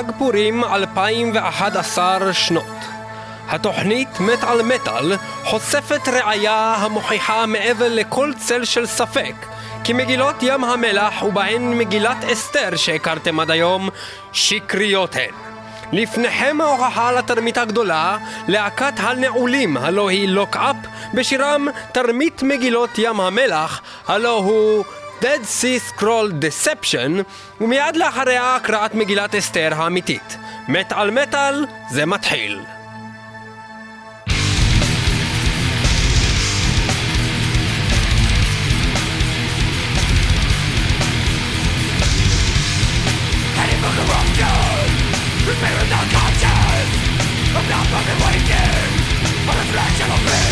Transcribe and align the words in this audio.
חג 0.00 0.10
פורים 0.18 0.64
2011 0.64 2.32
שנות. 2.32 2.64
התוכנית 3.48 4.08
על 4.42 4.62
מטאל 4.62 5.16
חושפת 5.44 6.08
ראיה 6.08 6.74
המוכיחה 6.78 7.46
מעבר 7.46 7.86
לכל 7.90 8.32
צל 8.38 8.64
של 8.64 8.86
ספק 8.86 9.34
כי 9.84 9.92
מגילות 9.92 10.36
ים 10.42 10.64
המלח 10.64 11.22
ובהן 11.22 11.78
מגילת 11.78 12.24
אסתר 12.32 12.76
שהכרתם 12.76 13.40
עד 13.40 13.50
היום 13.50 13.88
שקריות 14.32 15.16
הן. 15.16 15.34
לפניכם 15.92 16.58
ההוכחה 16.60 17.12
לתרמית 17.12 17.58
הגדולה, 17.58 18.18
להקת 18.48 18.94
הנעולים, 18.96 19.76
הלא 19.76 20.08
היא 20.08 20.28
לוק-אפ, 20.28 20.76
בשירם 21.14 21.68
תרמית 21.92 22.42
מגילות 22.42 22.90
ים 22.98 23.20
המלח, 23.20 23.80
הלא 24.08 24.38
הוא 24.38 24.84
Dead 25.20 25.44
Sea 25.44 25.78
Scroll 25.78 26.32
Deception, 26.32 27.22
ומיד 27.60 27.96
לאחריה 27.96 28.56
הקראת 28.56 28.94
מגילת 28.94 29.34
אסתר 29.34 29.70
האמיתית. 29.76 30.36
מת 30.68 30.92
על 30.92 31.10
מטאל, 31.10 31.66
זה 31.90 32.06
מתחיל. 32.06 32.60
שנת 49.98 50.49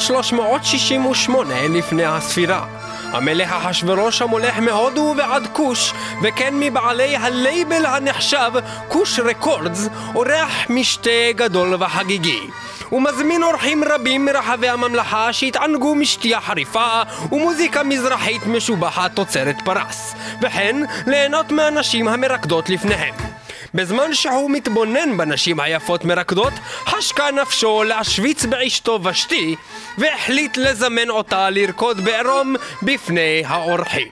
368 0.00 1.54
לפני 1.68 2.04
הספירה. 2.04 2.64
המלך 3.12 3.52
אחשורוש 3.52 4.22
המולך 4.22 4.58
מהודו 4.58 5.14
ועד 5.18 5.46
כוש, 5.52 5.92
וכן 6.22 6.54
מבעלי 6.60 7.16
הלייבל 7.16 7.86
הנחשב 7.86 8.50
כוש 8.88 9.20
רקורדס, 9.20 9.88
אורח 10.14 10.52
משתה 10.68 11.32
גדול 11.36 11.74
וחגיגי. 11.74 12.40
הוא 12.88 13.02
מזמין 13.02 13.42
אורחים 13.42 13.84
רבים 13.84 14.24
מרחבי 14.24 14.68
הממלכה 14.68 15.32
שהתענגו 15.32 15.94
משתייה 15.94 16.40
חריפה 16.40 17.02
ומוזיקה 17.32 17.82
מזרחית 17.82 18.46
משובחת 18.46 19.14
תוצרת 19.14 19.56
פרס, 19.64 20.14
וכן 20.42 20.76
ליהנות 21.06 21.52
מהנשים 21.52 22.08
המרקדות 22.08 22.68
לפניהם. 22.68 23.39
בזמן 23.74 24.14
שהוא 24.14 24.50
מתבונן 24.50 25.16
בנשים 25.16 25.60
היפות 25.60 26.04
מרקדות, 26.04 26.52
חשקה 26.86 27.30
נפשו 27.30 27.82
להשוויץ 27.82 28.44
באשתו 28.44 29.00
ושתי, 29.04 29.56
והחליט 29.98 30.56
לזמן 30.56 31.10
אותה 31.10 31.50
לרקוד 31.50 32.00
בעירום 32.00 32.56
בפני 32.82 33.42
האורחים. 33.46 34.08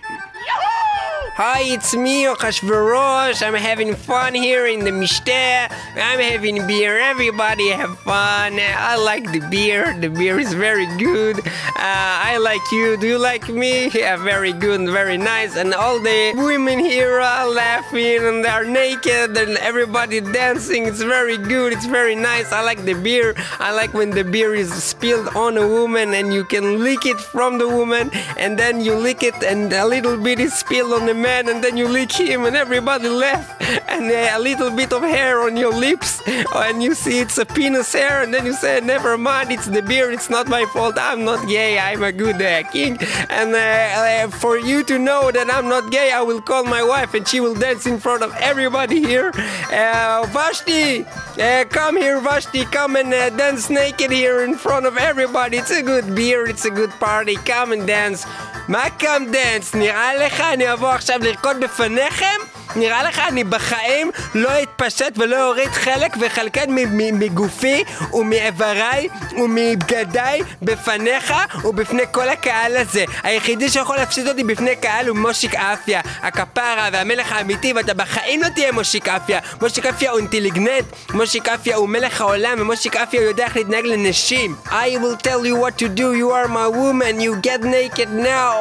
Hi, 1.39 1.61
it's 1.63 1.95
me, 1.95 2.25
Okashverosh. 2.25 3.47
I'm 3.47 3.55
having 3.55 3.95
fun 3.95 4.35
here 4.35 4.67
in 4.67 4.81
the 4.81 4.91
Mishteh. 4.91 5.71
I'm 5.95 6.19
having 6.19 6.67
beer. 6.67 6.99
Everybody 6.99 7.69
have 7.71 7.97
fun. 8.01 8.59
I 8.59 8.97
like 8.97 9.31
the 9.31 9.47
beer. 9.49 9.95
The 10.01 10.11
beer 10.11 10.41
is 10.41 10.53
very 10.53 10.87
good. 10.99 11.39
Uh, 11.39 12.27
I 12.27 12.39
like 12.43 12.67
you. 12.73 12.97
Do 12.97 13.07
you 13.07 13.19
like 13.19 13.49
me? 13.49 13.87
Yeah, 13.95 14.17
very 14.17 14.53
good, 14.53 14.91
very 14.91 15.17
nice. 15.17 15.55
And 15.55 15.75
all 15.75 16.01
the 16.01 16.35
women 16.35 16.81
here 16.81 17.21
are 17.21 17.49
laughing 17.49 18.19
and 18.19 18.45
they're 18.45 18.65
naked 18.65 19.39
and 19.39 19.59
everybody 19.59 20.21
dancing. 20.21 20.87
It's 20.87 21.03
very 21.03 21.39
good. 21.39 21.73
It's 21.73 21.87
very 21.87 22.17
nice. 22.17 22.51
I 22.51 22.63
like 22.63 22.83
the 22.85 22.95
beer. 22.95 23.37
I 23.61 23.71
like 23.71 23.95
when 23.95 24.11
the 24.11 24.25
beer 24.25 24.57
is 24.57 24.75
spilled 24.75 25.29
on 25.37 25.57
a 25.57 25.69
woman 25.69 26.15
and 26.15 26.35
you 26.35 26.43
can 26.43 26.83
lick 26.83 27.07
it 27.07 27.21
from 27.21 27.59
the 27.59 27.69
woman 27.69 28.11
and 28.37 28.59
then 28.59 28.81
you 28.81 28.97
lick 28.97 29.23
it 29.23 29.41
and 29.45 29.73
a 29.73 29.87
little 29.87 30.17
bit 30.17 30.41
is 30.41 30.53
spilled 30.53 30.93
on 30.93 31.07
the 31.07 31.15
man 31.15 31.28
man 31.28 31.50
and 31.50 31.64
then 31.64 31.76
you 31.76 31.88
lick 31.88 32.12
him 32.12 32.46
and 32.46 32.56
everybody 32.56 33.10
laugh 33.10 33.58
and 33.90 34.12
uh, 34.12 34.38
a 34.38 34.40
little 34.40 34.70
bit 34.70 34.94
of 34.94 35.02
hair 35.02 35.42
on 35.42 35.58
your 35.58 35.74
lips 35.74 36.22
and 36.28 36.84
you 36.84 36.94
see 36.94 37.18
it's 37.18 37.40
a 37.40 37.46
penis 37.46 37.94
hair 37.94 38.22
and 38.22 38.32
then 38.32 38.46
you 38.46 38.54
say 38.54 38.80
never 38.80 39.18
mind 39.18 39.52
it's 39.52 39.66
the 39.66 39.82
beard 39.82 40.14
it's 40.14 40.30
not 40.30 40.48
my 40.48 40.66
fault 40.66 40.96
I'm 41.00 41.26
not 41.26 41.48
gay 41.48 41.80
I'm 41.80 42.04
a 42.04 42.12
good 42.12 42.40
uh, 42.40 42.62
king 42.70 42.98
and 43.30 43.56
uh, 43.56 43.58
uh, 43.58 44.28
for 44.30 44.60
you 44.60 44.84
to 44.84 45.00
know 45.00 45.32
that 45.32 45.50
I'm 45.52 45.68
not 45.68 45.92
gay 45.92 46.12
I 46.12 46.22
will 46.22 46.42
call 46.42 46.64
my 46.64 46.84
wife 46.84 47.16
and 47.16 47.28
she 47.28 47.40
will 47.40 47.56
dance 47.56 47.88
in 47.88 48.00
front 48.00 48.22
of 48.22 48.32
everybody 48.40 49.00
here 49.00 49.32
uh, 49.72 50.28
Vashti 50.32 51.06
uh, 51.42 51.66
come 51.66 51.98
here 51.98 52.20
Vashti 52.22 52.66
come 52.66 52.96
and 52.96 53.10
dance 53.12 53.72
naked 53.72 54.12
here 54.12 54.44
in 54.44 54.54
front 54.54 54.86
of 54.86 54.98
everybody 54.98 55.58
it's 55.58 55.72
a 55.72 55.82
good 55.82 56.16
beer 56.16 56.46
it's 56.46 56.66
a 56.66 56.72
good 56.72 56.92
party 56.92 57.36
come 57.38 57.72
and 57.72 57.88
dance 57.88 58.28
מה 58.68 58.90
קאם 58.90 59.32
דנס? 59.32 59.74
נראה 59.76 60.16
לך 60.16 60.42
אני 60.42 60.74
אבוא 60.74 60.90
עכשיו 60.90 61.17
לרקוד 61.23 61.57
בפניכם? 61.61 62.58
נראה 62.77 63.03
לך 63.03 63.19
אני 63.29 63.45
בחיים 63.45 64.11
לא 64.35 64.51
אתפשט 64.63 65.13
ולא 65.17 65.49
אוריד 65.49 65.69
חלק 65.69 66.17
וחלקן 66.21 66.65
מגופי 67.13 67.85
ומאיבריי 68.13 69.09
ומבגדיי 69.39 70.43
בפניך 70.63 71.35
ובפני 71.65 72.03
כל 72.11 72.29
הקהל 72.29 72.77
הזה. 72.77 73.05
היחידי 73.23 73.69
שיכול 73.69 73.97
להפשיט 73.97 74.29
אותי 74.29 74.45
בפני 74.45 74.77
קהל 74.77 75.09
הוא 75.09 75.17
מושיק 75.17 75.55
אפיה, 75.55 76.01
הכפרה 76.23 76.89
והמלך 76.93 77.33
האמיתי 77.33 77.73
ואתה 77.73 77.95
בחיים 77.95 78.43
לא 78.43 78.49
תהיה 78.49 78.73
מושיק 78.73 79.09
אפיה. 79.09 79.41
מושיק 79.61 79.87
אפיה 79.87 80.11
הוא 80.11 80.19
אינטליגנט, 80.19 80.85
מושיק 81.15 81.49
אפיה 81.49 81.77
הוא 81.77 81.89
מלך 81.89 82.21
העולם 82.21 82.57
ומושיק 82.59 82.97
אפיה 82.97 83.23
יודע 83.23 83.45
איך 83.45 83.57
להתנהג 83.57 83.87
לנשים. 83.87 84.57
I 84.67 84.71
will 84.71 85.17
tell 85.29 85.45
you 85.47 85.57
what 85.57 85.79
to 85.79 85.89
do, 85.89 86.15
you 86.15 86.31
are 86.31 86.49
my 86.49 86.69
woman, 86.69 87.21
you 87.21 87.37
get 87.49 87.63
naked 87.63 88.11
now, 88.13 88.53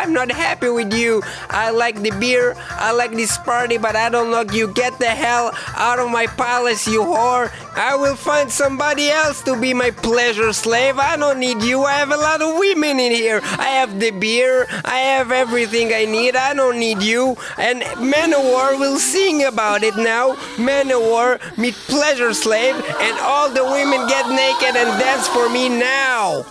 I'm 0.00 0.12
not 0.12 0.30
happy 0.30 0.70
with 0.78 0.92
you. 0.92 1.22
I 1.50 1.70
like 1.70 1.96
the 2.02 2.12
beer, 2.20 2.54
I 2.78 2.90
like 2.92 3.12
this 3.12 3.38
party, 3.50 3.78
but 3.78 3.96
I 3.96 4.08
don't 4.08 4.30
like 4.30 4.52
you. 4.52 4.68
Get 4.68 5.00
the 5.00 5.12
hell 5.24 5.50
out 5.74 5.98
of 5.98 6.08
my 6.08 6.26
palace, 6.28 6.86
you 6.86 7.02
whore. 7.02 7.50
I 7.74 7.96
will 7.96 8.14
find 8.14 8.48
somebody 8.48 9.10
else 9.10 9.42
to 9.42 9.60
be 9.60 9.74
my 9.74 9.90
pleasure 9.90 10.52
slave. 10.52 10.98
I 10.98 11.16
don't 11.16 11.40
need 11.40 11.60
you. 11.60 11.82
I 11.82 11.94
have 11.94 12.12
a 12.12 12.16
lot 12.16 12.40
of 12.42 12.58
women 12.60 13.00
in 13.00 13.10
here. 13.10 13.40
I 13.58 13.70
have 13.78 13.98
the 13.98 14.12
beer, 14.12 14.68
I 14.84 14.98
have 15.14 15.32
everything 15.32 15.92
I 15.92 16.04
need. 16.04 16.36
I 16.36 16.54
don't 16.54 16.78
need 16.78 17.02
you. 17.02 17.36
And 17.58 17.82
Manowar 18.12 18.78
will 18.78 19.00
sing 19.00 19.42
about 19.42 19.82
it 19.82 19.96
now. 19.96 20.34
Manowar 20.68 21.40
meet 21.58 21.74
pleasure 21.94 22.32
slave, 22.32 22.76
and 22.76 23.18
all 23.18 23.48
the 23.50 23.64
women 23.64 24.06
get 24.06 24.28
naked 24.30 24.76
and 24.76 24.90
dance 25.02 25.26
for 25.26 25.48
me 25.50 25.68
now. 25.68 26.46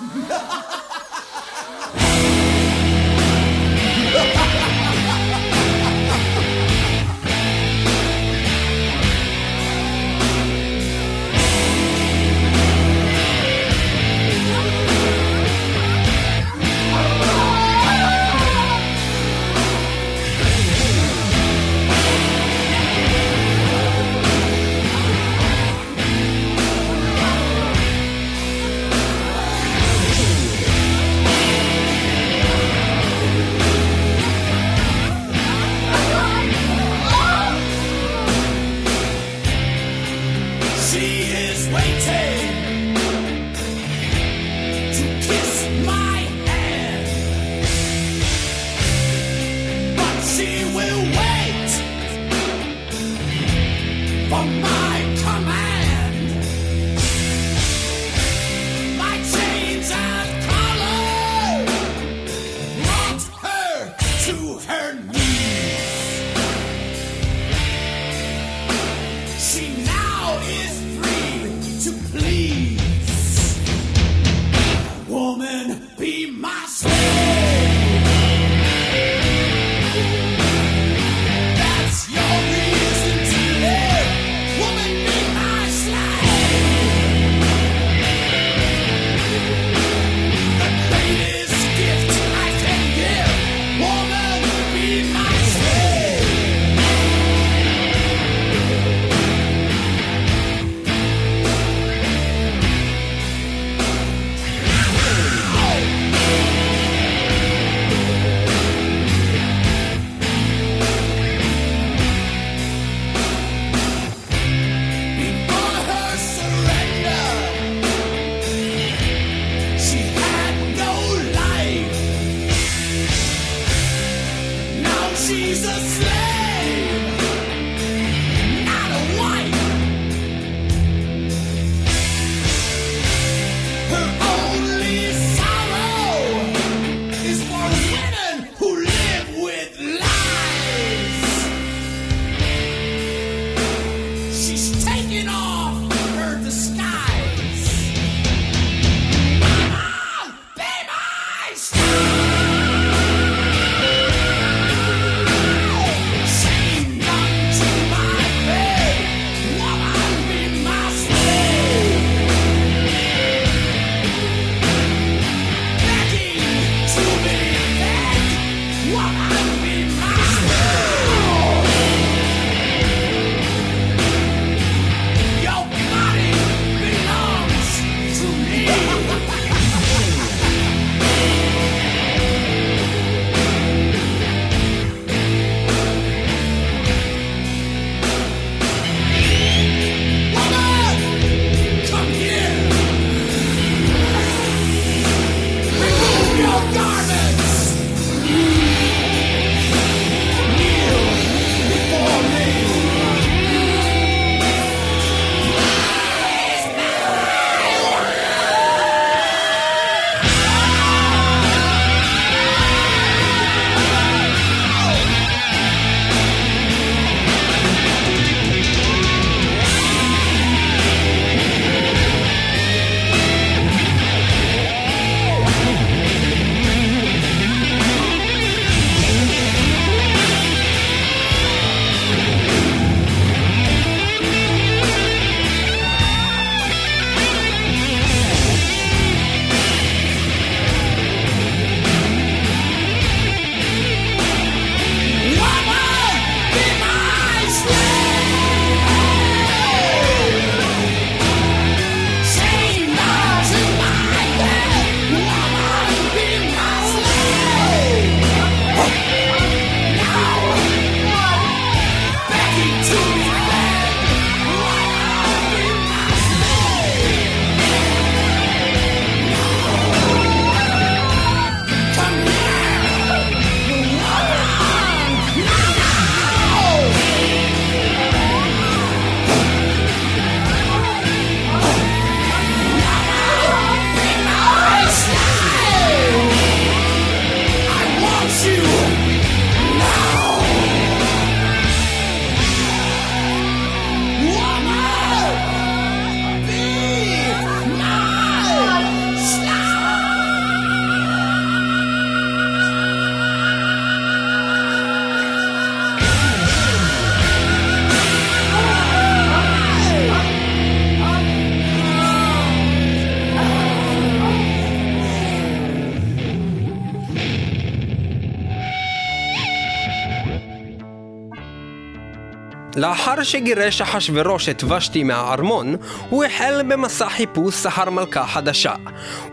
לאחר 322.89 323.23
שגירש 323.23 323.81
אחשורוש 323.81 324.49
את 324.49 324.63
ושתי 324.63 325.03
מהארמון, 325.03 325.75
הוא 326.09 326.23
החל 326.23 326.61
במסע 326.67 327.09
חיפוש 327.09 327.65
אחר 327.65 327.89
מלכה 327.89 328.27
חדשה. 328.27 328.73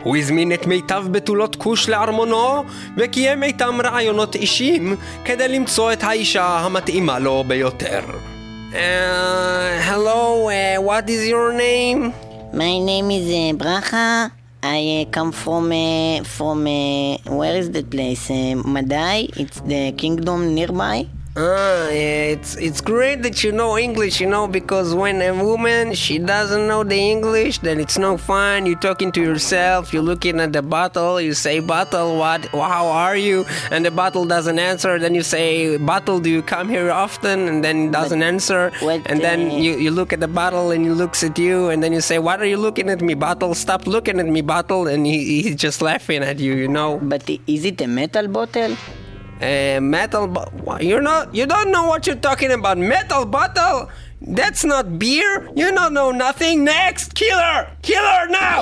הוא 0.03 0.17
הזמין 0.17 0.53
את 0.53 0.67
מיטב 0.67 1.05
בתולות 1.11 1.57
כוש 1.57 1.89
לארמונו, 1.89 2.65
וקיים 2.97 3.43
איתם 3.43 3.79
רעיונות 3.85 4.35
אישיים 4.35 4.97
כדי 5.25 5.49
למצוא 5.49 5.93
את 5.93 6.05
האישה 6.05 6.45
המתאימה 6.45 7.19
לו 7.19 7.45
ביותר. 7.47 8.01
Uh, 8.73 8.77
hello, 9.89 10.49
uh, 10.49 10.83
what 10.89 11.09
is 11.09 11.23
your 11.33 11.51
name? 11.67 12.01
My 12.53 12.75
name 12.91 13.09
is 13.19 13.27
uh, 13.33 13.57
Bracha. 13.61 14.31
I 14.63 15.07
uh, 15.07 15.11
come 15.17 15.33
from 15.43 15.65
uh, 15.73 16.25
from 16.37 16.59
uh, 16.67 17.17
where 17.39 17.57
is 17.63 17.71
that 17.71 17.89
place? 17.95 18.27
Uh, 18.31 18.57
Madai. 18.75 19.19
It's 19.43 19.61
the 19.71 19.83
kingdom 20.03 20.41
nearby. 20.59 20.99
Ah, 21.37 21.93
yeah, 21.93 22.33
it's 22.33 22.57
it's 22.57 22.81
great 22.81 23.21
that 23.21 23.45
you 23.45 23.53
know 23.53 23.77
English, 23.77 24.25
you 24.25 24.27
know, 24.27 24.49
because 24.49 24.95
when 24.97 25.21
a 25.21 25.37
woman 25.37 25.93
she 25.93 26.17
doesn't 26.17 26.65
know 26.67 26.81
the 26.81 26.97
English, 26.97 27.59
then 27.61 27.77
it's 27.79 27.99
no 28.01 28.17
fun. 28.17 28.65
You're 28.65 28.81
talking 28.81 29.13
to 29.13 29.21
yourself, 29.21 29.93
you're 29.93 30.01
looking 30.01 30.41
at 30.41 30.57
the 30.57 30.65
bottle, 30.65 31.21
you 31.21 31.37
say, 31.37 31.61
"Bottle, 31.61 32.17
what? 32.17 32.49
How 32.57 32.89
are 32.89 33.21
you?" 33.21 33.45
And 33.69 33.85
the 33.85 33.93
bottle 33.93 34.25
doesn't 34.25 34.57
answer. 34.57 34.97
Then 34.99 35.13
you 35.13 35.21
say, 35.21 35.77
"Bottle, 35.77 36.25
do 36.25 36.33
you 36.33 36.41
come 36.41 36.73
here 36.73 36.89
often?" 36.89 37.53
And 37.53 37.61
then 37.61 37.89
it 37.89 37.93
doesn't 37.93 38.25
answer. 38.25 38.73
what, 38.81 39.05
and 39.05 39.21
then 39.21 39.53
uh, 39.53 39.61
you, 39.61 39.77
you 39.77 39.91
look 39.93 40.17
at 40.17 40.25
the 40.25 40.33
bottle 40.33 40.73
and 40.73 40.89
he 40.89 40.91
looks 40.91 41.21
at 41.21 41.37
you, 41.37 41.69
and 41.69 41.85
then 41.85 41.93
you 41.93 42.01
say, 42.01 42.17
"What 42.17 42.41
are 42.41 42.49
you 42.49 42.57
looking 42.57 42.89
at 42.89 43.05
me, 43.05 43.13
bottle? 43.13 43.53
Stop 43.53 43.85
looking 43.85 44.25
at 44.25 44.27
me, 44.27 44.41
bottle!" 44.41 44.89
And 44.89 45.05
he, 45.05 45.45
he's 45.45 45.61
just 45.61 45.85
laughing 45.85 46.25
at 46.25 46.41
you, 46.41 46.57
you 46.57 46.69
know. 46.69 46.97
But 46.97 47.29
is 47.45 47.69
it 47.69 47.77
a 47.85 47.87
metal 47.87 48.25
bottle? 48.25 48.73
Uh, 49.42 49.80
metal 49.82 50.28
bo- 50.28 50.52
wha- 50.66 50.78
you're 50.90 51.02
not 51.12 51.24
you 51.40 51.46
don't 51.54 51.72
know 51.76 51.86
what 51.92 52.02
you're 52.06 52.24
talking 52.30 52.52
about 52.60 52.78
metal 52.78 53.24
bottle 53.26 53.80
that's 54.38 54.64
not 54.74 54.86
beer 55.02 55.32
you 55.62 55.68
don't 55.78 55.94
know 56.00 56.12
nothing 56.26 56.56
next 56.64 57.08
killer 57.22 57.58
killer 57.82 58.22
now 58.44 58.60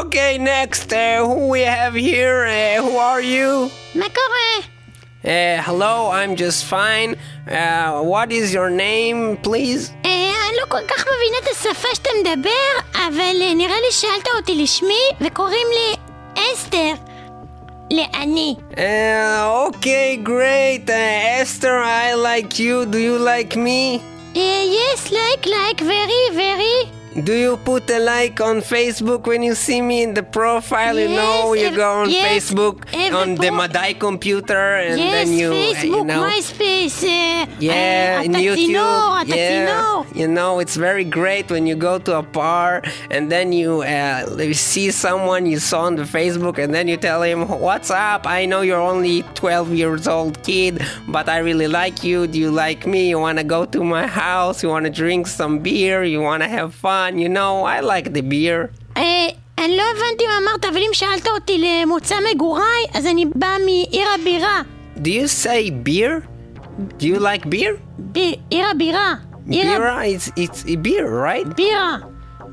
okay 0.00 0.38
next 0.38 0.92
uh, 0.92 1.18
who 1.26 1.48
we 1.48 1.60
have 1.62 1.94
here 1.94 2.38
uh, 2.46 2.82
who 2.84 2.96
are 2.96 3.20
you 3.20 3.68
מה 3.94 4.06
קורה? 4.14 4.52
uh, 5.24 5.62
hello 5.66 6.10
i'm 6.12 6.36
just 6.36 6.64
fine 6.64 7.10
uh, 7.48 8.00
what 8.12 8.28
is 8.30 8.54
your 8.54 8.70
name 8.70 9.36
please 9.42 9.90
אה, 10.04 10.32
אני 10.48 10.56
לא 10.60 10.66
כל 10.68 10.86
כך 10.88 11.00
מבינה 11.06 11.38
את 11.42 11.48
השפה 11.56 11.88
שאתה 11.94 12.10
מדבר, 12.20 12.72
אבל 12.94 13.36
אה, 13.42 13.54
נראה 13.54 13.76
לי 13.86 13.92
שאלת 13.92 14.28
אותי 14.36 14.62
לשמי, 14.62 15.02
וקוראים 15.20 15.66
לי 15.70 15.96
אסתר. 16.54 16.92
لأني 17.91 18.57
uh, 18.57 18.79
eh, 18.79 19.67
Okay, 19.67 20.17
great. 20.17 20.89
Uh, 20.89 21.41
Esther, 21.41 21.77
I 21.79 22.13
like 22.13 22.57
you. 22.59 22.85
Do 22.85 22.97
you 22.97 23.17
like 23.17 23.55
me? 23.55 24.01
Uh, 24.35 24.63
yes, 24.79 25.11
like, 25.11 25.45
like, 25.45 25.79
very, 25.81 26.23
very. 26.31 27.00
Do 27.11 27.33
you 27.33 27.57
put 27.57 27.89
a 27.89 27.99
like 27.99 28.39
on 28.39 28.61
Facebook 28.61 29.27
when 29.27 29.43
you 29.43 29.53
see 29.53 29.81
me 29.81 30.01
in 30.01 30.13
the 30.13 30.23
profile? 30.23 30.97
Yes, 30.97 31.09
you 31.09 31.15
know, 31.17 31.53
you 31.53 31.75
go 31.75 31.91
on 31.91 32.09
yes, 32.09 32.49
Facebook 32.49 32.87
on 33.13 33.35
the 33.35 33.51
Madai 33.51 33.91
computer 33.95 34.77
and 34.77 34.97
yes, 34.97 35.27
then 35.27 35.37
you, 35.37 35.51
Facebook, 35.51 35.83
you 35.83 36.03
know, 36.05 36.23
MySpace, 36.23 37.03
uh, 37.03 37.51
yeah, 37.59 38.19
uh, 38.19 38.23
in 38.23 38.31
YouTube, 38.31 39.27
yeah, 39.27 40.03
you 40.15 40.25
know, 40.25 40.59
it's 40.59 40.77
very 40.77 41.03
great 41.03 41.51
when 41.51 41.67
you 41.67 41.75
go 41.75 41.99
to 41.99 42.17
a 42.17 42.21
bar 42.21 42.81
and 43.09 43.29
then 43.29 43.51
you, 43.51 43.81
uh, 43.81 44.33
you 44.39 44.53
see 44.53 44.89
someone 44.89 45.45
you 45.45 45.59
saw 45.59 45.81
on 45.81 45.97
the 45.97 46.03
Facebook 46.03 46.59
and 46.59 46.73
then 46.73 46.87
you 46.87 46.95
tell 46.95 47.21
him, 47.23 47.45
"What's 47.45 47.91
up? 47.91 48.25
I 48.25 48.45
know 48.45 48.61
you're 48.61 48.79
only 48.79 49.23
12 49.35 49.73
years 49.73 50.07
old 50.07 50.41
kid, 50.43 50.81
but 51.09 51.27
I 51.27 51.39
really 51.39 51.67
like 51.67 52.05
you. 52.05 52.25
Do 52.25 52.39
you 52.39 52.51
like 52.51 52.87
me? 52.87 53.09
You 53.09 53.19
want 53.19 53.37
to 53.37 53.43
go 53.43 53.65
to 53.65 53.83
my 53.83 54.07
house? 54.07 54.63
You 54.63 54.69
want 54.69 54.85
to 54.85 54.91
drink 54.91 55.27
some 55.27 55.59
beer? 55.59 56.05
You 56.05 56.21
want 56.21 56.41
to 56.43 56.47
have 56.47 56.73
fun?" 56.73 57.00
You 57.00 57.28
know, 57.28 57.64
I 57.64 57.80
like 57.82 58.08
the 58.12 58.22
beer." 58.22 58.68
אה, 58.96 59.26
אני 59.58 59.76
לא 59.76 59.82
הבנתי 59.82 60.24
מה 60.26 60.38
אמרת, 60.42 60.64
אבל 60.64 60.76
אם 60.78 60.90
שאלת 60.92 61.28
אותי 61.28 61.58
למוצא 61.82 62.14
מגוריי, 62.34 62.64
אז 62.94 63.06
אני 63.06 63.24
באה 63.34 63.56
מעיר 63.58 64.06
הבירה. 64.14 64.60
Do 64.96 65.08
you 65.08 65.26
say 65.44 65.70
beer? 65.88 66.26
Do 66.98 67.04
you 67.04 67.18
like 67.20 67.44
beer? 67.46 67.72
ב- 67.98 68.18
עיר 68.50 68.66
הבירה. 68.70 69.14
עיר 69.50 69.66
ה- 69.70 69.76
Bira 69.76 70.04
is 70.16 70.28
it's 70.38 70.62
a 70.64 70.76
beer, 70.86 71.06
right? 71.08 71.54
בירה. 71.56 71.96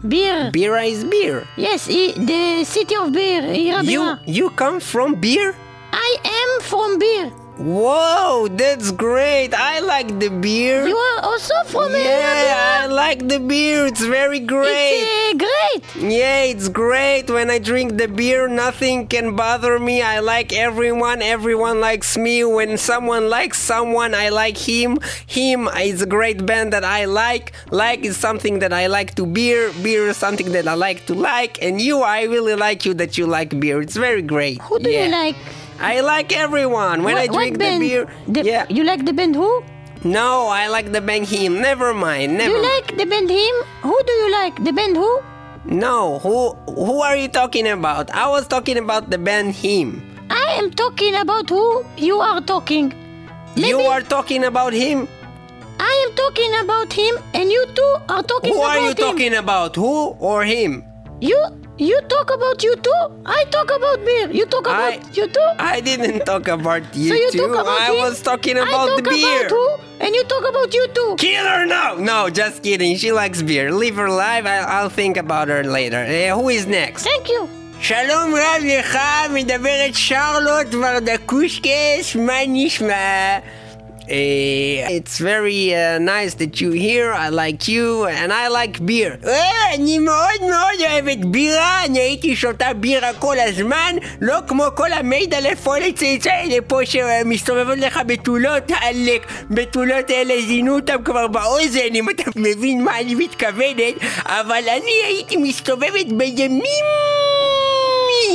ביר. 0.03 0.36
Bira 0.58 0.84
is 0.84 1.03
beer. 1.03 1.62
Yes, 1.62 1.88
i- 1.89 2.13
the 2.20 2.65
city 2.74 2.93
of 2.96 3.13
beer, 3.13 3.43
עיר 3.53 3.75
You 3.75 3.79
הבירה. 3.79 4.13
you 4.27 4.60
come 4.60 4.93
from 4.93 5.15
beer? 5.24 5.53
I 5.93 6.17
am 6.25 6.72
from 6.72 7.00
beer. 7.00 7.37
Whoa, 7.59 8.47
that's 8.47 8.93
great! 8.93 9.53
I 9.53 9.81
like 9.81 10.21
the 10.21 10.29
beer. 10.29 10.87
You 10.87 10.97
are 10.97 11.25
also 11.25 11.55
from 11.67 11.91
yeah, 11.91 11.99
Arabia? 11.99 12.55
I 12.55 12.87
like 12.87 13.27
the 13.27 13.41
beer. 13.41 13.85
It's 13.87 14.00
very 14.00 14.38
great. 14.38 14.95
It's 14.95 15.35
uh, 15.35 15.45
great. 15.45 16.09
Yeah, 16.09 16.43
it's 16.43 16.69
great. 16.69 17.29
When 17.29 17.50
I 17.50 17.59
drink 17.59 17.97
the 17.97 18.07
beer, 18.07 18.47
nothing 18.47 19.09
can 19.09 19.35
bother 19.35 19.81
me. 19.81 20.03
I 20.03 20.21
like 20.21 20.53
everyone. 20.53 21.21
Everyone 21.21 21.81
likes 21.81 22.17
me. 22.17 22.45
When 22.45 22.79
someone 22.79 23.29
likes 23.29 23.59
someone, 23.59 24.15
I 24.15 24.29
like 24.29 24.57
him. 24.57 25.00
Him 25.27 25.67
is 25.67 26.00
a 26.00 26.07
great 26.07 26.47
band 26.47 26.73
that 26.75 26.85
I 26.85 27.07
like. 27.07 27.50
Like 27.73 28.05
is 28.05 28.17
something 28.17 28.61
that 28.61 28.73
I 28.73 28.87
like 28.87 29.17
to 29.17 29.27
beer. 29.27 29.73
Beer 29.83 30.07
is 30.07 30.17
something 30.17 30.53
that 30.53 30.69
I 30.69 30.75
like 30.75 31.07
to 31.07 31.15
like. 31.15 31.61
And 31.61 31.81
you, 31.81 32.03
I 32.03 32.23
really 32.23 32.55
like 32.55 32.85
you 32.85 32.95
that 32.95 33.19
you 33.19 33.27
like 33.27 33.59
beer. 33.59 33.83
It's 33.83 33.97
very 33.97 34.23
great. 34.23 34.62
Who 34.62 34.79
do 34.79 34.88
yeah. 34.88 35.07
you 35.07 35.11
like? 35.11 35.37
I 35.80 36.00
like 36.00 36.32
everyone. 36.37 37.02
When 37.04 37.14
what, 37.14 37.23
I 37.23 37.26
drink 37.26 37.58
the 37.58 37.78
beer, 37.78 38.08
The- 38.26 38.44
yeah. 38.44 38.66
You 38.68 38.85
like 38.85 39.04
the 39.04 39.12
band 39.12 39.35
who? 39.37 39.62
No, 40.04 40.47
I 40.49 40.68
like 40.68 40.92
the 40.92 41.00
band 41.00 41.26
him. 41.26 41.61
Never 41.61 41.92
mind. 41.94 42.38
Never. 42.38 42.50
you 42.54 42.62
like 42.62 42.97
the 42.97 43.04
band 43.04 43.30
him? 43.30 43.54
Who 43.82 43.97
do 44.06 44.12
you 44.12 44.30
like? 44.32 44.62
The 44.64 44.73
band 44.73 44.97
who? 44.97 45.20
No, 45.64 46.18
who 46.20 46.54
who 46.70 47.02
are 47.02 47.16
you 47.16 47.28
talking 47.28 47.66
about? 47.68 48.11
I 48.11 48.28
was 48.28 48.47
talking 48.47 48.78
about 48.78 49.11
the 49.11 49.18
band 49.18 49.54
him. 49.54 50.02
I 50.30 50.54
am 50.58 50.70
talking 50.70 51.14
about 51.14 51.50
who 51.50 51.85
you 51.97 52.18
are 52.20 52.40
talking. 52.40 52.94
You 53.56 53.80
are 53.80 54.00
talking 54.02 54.44
about 54.44 54.73
him. 54.73 55.08
I 55.80 56.06
am 56.06 56.14
talking 56.16 56.54
about 56.61 56.92
him, 56.92 57.18
and 57.35 57.50
you 57.50 57.66
two 57.75 57.97
are 58.08 58.23
talking 58.23 58.54
about 58.54 58.54
him. 58.54 58.54
Who 58.54 58.58
about 58.62 58.76
are 58.76 58.80
you 58.80 58.88
him. 58.90 58.94
talking 58.97 59.35
about? 59.35 59.76
Who 59.76 59.92
or 60.18 60.44
him? 60.44 60.85
You 61.20 61.38
you 61.77 62.00
talk 62.13 62.29
about 62.34 62.63
you 62.63 62.75
too. 62.88 63.01
I 63.25 63.46
talk 63.55 63.70
about 63.75 63.98
beer. 64.05 64.27
You 64.32 64.46
talk 64.46 64.65
about 64.67 64.93
I- 64.93 65.01
you 65.13 65.27
too. 65.27 65.50
I 65.60 65.79
didn't 65.82 66.20
talk 66.25 66.48
about 66.48 66.84
you 66.96 67.10
so 67.10 67.15
you 67.15 67.32
two. 67.32 67.38
talk 67.39 67.53
about 67.63 67.82
I 67.82 67.91
him. 67.93 67.98
was 68.05 68.22
talking 68.22 68.58
I 68.58 68.62
about 68.67 68.88
talk 68.89 68.98
the 69.03 69.10
beer. 69.10 69.48
About 69.48 69.51
who, 69.51 69.65
and 70.05 70.15
you 70.15 70.24
talk 70.34 70.46
about 70.53 70.74
you 70.74 70.86
too. 70.98 71.15
Killer, 71.17 71.65
no, 71.65 71.96
no, 71.98 72.29
just 72.29 72.63
kidding. 72.63 72.96
She 72.98 73.12
likes 73.12 73.41
beer. 73.41 73.72
Leave 73.72 73.96
her 73.96 74.05
alive. 74.05 74.46
I, 74.46 74.58
I'll 74.75 74.89
think 74.89 75.17
about 75.17 75.48
her 75.48 75.63
later. 75.63 76.01
Uh, 76.03 76.36
who 76.39 76.50
is 76.50 76.65
next? 76.67 77.03
Thank 77.03 77.27
you. 77.29 77.48
שלום 77.82 78.36
רב 78.36 78.62
לך, 78.63 78.98
מדברת 79.29 79.93
שרלוט 79.93 80.67
ורדקושקס, 80.74 82.15
מה 82.15 82.34
נשמע? 82.48 83.38
Uh, 84.09 84.97
it's 84.97 85.19
very 85.19 85.75
uh, 85.75 85.99
nice 85.99 86.33
that 86.41 86.62
you 86.62 86.71
here, 86.71 87.12
I 87.12 87.29
like 87.29 87.69
you, 87.69 88.07
and 88.07 88.33
I 88.33 88.49
like 88.49 88.81
beer. 88.87 89.19
אה, 89.27 89.75
אני 89.75 89.99
מאוד 89.99 90.41
מאוד 90.41 90.91
אוהבת 90.91 91.19
בירה, 91.19 91.85
אני 91.85 91.99
הייתי 91.99 92.37
שותה 92.37 92.73
בירה 92.73 93.12
כל 93.19 93.37
הזמן, 93.38 93.97
לא 94.21 94.38
כמו 94.47 94.65
כל 94.75 94.93
המיידלה 94.93 95.57
פולצייץ 95.57 96.27
האלה 96.27 96.57
פה 96.67 96.81
שמסתובבות 96.85 97.79
לך 97.79 98.00
בתולות, 98.07 98.62
עלק. 98.81 99.27
בתולות 99.50 100.11
האלה 100.11 100.35
זינו 100.47 100.75
אותם 100.75 101.03
כבר 101.05 101.27
באוזן, 101.27 101.95
אם 101.95 102.11
אתה 102.11 102.23
מבין 102.37 102.85
מה 102.85 103.00
אני 103.00 103.15
מתכוונת, 103.15 103.95
אבל 104.25 104.62
אני 104.69 104.93
הייתי 105.07 105.37
מסתובבת 105.37 106.07
בימים... 106.12 106.85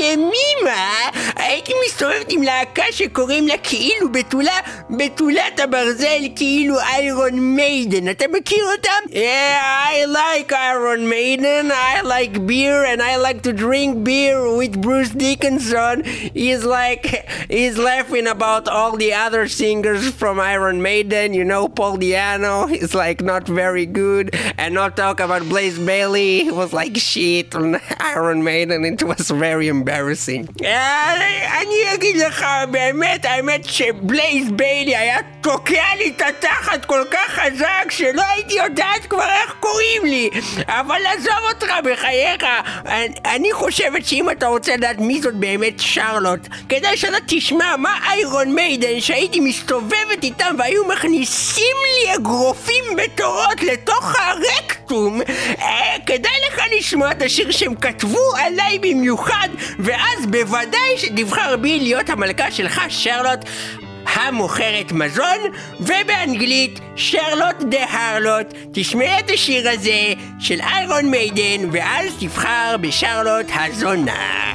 ימימה 0.01 1.09
הייתי 1.37 1.73
מסתובבת 1.87 2.27
עם 2.33 2.43
להקה 2.43 2.83
שקוראים 2.91 3.49
לה 3.49 3.55
כאילו 3.63 4.13
בתולה, 4.13 4.59
בתולת 4.91 5.61
הברזל 5.61 6.23
כאילו 6.37 6.81
איירון 6.81 7.57
מיידן, 7.57 8.11
אתה 8.11 8.25
מכיר 8.33 8.65
אותם? 8.73 9.11
Yeah, 9.11 9.61
I 9.93 10.05
like 10.05 10.53
Iron 10.53 11.09
Maiden, 11.09 11.73
I 11.73 12.01
like 12.03 12.47
beer 12.47 12.85
and 12.85 13.03
I 13.03 13.17
like 13.17 13.43
to 13.43 13.53
drink 13.53 14.05
beer 14.05 14.39
with 14.61 14.81
Bruce 14.81 15.11
Dickinson. 15.11 16.05
He's 16.35 16.65
like, 16.65 17.05
he's 17.51 17.77
laughing 17.79 18.27
about 18.27 18.69
all 18.69 18.97
the 18.97 19.13
other 19.15 19.49
singers 19.49 20.03
from 20.11 20.39
Iron 20.41 20.83
Maiden, 20.83 21.35
you 21.35 21.45
know, 21.45 21.69
Paul 21.69 21.97
Diano 21.99 22.57
is 22.85 22.95
like 22.95 23.21
not 23.21 23.45
very 23.47 23.87
good 23.87 24.27
and 24.61 24.75
not 24.75 24.97
talk 24.97 25.21
about 25.21 25.43
Blaze 25.49 25.79
Bailey, 25.79 26.45
he 26.45 26.53
was 26.63 26.73
like 26.73 26.97
shit 26.97 27.55
on 27.55 27.81
Iron 28.15 28.43
Maiden, 28.45 28.85
it 28.85 29.03
was 29.03 29.31
very 29.31 29.69
embarrassing. 29.69 29.82
embarrassing. 29.84 30.66
אה, 30.66 31.14
אני 31.62 31.96
אגיד 31.96 32.16
לך, 32.16 32.46
באמת, 32.72 33.26
האמת 33.26 33.66
שבלייז 33.66 34.52
ביילי 34.52 34.96
היה 34.96 35.18
תוקע 35.42 35.84
לי 35.98 36.14
את 36.18 36.22
התחת 36.22 36.86
כל 36.86 37.04
כך 37.12 37.40
חזק 37.40 37.92
שלא 37.92 38.22
הייתי 38.36 38.54
יודעת 38.54 39.06
כבר 39.10 39.30
איך 39.44 39.56
קוראים 39.60 40.06
לי. 40.06 40.30
אבל 40.68 41.02
עזוב 41.18 41.54
אותך, 41.54 41.74
בחייך. 41.84 42.46
אני 43.26 43.54
חושבת 43.54 44.06
שאם 44.06 44.30
אתה 44.30 44.48
רוצה 44.48 44.76
לדעת 44.76 45.00
מי 45.00 45.22
זאת 45.22 45.34
באמת 45.36 45.74
שרלוט, 45.78 46.48
כדאי 46.70 46.98
שאתה 46.98 47.18
תשמע 47.28 47.76
מה 47.78 48.00
איירון 48.12 48.56
מיידן 48.56 49.00
שהייתי 49.00 49.40
מסתובבת 49.40 50.24
איתם 50.24 50.56
והיו 50.60 50.88
מכניסים 50.88 51.76
לי 51.94 52.16
אגרופים 52.16 52.84
בתורות 52.98 53.62
לתוך 53.62 54.16
הרקע 54.20 54.73
חתום, 54.94 55.22
אה, 55.60 55.96
כדאי 56.06 56.32
לך 56.48 56.62
לשמוע 56.78 57.12
את 57.12 57.22
השיר 57.22 57.52
שהם 57.52 57.76
כתבו 57.76 58.36
עליי 58.38 58.80
במיוחד, 58.80 59.50
ואז 59.80 60.26
בוודאי 60.30 60.98
שתבחר 60.98 61.56
בי 61.58 61.80
להיות 61.80 62.10
המלכה 62.10 62.52
שלך, 62.52 62.82
שרלוט. 62.90 63.40
המוכרת 64.14 64.92
מזון, 64.92 65.38
ובאנגלית 65.80 66.80
שרלוט 66.96 67.62
דה 67.70 67.86
הרלוט. 67.90 68.54
תשמעי 68.74 69.20
את 69.20 69.32
השיר 69.34 69.70
הזה 69.70 70.14
של 70.40 70.62
איירון 70.62 71.06
מיידן, 71.12 71.70
ואז 71.72 72.06
תבחר 72.20 72.76
בשרלוט 72.82 73.48
הזונה. 73.54 74.54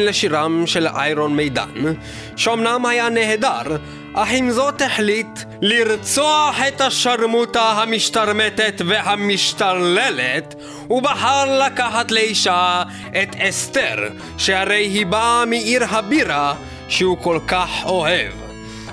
לשירם 0.09 0.67
של 0.67 0.87
איירון 0.87 1.37
מידן, 1.37 1.95
שאומנם 2.37 2.87
היה 2.87 3.09
נהדר, 3.09 3.77
אך 4.15 4.29
עם 4.31 4.51
זאת 4.51 4.83
החליט 4.83 5.39
לרצוח 5.63 6.61
את 6.69 6.81
השרמוטה 6.81 7.63
המשתרמטת 7.63 8.83
והמשתרללת, 8.87 10.55
ובחר 10.91 11.67
לקחת 11.67 12.11
לאישה 12.11 12.83
את 13.23 13.37
אסתר, 13.39 14.09
שהרי 14.39 14.87
היא 14.87 15.07
באה 15.07 15.45
מעיר 15.45 15.85
הבירה 15.91 16.55
שהוא 16.89 17.19
כל 17.19 17.39
כך 17.49 17.71
אוהב. 17.85 18.33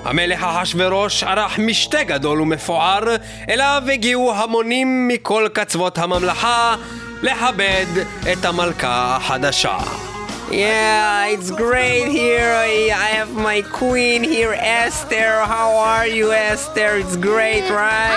המלך 0.04 0.42
אחשורוש 0.42 1.22
ערך 1.22 1.58
משתה 1.58 2.02
גדול 2.02 2.40
ומפואר, 2.40 3.16
אליו 3.48 3.82
הגיעו 3.92 4.34
המונים 4.34 5.08
מכל 5.08 5.48
קצוות 5.52 5.98
הממלכה 5.98 6.76
לכבד 7.22 7.86
את 8.32 8.44
המלכה 8.44 9.16
החדשה. 9.16 10.05
Yeah, 10.50 11.26
it's 11.26 11.50
great 11.50 12.08
here. 12.08 12.52
I, 12.52 13.08
have 13.16 13.34
my 13.34 13.62
queen 13.62 14.22
here, 14.22 14.54
Esther. 14.56 15.40
How 15.40 15.74
are 15.76 16.06
you, 16.06 16.32
Esther? 16.32 16.96
It's 16.96 17.16
great, 17.16 17.68
right? 17.68 18.14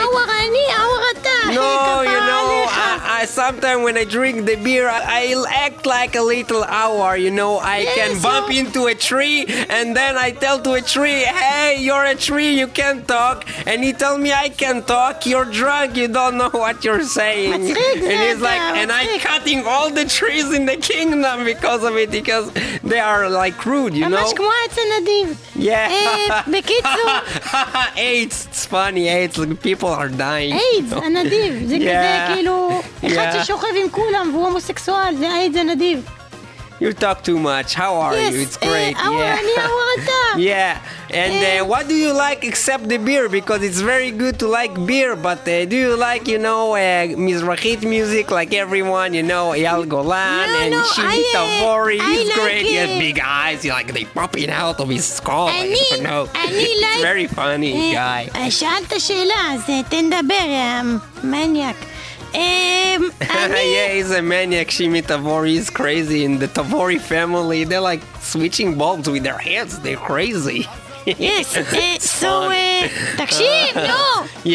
No, 1.55 2.01
you 2.01 2.19
know, 2.29 2.65
I, 2.69 3.21
I 3.21 3.25
sometimes 3.25 3.83
when 3.83 3.97
I 3.97 4.03
drink 4.03 4.45
the 4.45 4.55
beer, 4.57 4.87
I, 4.87 5.33
act 5.49 5.85
like 5.87 6.15
a 6.15 6.21
little 6.21 6.63
hour. 6.63 7.17
You 7.17 7.31
know, 7.31 7.59
I 7.59 7.85
can 7.95 8.21
bump 8.21 8.51
into 8.53 8.85
a 8.85 8.93
tree, 8.93 9.45
and 9.47 9.95
then 9.95 10.15
I 10.17 10.31
tell 10.31 10.61
to 10.61 10.73
a 10.73 10.81
tree, 10.81 11.23
"Hey, 11.23 11.77
you're 11.79 12.05
a 12.05 12.15
tree. 12.15 12.51
You 12.59 12.67
can't 12.67 13.07
talk." 13.07 13.47
And 13.65 13.83
he 13.83 13.93
tell 13.93 14.17
me, 14.17 14.31
"I 14.33 14.49
can 14.49 14.83
talk. 14.83 15.25
You're 15.25 15.45
drunk. 15.45 15.97
You 15.97 16.07
don't 16.07 16.37
know 16.37 16.49
what 16.49 16.83
you're 16.85 17.03
saying." 17.03 17.53
And 17.53 18.19
he's 18.25 18.41
like, 18.41 18.61
and 18.77 18.91
I 18.91 19.17
cutting 19.19 19.65
all 19.65 19.89
the 19.89 20.05
trees 20.05 20.53
in 20.53 20.65
the 20.65 20.77
kingdom 20.77 21.43
because 21.45 21.83
of 21.83 21.95
it. 21.97 22.18
Because 22.21 22.45
they 22.84 22.99
are 22.99 23.29
like 23.29 23.65
rude, 23.65 23.93
you 23.93 24.05
know. 24.05 24.10
ממש 24.10 24.34
כמו 24.36 24.47
העץ 24.62 24.77
הנדיב. 24.77 25.38
Yeah. 25.55 25.69
אה, 25.69 26.41
בקיצור, 26.47 27.12
AIDS, 27.95 28.47
it's 28.51 28.65
funny. 28.65 29.08
AIDS, 29.10 29.38
like, 29.38 29.62
people 29.62 29.89
are 29.89 30.10
dying. 30.10 30.53
איידס, 30.53 30.93
הנדיב. 30.93 31.53
זה. 31.69 31.75
כזה 31.75 32.34
כאילו, 32.34 32.82
אחד. 33.08 33.39
ששוכב 33.43 33.67
עם 33.84 33.89
כולם 33.89 34.29
והוא 34.34 34.45
הומוסקסואל, 34.47 35.15
זה 35.15 35.29
האיידס 35.29 35.58
הנדיב. 35.58 36.18
You 36.80 36.92
talk 36.92 37.22
too 37.22 37.38
much. 37.38 37.72
How 37.74 37.94
are 38.04 38.16
you? 38.18 38.40
It's 38.44 38.57
great. 38.57 38.96
אה, 38.96 39.07
אאוור 39.07 39.20
yeah. 39.20 39.38
אני, 39.40 39.64
אאוור 39.64 39.83
אתה. 40.02 40.12
Yeah, 40.37 41.14
and 41.22 41.35
uh, 41.42 41.46
Eh. 41.46 41.61
what 41.72 41.85
do 41.88 41.94
you 41.94 42.12
like 42.12 42.40
except 42.50 42.85
the 42.92 42.98
beer? 43.09 43.28
Because 43.28 43.61
it's 43.68 43.80
very 43.92 44.11
good 44.22 44.37
to 44.42 44.46
like 44.48 44.74
beer, 44.90 45.14
but 45.14 45.40
uh, 45.48 45.64
do 45.72 45.76
you 45.87 45.94
like, 46.09 46.24
you 46.33 46.40
know, 46.46 46.62
uh, 46.74 46.80
Mizrahit 47.26 47.80
music 47.96 48.26
like 48.38 48.52
everyone, 48.64 49.11
you 49.18 49.22
know, 49.33 49.44
Eyal 49.61 49.83
Golan 49.94 50.46
No, 50.48 50.59
and 50.62 50.70
no, 50.76 50.83
Shimi 50.94 51.20
I, 51.22 51.33
uh, 51.33 51.35
Tavori? 51.37 51.98
I 52.00 52.11
He's 52.12 52.28
like, 52.28 52.40
great. 52.42 52.64
He 52.70 52.74
has 52.83 52.90
uh, 52.90 52.98
big 53.07 53.18
eyes. 53.42 53.59
You 53.64 53.70
like 53.78 53.90
they 53.96 54.04
popping 54.18 54.50
out 54.62 54.76
of 54.83 54.88
his 54.96 55.04
skull. 55.18 55.48
I 55.48 55.61
אני, 55.64 55.83
don't 55.90 56.02
know. 56.11 56.22
אני 56.44 56.64
It's 56.64 56.83
like... 56.83 57.02
very 57.11 57.28
funny 57.38 57.72
אה, 57.76 57.92
guy. 58.00 58.37
אה, 58.37 58.50
שאלת 58.50 58.92
שאלה, 59.00 59.40
אז 59.54 59.61
אה, 59.70 59.80
תן 59.88 60.11
לדבר, 62.35 62.38
יא 62.38 62.98
מניאק. 62.98 63.12
אה, 63.30 63.44
אני... 63.44 63.54
yeah, 63.54 64.07
he's 64.07 64.11
a 64.11 64.22
maniac. 64.22 64.68
Shimi 64.70 65.02
Tavori 65.02 65.57
is 65.57 65.70
crazy. 65.70 66.24
In 66.24 66.38
the 66.38 66.48
Tavori 66.48 67.00
family, 67.00 67.64
they're 67.64 67.80
like 67.92 68.02
switching 68.20 68.74
bulbs 68.78 69.09
with 69.09 69.22
their 69.22 69.38
hands. 69.38 69.78
They're 69.78 70.04
crazy. 70.11 70.66
יס, 71.07 71.57
אה, 71.57 71.62
It's 71.96 72.11
so, 72.11 72.22
fun. 72.22 72.52
אה, 72.52 72.87
תקשיב, 73.16 73.76
לא. 73.76 74.22
Yeah, 74.44 74.48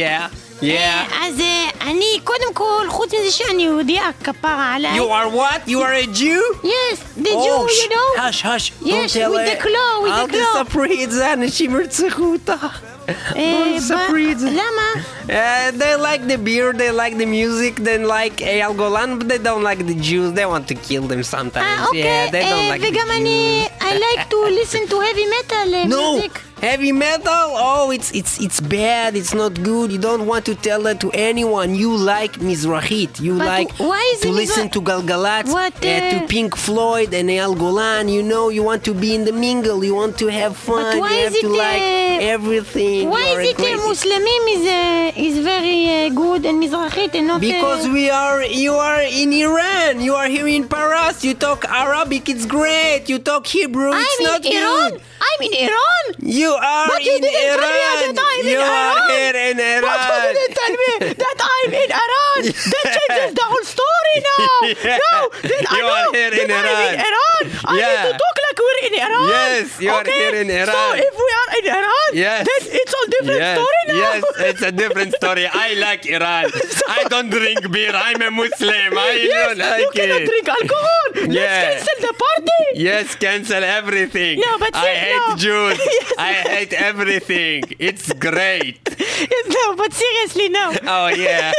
yeah. 0.62 0.64
אה, 0.64 1.06
אז 1.28 1.40
אה, 1.40 1.70
אני, 1.82 2.20
קודם 2.24 2.54
כל, 2.54 2.86
חוץ 2.90 3.14
מזה 3.14 3.32
שאני 3.32 3.64
יהודייה, 3.64 4.10
כפרה 4.24 4.74
עליי. 4.76 5.00
You 5.00 5.04
are 5.04 5.36
what? 5.38 5.70
You 5.70 5.78
are 5.82 5.94
a 5.94 6.18
Jew? 6.18 6.42
Yes, 6.64 7.24
the 7.24 7.30
Oh, 7.30 7.44
Jew, 7.44 7.70
sh- 7.74 7.84
you 7.84 7.90
know? 7.90 8.22
hush, 8.24 8.42
hush. 8.42 8.72
Yes, 8.82 9.14
Don't 9.14 9.22
tell 9.22 9.32
with 9.32 9.46
the 9.46 9.56
her. 9.56 9.62
claw, 9.68 9.92
with 10.04 10.32
the 10.32 10.36
אל 10.36 10.42
claw. 10.42 10.64
תספרי 10.64 11.04
את 11.04 11.12
זה, 11.12 11.34
אנשים 11.34 11.76
ירצחו 11.80 12.24
אותך. 12.34 12.66
Eh, 13.37 13.81
Safrid. 13.81 14.41
Lama. 14.41 14.89
Uh, 15.29 15.71
they 15.73 15.97
like 15.97 16.27
the 16.27 16.39
beer, 16.39 16.73
they 16.73 16.91
like 16.91 17.19
the 17.19 17.27
music, 17.27 17.77
they 17.77 17.99
like 17.99 18.41
eh, 18.41 18.61
Al 18.61 18.75
but 18.75 19.29
they 19.29 19.39
don't 19.39 19.63
like 19.63 19.85
the 19.87 19.95
Jews. 19.95 20.33
They 20.33 20.47
want 20.47 20.69
to 20.69 20.75
kill 20.75 21.03
them 21.03 21.23
sometimes. 21.23 21.67
Ah, 21.69 21.89
okay. 21.89 22.01
Yeah, 22.01 22.31
they 22.31 22.43
don't 22.49 22.65
eh, 22.65 22.69
like 22.69 22.81
Vegamani, 22.81 23.65
the 23.65 23.69
Jews. 23.69 23.79
I 23.81 23.91
like 23.99 24.31
to 24.31 24.39
listen 24.57 24.89
to 24.89 25.01
heavy 25.01 25.27
metal 25.27 25.75
uh, 25.75 25.85
no. 25.95 26.13
music 26.13 26.41
heavy 26.69 26.93
metal. 26.93 27.49
Oh, 27.71 27.91
it's 27.97 28.11
it's 28.21 28.35
it's 28.47 28.61
bad. 28.77 29.11
It's 29.21 29.35
not 29.43 29.53
good. 29.71 29.87
You 29.95 29.99
don't 30.09 30.25
want 30.31 30.45
to 30.51 30.55
tell 30.67 30.81
that 30.87 30.99
to 31.05 31.09
anyone. 31.13 31.69
You 31.83 31.91
like 32.15 32.33
Mizrahit. 32.49 33.13
You 33.27 33.33
But 33.39 33.47
like 33.55 33.71
why 33.91 34.03
is 34.15 34.21
to 34.27 34.31
listen 34.43 34.67
to 34.75 34.81
Galgalatz, 34.91 35.53
What, 35.53 35.75
uh, 35.77 36.11
to 36.13 36.17
uh, 36.25 36.27
Pink 36.35 36.57
Floyd 36.67 37.11
and 37.19 37.29
Eyal 37.29 37.55
Golan. 37.63 38.09
You 38.17 38.23
know, 38.23 38.45
you 38.57 38.63
want 38.71 38.83
to 38.89 38.95
be 38.95 39.15
in 39.15 39.23
the 39.29 39.33
mingle. 39.47 39.79
You 39.89 39.95
want 40.03 40.15
to 40.23 40.27
have 40.41 40.57
fun. 40.57 40.99
why 40.99 41.11
you 41.11 41.17
is 41.27 41.33
have 41.35 41.41
to 41.47 41.49
like 41.65 41.83
uh, 41.83 42.35
everything. 42.37 43.11
Why 43.15 43.25
is 43.35 43.49
it 43.51 43.57
uh, 43.61 43.63
crazy- 43.63 43.89
Muslimim 43.91 44.43
is, 44.57 44.65
uh, 44.67 45.27
is 45.29 45.35
very 45.53 45.81
uh, 46.07 46.09
good 46.23 46.41
and 46.49 46.57
Mizrahit 46.63 47.15
and 47.19 47.27
not... 47.31 47.37
uh, 47.37 47.41
Because 47.51 47.83
we 47.89 48.05
are, 48.11 48.43
you 48.65 48.73
are 48.75 49.03
in 49.03 49.33
Iran. 49.33 50.01
You 50.01 50.15
are 50.15 50.29
here 50.37 50.49
in 50.49 50.65
Paris. 50.69 51.25
You 51.27 51.35
talk 51.35 51.61
Arabic. 51.69 52.29
It's 52.33 52.47
great. 52.47 53.03
You 53.11 53.19
talk 53.19 53.47
Hebrew. 53.47 53.91
I'm 53.93 54.01
It's 54.03 54.21
in 54.21 54.27
not 54.31 54.41
Iran. 54.47 54.91
good. 54.93 55.03
I'm 55.25 55.41
in 55.47 55.53
Iran. 55.67 56.05
You 56.21 56.51
are 56.53 56.89
But 56.89 57.03
you 57.05 57.15
in 57.17 57.23
didn't 57.23 57.41
tell 57.49 57.59
me 57.59 57.65
Iran. 57.65 58.15
that 58.15 58.25
I'm 58.25 58.41
in 58.41 58.47
you 58.53 58.59
are 58.61 58.93
Iran. 58.95 59.11
here 59.11 59.37
in 59.51 59.57
But 59.57 59.65
Iran. 59.85 60.23
you 60.25 60.33
didn't 60.39 60.55
tell 60.59 60.75
me 60.83 60.91
that 61.23 61.39
I'm 61.53 61.73
in 61.83 61.91
Iran. 61.91 62.11
That 62.53 62.87
changes 62.99 63.35
the 63.35 63.47
whole 63.47 63.65
story 63.65 64.17
now. 64.29 64.57
Yeah. 64.85 64.99
No, 65.01 65.19
then 65.43 65.63
I 65.69 65.77
You 65.77 65.83
know 65.83 65.95
are 65.95 66.13
here 66.13 66.33
in 66.43 66.49
that 66.49 66.65
I'm 66.65 66.95
in 66.95 67.01
Iran. 67.01 67.09
Iran. 67.09 67.45
I 67.65 67.77
need 67.81 68.03
to 68.09 68.13
talk 68.23 68.37
like 68.47 68.59
we're 68.65 68.81
in 68.89 68.95
Iran. 69.07 69.29
Yes, 69.29 69.81
you 69.81 69.91
are 69.91 70.01
okay? 70.01 70.13
here 70.13 70.35
in 70.43 70.49
So 70.67 70.81
if 70.95 71.15
we 71.25 71.29
are 71.41 71.51
in 71.59 71.65
Iran, 71.79 72.09
Yes. 72.13 72.47
then 72.49 72.63
it's 72.81 72.95
a 72.95 73.05
different 73.11 73.41
yes, 73.41 73.57
story 73.59 73.83
now. 73.89 73.95
yes, 74.05 74.23
it's 74.51 74.63
a 74.63 74.73
different 74.73 75.11
story. 75.17 75.45
I 75.67 75.75
like 75.75 76.07
Iran. 76.07 76.45
I 76.89 77.01
don't 77.09 77.31
drink 77.31 77.71
beer. 77.73 77.93
I'm 77.95 78.21
a 78.23 78.31
Muslim. 78.31 78.91
I 78.99 79.13
yes, 79.25 79.49
don't 79.49 79.59
like 79.59 79.81
you 79.83 79.91
cannot 79.95 80.21
it. 80.23 80.29
drink 80.29 80.49
alcohol. 80.49 81.05
Let's 81.35 81.57
cancel 81.65 81.97
the 82.09 82.15
party. 82.25 82.61
Yes, 82.75 83.15
cancel 83.15 83.65
everything. 83.65 84.41
No, 84.41 84.59
but 84.59 84.75
I 84.75 84.89
hate 85.07 85.29
no. 85.29 85.37
Jews. 85.37 85.79
Yes. 85.79 86.13
I 86.19 86.33
hate 86.55 86.73
everything. 86.73 87.65
It's 87.79 88.13
great. 88.15 88.79
Yes, 88.99 89.45
no, 89.49 89.75
but 89.77 89.93
seriously, 89.93 90.49
no. 90.51 90.75
Oh 90.87 91.09
yeah, 91.09 91.53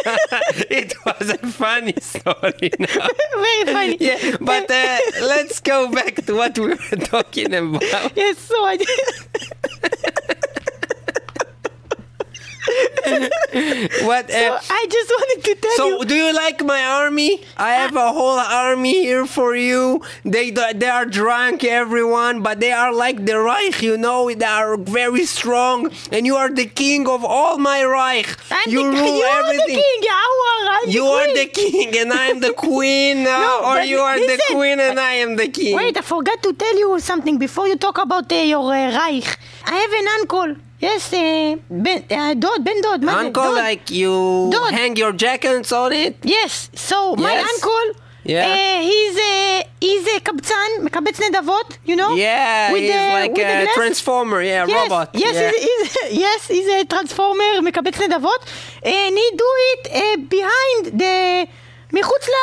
it 0.76 0.94
was 1.06 1.30
a 1.30 1.38
funny 1.38 1.94
story. 2.00 2.70
Now. 2.80 2.88
Very 3.34 3.66
funny. 3.66 3.98
Yeah, 4.00 4.38
but 4.42 4.70
uh, 4.70 4.98
let's 5.22 5.60
go 5.60 5.92
back 5.92 6.16
to 6.26 6.36
what 6.36 6.58
we 6.60 6.68
were 6.68 6.98
talking 7.14 7.54
about. 7.54 7.84
Yes, 8.16 8.38
so 8.40 8.56
I 8.66 8.78
What? 14.10 14.30
So 14.32 14.54
Uh, 14.56 14.60
I 14.80 14.82
just 14.95 15.10
wanted 15.17 15.39
to 15.47 15.54
tell 15.56 15.75
so, 15.75 15.88
you. 15.88 15.97
So, 15.99 16.04
do 16.04 16.15
you 16.15 16.32
like 16.34 16.63
my 16.63 16.82
army? 17.04 17.41
I 17.58 17.71
have 17.82 17.95
a 17.95 18.12
whole 18.12 18.39
army 18.39 18.95
here 19.08 19.25
for 19.25 19.56
you. 19.56 20.01
They 20.23 20.51
they 20.51 20.89
are 20.89 21.06
drunk, 21.06 21.63
everyone, 21.63 22.41
but 22.47 22.60
they 22.60 22.71
are 22.71 22.93
like 22.93 23.17
the 23.25 23.38
Reich. 23.39 23.82
You 23.82 23.97
know, 23.97 24.19
they 24.34 24.45
are 24.45 24.78
very 24.78 25.25
strong, 25.25 25.89
and 26.12 26.25
you 26.30 26.36
are 26.36 26.51
the 26.62 26.65
king 26.82 27.08
of 27.08 27.23
all 27.23 27.58
my 27.58 27.80
Reich. 27.84 28.28
I'm 28.51 28.69
you 28.73 28.82
the, 28.84 28.89
rule 28.97 29.17
you 29.21 29.25
are 29.36 29.43
the 29.54 29.63
king, 29.80 29.97
Yawar. 30.12 30.60
I'm 30.75 30.89
You 30.97 31.06
the 31.06 31.15
are 31.19 31.30
the 31.39 31.47
king, 31.62 31.89
and 32.01 32.10
I 32.13 32.25
am 32.32 32.39
the 32.47 32.54
queen, 32.67 33.17
uh, 33.28 33.39
No, 33.47 33.54
or 33.69 33.78
you 33.93 33.99
are 33.99 34.19
the 34.19 34.38
queen, 34.51 34.80
and 34.80 34.99
I 34.99 35.13
am 35.23 35.36
the 35.41 35.47
king. 35.47 35.75
Wait, 35.75 35.95
I 35.97 36.01
forgot 36.01 36.39
to 36.43 36.51
tell 36.54 36.78
you 36.84 36.99
something 36.99 37.38
before 37.38 37.67
you 37.71 37.78
talk 37.78 37.97
about 37.97 38.32
uh, 38.32 38.36
your 38.36 38.65
uh, 38.73 38.91
Reich. 38.99 39.30
I 39.65 39.75
have 39.84 39.93
an 40.01 40.08
uncle. 40.19 40.49
Yes, 40.85 41.12
uh, 41.12 41.57
ben, 41.69 41.99
uh, 42.11 42.35
Dod, 42.35 42.61
Ben 42.64 42.79
Dod. 42.83 43.01
מה 43.05 43.12
זה? 43.12 43.21
Uncle, 43.21 43.33
דוד. 43.55 43.59
like 43.59 43.90
you 43.90 44.51
Dod. 44.53 44.73
hang 44.73 44.97
your 44.97 45.12
jackets 45.12 45.73
on 45.73 45.93
it. 45.93 46.14
Yes, 46.37 46.71
so 46.88 46.97
my 47.16 47.35
Yes. 47.35 47.49
uncle, 47.53 47.87
Yeah. 48.25 48.47
uh, 48.47 48.79
he's 48.90 49.16
a 49.33 49.37
he's 49.87 50.07
a 50.16 50.21
קבצן, 50.21 50.71
מקבץ 50.85 51.21
נדבות, 51.21 51.69
you 51.88 51.97
know? 52.01 52.11
Yeah, 52.16 52.73
With 52.73 52.83
he's 52.83 52.93
the- 52.93 53.12
like 53.21 53.33
with 53.38 53.47
the 53.51 53.62
a 53.62 53.64
glass. 53.64 53.75
transformer. 53.79 54.40
Yeah, 54.43 54.64
Yes, 54.66 54.77
robot. 54.83 55.09
yes, 55.25 55.35
yeah. 55.35 55.51
he's, 55.64 55.93
he's, 55.93 56.19
yes, 56.25 56.40
he's 56.55 56.69
a 56.79 56.85
transformer, 56.93 57.53
מקבץ 57.62 57.97
נדבות, 58.01 58.40
and 58.85 59.12
he 59.21 59.27
do 59.43 59.51
it 59.73 59.83
uh, 60.03 60.16
behind 60.37 60.83
the... 61.03 61.16
מחוץ 61.93 62.29
ל... 62.29 62.35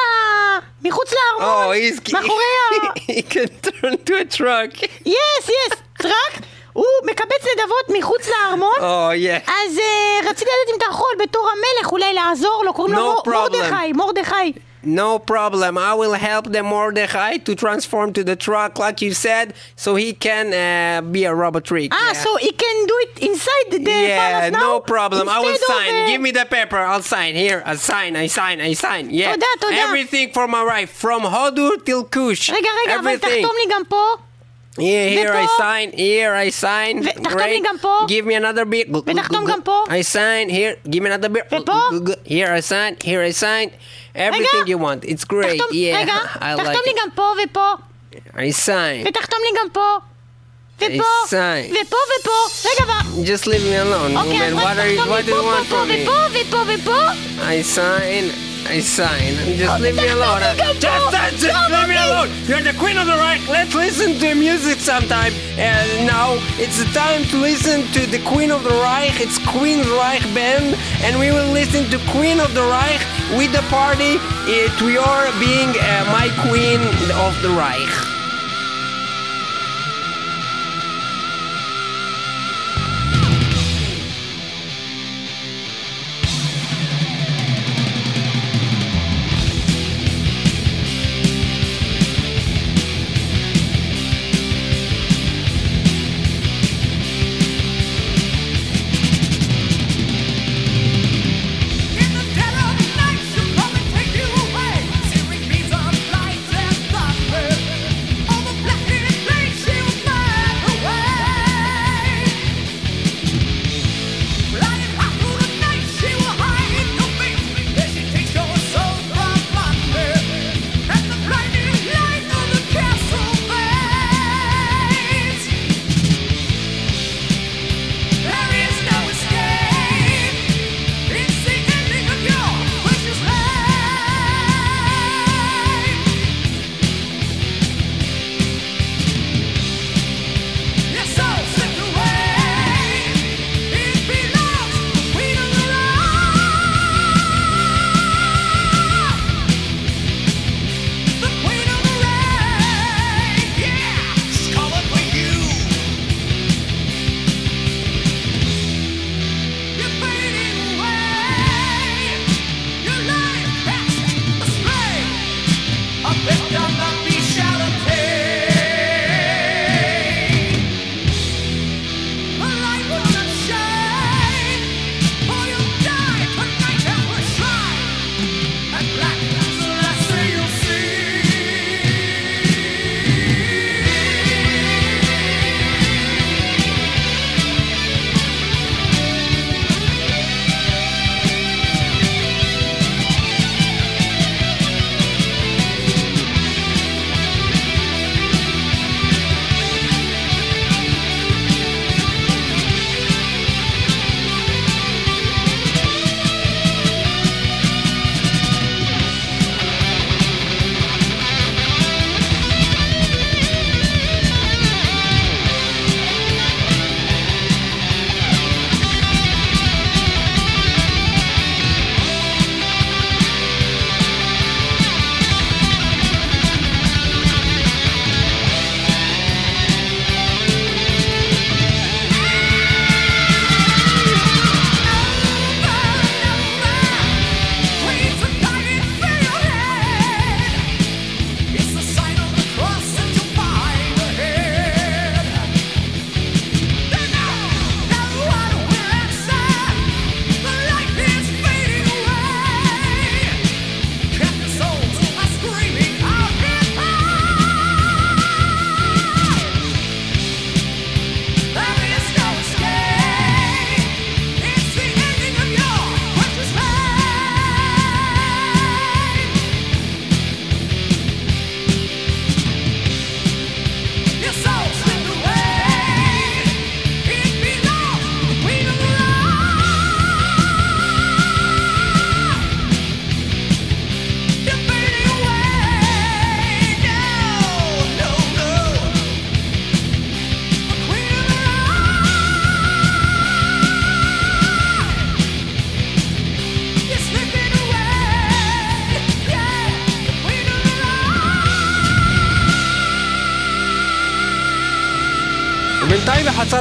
מחוץ 0.88 1.10
לארמון, 1.17 1.65
Oh, 1.65 1.71
he's 1.82 2.13
מאחורי 2.13 2.43
ה... 2.62 2.93
he 3.12 3.21
can 3.34 3.50
turn 3.67 3.93
to 4.08 4.13
a 4.23 4.26
truck. 4.38 4.84
יס, 5.06 5.50
יס, 5.50 5.73
טראק, 6.00 6.34
הוא 6.72 6.85
מקבץ 7.04 7.42
נדבות 7.52 7.98
מחוץ 7.98 8.28
לארמון. 8.28 8.74
Oh 8.78 8.82
yeah. 9.14 9.50
אז 9.50 9.78
אה, 9.78 10.30
רציתי 10.30 10.50
לדעת 10.50 10.74
אם 10.74 10.78
אתה 10.78 10.87
יכול 10.90 11.08
בתור 11.22 11.48
המלך 11.52 11.92
אולי 11.92 12.12
לעזור 12.14 12.62
לו, 12.66 12.72
קוראים 12.74 12.94
No 12.94 12.98
לו 12.98 13.04
מור- 13.04 13.22
problem. 13.26 13.56
מרדכי, 13.56 13.92
מרדכי. 13.92 14.52
No 14.85 15.16
problem. 15.32 15.78
I 15.78 15.94
will 15.94 16.14
help 16.14 16.44
the 16.56 16.62
Mordechai 16.64 17.32
to 17.46 17.54
transform 17.54 18.08
to 18.14 18.24
the 18.30 18.35
truck, 18.46 18.72
like 18.85 18.98
you 19.00 19.12
said, 19.26 19.46
so 19.76 19.94
he 19.94 20.11
can 20.26 20.46
uh, 20.52 20.56
be 21.14 21.22
a 21.24 21.32
robot 21.42 21.62
trick. 21.70 21.90
Ah, 21.92 21.98
yeah. 22.06 22.12
so 22.24 22.30
he 22.46 22.50
can 22.64 22.76
do 22.90 22.96
it 23.04 23.12
inside 23.28 23.66
the 23.70 23.80
yeah, 23.92 24.18
palace 24.22 24.52
now? 24.52 24.58
no 24.66 24.80
problem. 24.80 25.24
I 25.28 25.38
will 25.44 25.61
sign. 25.72 25.90
uh, 25.94 26.06
Give 26.11 26.20
me 26.26 26.32
the 26.32 26.46
paper. 26.56 26.78
I'll 26.90 27.06
sign. 27.14 27.32
Here, 27.44 27.62
I 27.64 27.76
sign. 27.76 28.12
I 28.24 28.26
sign. 28.38 28.56
I 28.61 28.72
sign. 28.87 29.04
Yeah. 29.11 29.32
תודה, 29.35 29.46
תודה. 29.61 29.76
Everything 29.85 30.26
for 30.37 30.46
my 30.48 30.64
wife, 30.72 30.90
from 31.04 31.20
Hodur 31.35 31.72
till 31.87 32.02
Kush. 32.16 32.50
רגע, 32.50 32.68
רגע, 32.85 32.98
אבל 33.00 33.14
Everything. 33.14 33.18
תחתום 33.42 33.56
לי 33.61 33.74
גם 33.74 33.82
פה. 33.88 34.02
Here, 34.78 35.08
here 35.11 35.32
I 35.35 35.44
ופה. 35.44 35.56
sign, 35.62 35.92
here 35.92 36.35
I 36.35 36.48
sign. 36.64 37.02
ותחתום 37.04 37.38
לי 37.38 37.58
Great. 37.61 37.68
גם 37.68 37.76
פה. 37.80 37.98
Give 38.08 38.24
me 38.26 38.35
another 38.35 38.64
beer. 38.64 38.96
ותחתום 39.06 39.44
גם 39.44 39.62
פה. 39.64 39.85
I 39.88 40.02
sign, 40.14 40.48
here, 40.50 40.88
give 40.90 41.02
me 41.02 41.06
another 41.08 41.28
beer. 41.28 41.61
ופה. 41.61 41.78
Here 42.26 42.48
I 42.48 42.61
sign, 42.61 42.96
here 43.04 43.22
I 43.22 43.32
sign. 43.42 43.70
Everything 44.16 44.66
you 44.66 44.78
want. 44.78 45.04
It's 45.04 45.24
great. 45.24 45.58
תחתום, 45.58 45.68
yeah, 45.72 45.96
רגע, 46.02 46.14
I 46.35 46.38
like 46.38 46.56
תחתום 46.56 46.82
לי 46.87 46.92
it. 46.92 46.96
גם 47.02 47.08
פה 47.14 47.32
ופה, 47.44 47.72
I 48.35 48.50
sign. 48.66 49.08
ותחתום 49.08 49.38
לי 49.44 49.61
גם 49.61 49.68
פה, 49.72 49.96
ופה, 50.78 51.04
sign. 51.28 51.70
ופה 51.87 51.96
ופה. 52.20 52.68
רגע, 52.68 52.92
ו... 52.92 53.24
Just 53.26 53.44
leave 53.44 53.64
me 53.70 53.76
alone, 53.85 54.16
אוקיי, 54.18 54.38
woman. 54.38 54.42
אז 54.42 54.54
What, 54.54 54.64
רק 54.64 54.76
are 54.76 54.90
you, 54.90 54.98
תחתום 54.98 55.12
what 55.12 55.22
לי 55.26 55.32
do 55.32 55.37
you 55.37 55.42
פה, 55.42 55.56
want 55.61 55.68
פה, 55.70 55.82
from 55.85 55.88
me? 55.88 56.11
ופה, 56.11 56.26
ופה 56.40 56.62
ופה. 56.74 57.11
I 57.38 57.76
sign, 57.76 58.52
I 58.66 58.81
sign. 58.81 59.35
Just 59.57 59.81
leave 59.81 59.96
me 59.96 60.09
alone. 60.09 60.40
Just, 60.57 60.81
just, 60.81 61.40
just 61.40 61.70
leave 61.70 61.88
me 61.88 61.96
alone. 61.96 62.29
You're 62.46 62.62
the 62.62 62.77
queen 62.79 62.96
of 62.96 63.07
the 63.07 63.16
rock. 63.16 63.40
Let's 63.48 63.75
listen 63.75 64.18
to 64.20 64.35
music 64.35 64.79
sometime. 64.79 65.33
And 65.59 66.07
now 66.07 66.38
it's 66.59 66.79
the 66.79 66.90
time 66.92 67.25
to 67.25 67.37
listen 67.37 67.83
to 67.92 68.07
the 68.07 68.22
queen 68.25 68.51
of 68.51 68.64
the 68.64 68.70
Reich. 68.70 69.20
It's 69.20 69.38
Queen 69.46 69.81
Reich 69.98 70.22
band, 70.35 70.77
and 71.03 71.18
we 71.18 71.31
will 71.31 71.51
listen 71.53 71.90
to 71.90 71.98
Queen 72.11 72.40
of 72.40 72.55
the 72.55 72.62
Reich 72.62 73.01
with 73.37 73.53
the 73.53 73.62
party. 73.68 74.16
It 74.46 74.72
we 74.83 74.96
are 74.96 75.27
being 75.38 75.70
uh, 75.70 76.05
my 76.11 76.29
queen 76.48 76.81
of 77.18 77.33
the 77.42 77.51
Reich. 77.51 78.21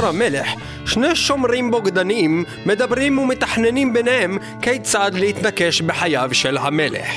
בחצר 0.02 0.08
המלך, 0.08 0.48
שני 0.86 1.16
שומרים 1.16 1.70
בוגדניים 1.70 2.44
מדברים 2.66 3.18
ומתכננים 3.18 3.92
ביניהם 3.92 4.38
כיצד 4.62 5.10
להתנקש 5.14 5.80
בחייו 5.80 6.28
של 6.32 6.58
המלך. 6.58 7.08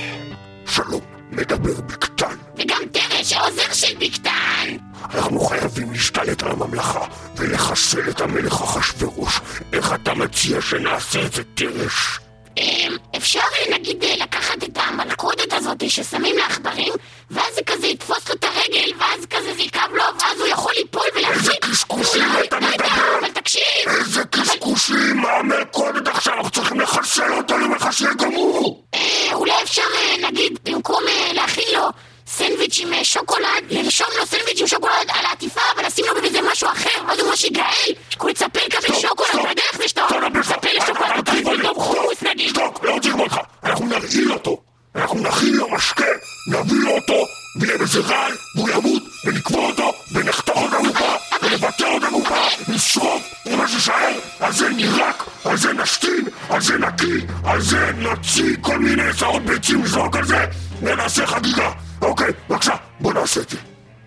שלום, 0.65 1.01
מדבר 1.31 1.81
בקטן. 1.81 2.35
וגם 2.57 2.81
תרש 2.91 3.33
עוזר 3.33 3.73
של 3.73 3.95
בקטן. 3.99 4.77
אנחנו 5.13 5.39
חייבים 5.39 5.91
להשתלט 5.91 6.43
על 6.43 6.51
הממלכה 6.51 7.05
ולחסל 7.35 8.09
את 8.09 8.21
המלך 8.21 8.61
אחשורוש. 8.61 9.39
איך 9.73 9.93
אתה 9.93 10.13
מציע 10.13 10.61
שנעשה 10.61 11.25
את 11.25 11.33
זה, 11.33 11.43
תרש? 11.55 12.19
אמ, 12.57 12.95
אפשר 13.17 13.39
נגיד 13.73 14.03
לקחת 14.21 14.63
את 14.63 14.77
המלכודת 14.77 15.53
הזאת 15.53 15.89
ששמים 15.89 16.35
לעכברים, 16.37 16.93
ואז 17.31 17.55
זה 17.55 17.61
כזה 17.65 17.87
יתפוס 17.87 18.29
לו 18.29 18.35
את 18.35 18.43
הרגל, 18.43 18.91
ואז 18.97 19.25
כזה 19.29 19.53
זה 19.53 19.61
יקם 19.61 19.95
לו, 19.95 20.03
ואז 20.19 20.39
הוא 20.39 20.47
יכול 20.47 20.73
ליפול 20.77 21.03
ולהחזיק. 21.15 21.65
איזה 21.65 21.75
קשקושים 21.75 22.23
אתה 22.43 22.59
מדבר! 22.59 22.85
לא, 22.97 23.19
אבל 23.19 23.29
תקשיב! 23.29 23.63
איזה 23.87 24.23
קשקושים! 24.25 25.17
מה 25.43 25.65
קודם 25.71 26.07
עכשיו? 26.07 26.33
אנחנו 26.33 26.49
צריכים 26.49 26.79
לחסל 26.79 27.33
אותו, 27.33 27.55
אני 27.55 27.63
אומר 27.63 27.75
לך 27.75 27.93
שיהיה 27.93 28.13
גמור! 28.13 28.83
אה, 28.93 29.33
אולי 29.33 29.63
אפשר, 29.63 29.81
אה, 29.95 30.29
נגיד, 30.29 30.59
במקום 30.63 31.03
אה, 31.07 31.33
להכין 31.33 31.73
לו 31.73 31.89
סנדוויץ' 32.27 32.79
עם 32.79 33.03
שוקולד, 33.03 33.63
לרשום 33.69 34.07
לו 34.19 34.25
סנדוויץ' 34.25 34.61
עם 34.61 34.67
שוקולד 34.67 35.09
על 35.09 35.25
העטיפה, 35.25 35.61
ולשים 35.77 36.05
לו 36.07 36.21
בזה 36.21 36.39
משהו 36.51 36.67
אחר, 36.67 37.03
ואז 37.07 37.19
הוא 37.19 37.29
ממש 37.29 37.43
יגאל, 37.43 37.93
הוא 38.19 38.29
יצפה 38.29 38.59
לקבל 38.65 38.99
שוקולד, 38.99 39.29
אתה 39.51 39.77
זה 39.77 39.87
שאתה 39.87 40.29
מצפה 40.33 40.67
לשוקולד, 40.73 41.17
אתה 41.19 41.31
יכול 41.37 41.55
לדום 41.55 41.75
חומוס 41.75 42.23
נגיד. 42.23 42.49
שתוק, 42.49 42.83
לא 42.83 42.99
צריך 43.01 43.15
אותך, 43.15 43.37
אנחנו 43.63 43.85
נרעיל 43.85 44.33
אותו. 44.33 44.64
אנחנו 44.95 45.19
נכין 45.19 45.53
לו 45.53 45.71
משקה, 45.71 46.05
נביא 46.47 46.77
לו 46.77 46.91
אותו, 46.91 47.27
ויהיה 47.55 47.77
בזה 47.77 47.99
רעל, 47.99 48.33
והוא 48.55 48.69
ימות, 48.69 49.03
ונקבור 49.25 49.69
אותו, 49.71 49.93
ונחתוך 50.11 50.57
אותו 50.57 50.83
מופה, 50.83 51.13
ונבטא 51.41 51.83
אותו 51.83 52.11
מופה, 52.11 52.41
נשרוף, 52.67 53.23
ומה 53.45 53.67
שיישאר, 53.67 54.19
על 54.39 54.51
זה 54.51 54.69
נירק, 54.69 55.23
על 55.45 55.57
זה 55.57 55.73
נשתין, 55.73 56.25
על 56.49 56.61
זה 56.61 56.77
נקי, 56.77 57.25
על 57.43 57.61
זה 57.61 57.91
נוציא 57.97 58.55
כל 58.61 58.79
מיני 58.79 59.13
שערות 59.13 59.41
ביצים, 59.45 59.83
נזרוק 59.83 60.15
על 60.15 60.25
זה, 60.25 60.45
ונעשה 60.81 61.27
חגיגה. 61.27 61.71
אוקיי, 62.01 62.31
בבקשה, 62.49 62.75
בוא 62.99 63.13
נעשה 63.13 63.41
את 63.41 63.49
זה. 63.49 63.57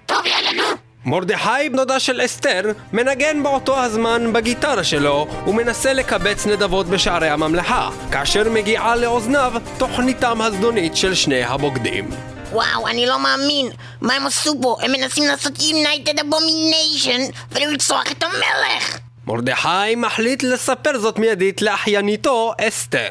טוב, 0.06 0.26
יאללה, 0.26 0.52
נו. 0.52 0.87
מרדכי, 1.08 1.68
בנודה 1.72 2.00
של 2.00 2.24
אסתר, 2.24 2.62
מנגן 2.92 3.42
באותו 3.42 3.78
הזמן 3.78 4.32
בגיטרה 4.32 4.84
שלו 4.84 5.26
ומנסה 5.46 5.92
לקבץ 5.92 6.46
נדבות 6.46 6.86
בשערי 6.86 7.28
הממלכה, 7.28 7.90
כאשר 8.12 8.50
מגיעה 8.50 8.96
לאוזניו 8.96 9.52
תוכניתם 9.78 10.40
הזדונית 10.42 10.96
של 10.96 11.14
שני 11.14 11.44
הבוגדים. 11.44 12.10
וואו, 12.52 12.88
אני 12.88 13.06
לא 13.06 13.18
מאמין. 13.22 13.70
מה 14.00 14.14
הם 14.14 14.26
עשו 14.26 14.54
פה? 14.62 14.76
הם 14.82 14.92
מנסים 14.92 15.24
לעשות 15.24 15.52
United 15.56 16.18
Abomination 16.20 17.32
ולרצוח 17.52 18.12
את 18.12 18.22
המלך! 18.22 18.98
מרדכי 19.26 19.94
מחליט 19.96 20.42
לספר 20.42 20.98
זאת 20.98 21.18
מיידית 21.18 21.62
לאחייניתו 21.62 22.52
אסתר. 22.68 23.10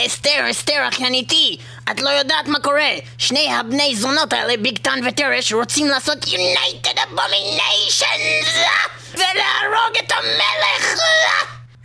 אסתר, 0.00 0.50
אסתר, 0.50 0.88
אחייניתי, 0.88 1.56
את 1.90 2.00
לא 2.00 2.10
יודעת 2.10 2.46
מה 2.48 2.60
קורה. 2.60 2.90
שני 3.18 3.52
הבני 3.54 3.96
זונות 3.96 4.32
האלה, 4.32 4.56
ביג 4.56 4.78
טן 4.78 5.00
וטרש, 5.08 5.52
רוצים 5.52 5.88
לעשות 5.88 6.24
United 6.24 6.96
Abominations 6.98 8.48
ולהרוג 9.14 9.96
את 9.98 10.12
המלך! 10.12 11.00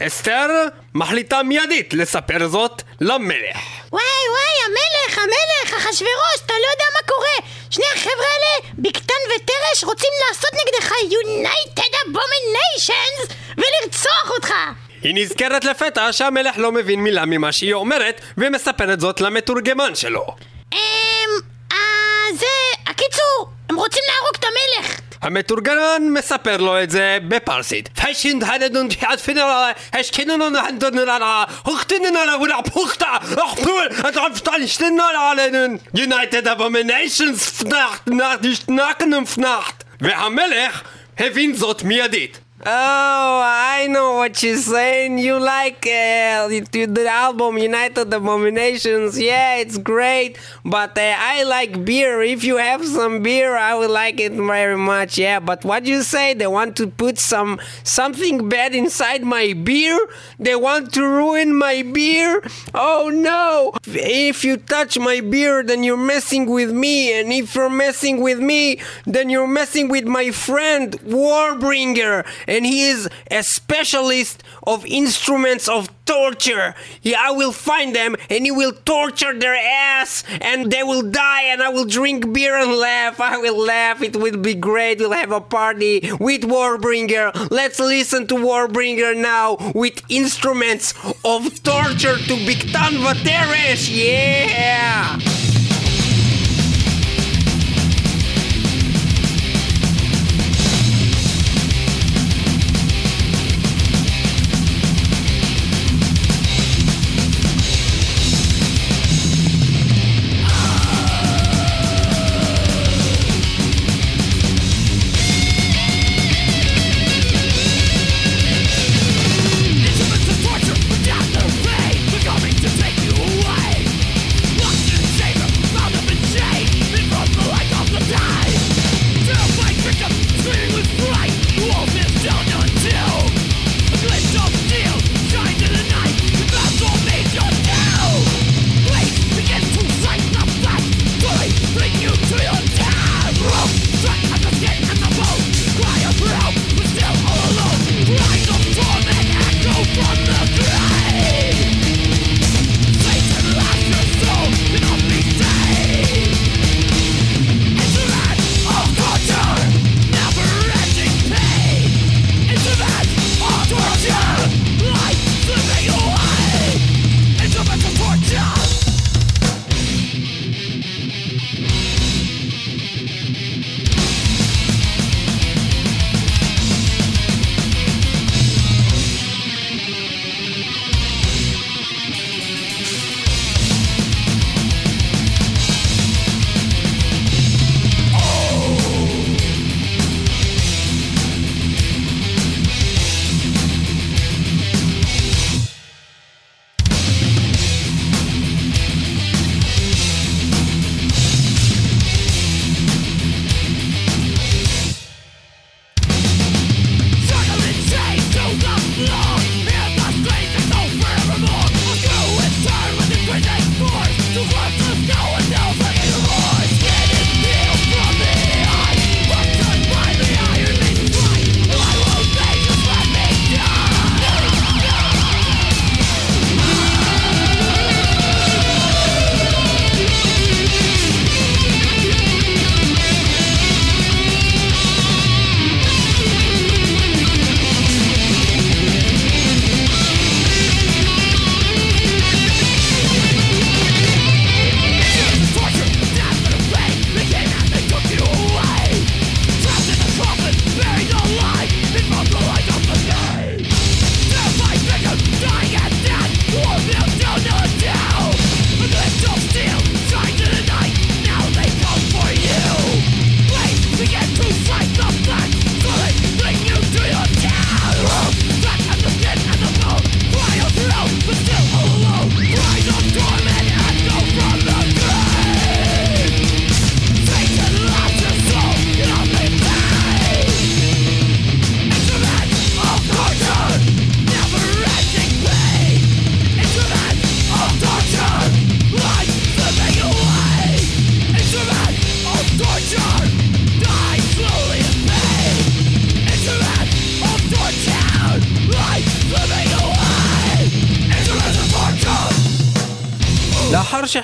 אסתר 0.07 0.47
מחליטה 0.95 1.43
מיידית 1.43 1.93
לספר 1.93 2.47
זאת 2.47 2.81
למלך. 3.01 3.57
וואי 3.91 4.03
וואי, 4.31 4.55
המלך, 4.65 5.17
המלך, 5.17 5.77
אחשוורוש, 5.77 6.39
אתה 6.45 6.53
לא 6.53 6.67
יודע 6.71 6.85
מה 6.93 7.07
קורה! 7.07 7.49
שני 7.69 7.85
החבר'ה 7.95 8.25
האלה, 8.33 8.73
בקטן 8.77 9.21
וטרש, 9.35 9.83
רוצים 9.83 10.09
לעשות 10.27 10.51
נגדך 10.53 10.91
United 10.91 11.93
Abominations 12.05 13.33
ולרצוח 13.57 14.31
אותך! 14.31 14.53
היא 15.03 15.13
נזכרת 15.15 15.65
לפתע 15.65 16.13
שהמלך 16.13 16.57
לא 16.57 16.71
מבין 16.71 16.99
מילה 16.99 17.25
ממה 17.25 17.51
שהיא 17.51 17.73
אומרת 17.73 18.21
ומספרת 18.37 18.99
זאת 18.99 19.21
למתורגמן 19.21 19.95
שלו. 19.95 20.25
אמ... 20.73 20.77
אה... 21.71 21.77
זה... 22.33 22.45
הקיצור, 22.87 23.49
הם 23.69 23.75
רוצים 23.75 24.03
להרוג 24.07 24.35
את 24.39 24.43
המלך! 24.45 24.99
המתורגמן 25.21 26.03
מספר 26.13 26.57
לו 26.57 26.83
את 26.83 26.89
זה 26.89 27.17
בפרסית. 27.27 27.89
פשינד 27.89 28.43
הדדון 28.43 28.87
תחיית 28.87 29.19
פינרה, 29.19 29.71
השכיננו 29.93 30.49
נהנדונרה, 30.49 31.43
הוכתיננה 31.63 32.37
ולהפוכתה, 32.41 33.17
אוכפול, 33.37 33.87
את 34.09 34.17
רבשתן 34.17 34.67
שתנרה 34.67 35.31
עלינו, 35.31 35.77
United 35.95 36.45
Abominations 36.45 37.63
פנחת, 37.63 38.09
נשנקנם 38.41 39.25
פנחת. 39.25 39.83
והמלך 40.01 40.81
הבין 41.17 41.53
זאת 41.55 41.83
מיידית. 41.83 42.39
Oh, 42.65 43.41
I 43.45 43.87
know 43.89 44.15
what 44.15 44.43
you're 44.43 44.57
saying. 44.57 45.17
You 45.17 45.39
like 45.39 45.85
uh, 45.85 46.49
the 46.49 47.07
album 47.09 47.57
United 47.57 48.13
Abominations. 48.13 49.17
Yeah, 49.17 49.55
it's 49.55 49.77
great. 49.77 50.37
But 50.65 50.97
uh, 50.97 51.15
I 51.17 51.43
like 51.43 51.85
beer. 51.85 52.21
If 52.21 52.43
you 52.43 52.57
have 52.57 52.85
some 52.85 53.23
beer, 53.23 53.55
I 53.55 53.75
would 53.75 53.91
like 53.91 54.19
it 54.19 54.33
very 54.33 54.75
much. 54.75 55.17
Yeah, 55.17 55.39
but 55.39 55.63
what 55.63 55.85
you 55.85 56.03
say? 56.03 56.33
They 56.33 56.47
want 56.47 56.75
to 56.77 56.87
put 56.87 57.17
some 57.17 57.61
something 57.83 58.49
bad 58.49 58.75
inside 58.75 59.23
my 59.23 59.53
beer? 59.53 59.97
They 60.37 60.57
want 60.57 60.91
to 60.95 61.03
ruin 61.03 61.57
my 61.57 61.83
beer? 61.83 62.43
Oh 62.73 63.09
no! 63.09 63.71
If 63.85 64.43
you 64.43 64.57
touch 64.57 64.99
my 64.99 65.21
beer, 65.21 65.63
then 65.63 65.83
you're 65.83 65.95
messing 65.95 66.45
with 66.45 66.71
me. 66.73 67.17
And 67.17 67.31
if 67.31 67.55
you're 67.55 67.69
messing 67.69 68.19
with 68.19 68.39
me, 68.39 68.81
then 69.05 69.29
you're 69.29 69.47
messing 69.47 69.87
with 69.87 70.05
my 70.05 70.31
friend 70.31 70.91
Warbringer. 71.07 72.25
And 72.49 72.65
he 72.65 72.89
is 72.89 73.07
a 73.29 73.43
specialist 73.43 74.43
of 74.63 74.85
instruments 74.85 75.67
of 75.67 75.89
torture. 76.05 76.73
He, 77.01 77.13
I 77.13 77.29
will 77.29 77.51
find 77.51 77.95
them 77.95 78.15
and 78.29 78.45
he 78.45 78.51
will 78.51 78.73
torture 78.73 79.37
their 79.37 79.55
ass 79.55 80.23
and 80.41 80.71
they 80.71 80.81
will 80.81 81.03
die 81.03 81.43
and 81.43 81.61
I 81.61 81.69
will 81.69 81.85
drink 81.85 82.33
beer 82.33 82.57
and 82.57 82.73
laugh. 82.73 83.21
I 83.21 83.37
will 83.37 83.57
laugh. 83.57 84.01
It 84.01 84.15
will 84.15 84.37
be 84.37 84.55
great. 84.55 84.97
We'll 84.99 85.11
have 85.11 85.31
a 85.31 85.41
party 85.41 85.99
with 86.19 86.41
Warbringer. 86.41 87.51
Let's 87.51 87.79
listen 87.79 88.25
to 88.27 88.35
Warbringer 88.35 89.15
now 89.15 89.57
with 89.75 90.01
instruments 90.09 90.93
of 91.23 91.61
torture 91.63 92.17
to 92.17 92.35
Biktan 92.47 92.97
Vateresh. 93.05 93.87
Yeah! 93.95 95.38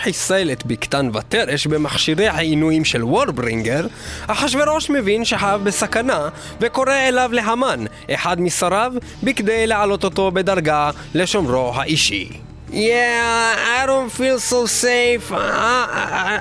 שחיסל 0.05 0.51
את 0.51 0.65
בקתן 0.65 1.09
ותרש 1.13 1.67
במכשירי 1.67 2.27
העינויים 2.27 2.85
של 2.85 3.03
וורברינגר, 3.03 3.87
אחשורוש 4.27 4.89
מבין 4.89 5.25
שהאב 5.25 5.63
בסכנה, 5.63 6.29
וקורא 6.61 6.93
אליו 6.93 7.29
להמן, 7.33 7.85
אחד 8.11 8.41
משריו, 8.41 8.93
בכדי 9.23 9.67
להעלות 9.67 10.03
אותו 10.03 10.31
בדרגה 10.31 10.91
לשומרו 11.15 11.71
האישי. 11.75 12.44
Yeah, 12.74 13.80
I 13.80 13.86
don't 13.86 14.10
feel 14.10 14.38
so 14.38 14.64
safe. 14.66 15.32
I, 15.32 15.40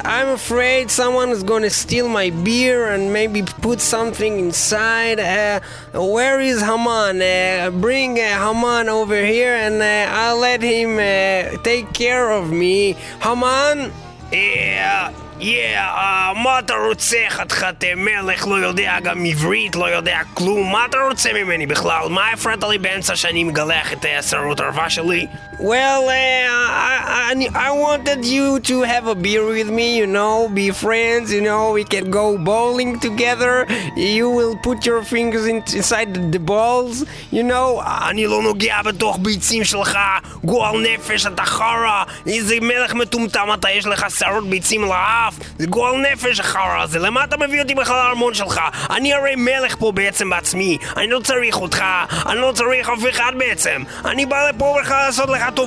I, 0.06 0.20
I'm 0.22 0.30
afraid 0.30 0.92
someone 0.92 1.30
is 1.30 1.42
gonna 1.42 1.72
steal 1.72 2.08
my 2.08 2.30
beer 2.30 2.90
and 2.94 3.12
maybe 3.12 3.42
put 3.42 3.82
something 3.82 4.38
inside. 4.38 5.20
Uh, 5.20 5.60
where 5.94 6.40
is 6.40 6.62
Haman? 6.62 7.20
Uh, 7.20 7.72
bring 7.72 8.20
uh, 8.20 8.46
Haman 8.46 8.90
over 8.90 9.20
here 9.26 9.56
and 9.56 9.82
uh, 9.82 10.14
I'll 10.16 10.38
let 10.38 10.62
him 10.62 11.00
uh, 11.00 11.58
take 11.64 11.94
care 11.94 12.30
of 12.32 12.52
me. 12.52 12.94
Haman? 13.22 13.92
אה, 14.34 15.08
יא, 15.40 15.78
אה, 15.78 16.34
מה 16.44 16.60
אתה 16.60 16.74
רוצה, 16.74 17.18
חתיכת 17.30 17.84
אה, 17.84 17.96
מלך, 17.96 18.48
לא 18.48 18.56
יודע 18.56 18.98
גם 19.04 19.26
עברית, 19.26 19.76
לא 19.76 19.86
יודע 19.86 20.20
כלום, 20.34 20.72
מה 20.72 20.86
אתה 20.86 20.98
רוצה 21.10 21.34
ממני 21.34 21.66
בכלל? 21.66 22.08
מה 22.10 22.32
הפרעת 22.34 22.64
לי 22.64 22.78
באמצע 22.78 23.16
שאני 23.16 23.44
מגלח 23.44 23.94
את 23.94 24.06
אה, 24.06 24.20
השערות 24.20 24.60
ערווה 24.60 24.90
שלי? 24.90 25.28
Well, 25.61 26.09
uh, 26.09 26.13
I, 26.13 27.35
I, 27.37 27.69
I 27.69 27.71
wanted 27.71 28.25
you 28.25 28.59
to 28.61 28.83
have 28.83 29.07
a 29.07 29.15
beer 29.15 29.47
with 29.47 29.71
me, 29.71 29.97
you 29.97 30.07
know, 30.07 30.49
be 30.49 30.73
friends, 30.73 31.33
you 31.33 31.41
know, 31.41 31.71
we 31.73 31.85
can 31.85 32.11
go 32.11 32.37
bowling 32.37 32.99
together. 32.99 33.67
You 33.97 34.31
will 34.31 34.57
put 34.57 34.85
your 34.85 35.03
fingers 35.03 35.47
in, 35.47 35.57
inside 35.73 36.33
the 36.33 36.39
balls, 36.41 37.05
you 37.31 37.43
know. 37.45 37.81
אני 38.09 38.27
לא 38.27 38.43
נוגע 38.43 38.83
בתוך 38.83 39.19
ביצים 39.23 39.65
שלך, 39.65 39.99
גועל 40.45 40.81
נפש, 40.81 41.27
אתה 41.27 41.45
חרא, 41.45 42.05
איזה 42.27 42.57
מלך 42.61 42.95
מטומטם 42.95 43.49
אתה, 43.55 43.71
יש 43.71 43.87
לך 43.87 44.07
שערות 44.19 44.49
ביצים 44.51 44.85
לאף, 44.85 45.35
זה 45.59 45.67
גועל 45.67 45.97
נפש 45.97 46.41
החרא 46.41 46.83
הזה, 46.83 46.99
למה 46.99 47.25
אתה 47.25 47.37
מביא 47.37 47.63
אותי 47.63 47.75
בכלל 47.75 47.97
לארמון 47.97 48.35
שלך? 48.35 48.61
אני 48.91 49.15
הרי 49.15 49.37
מלך 49.37 49.77
פה 49.79 49.93
בעצם 49.93 50.31
בעצמי, 50.31 50.79
אני 50.97 51.07
לא 51.07 51.21
צריך 51.21 51.57
אותך, 51.61 51.85
אני 52.27 52.41
לא 52.41 52.53
צריך 52.53 52.89
אף 52.89 53.09
אחד 53.11 53.33
בעצם, 53.39 53.83
אני 54.05 54.27
בא 54.27 54.49
לפה 54.49 54.77
בכלל 54.81 55.07
לעשות 55.07 55.29
לך 55.29 55.44
the 55.51 55.67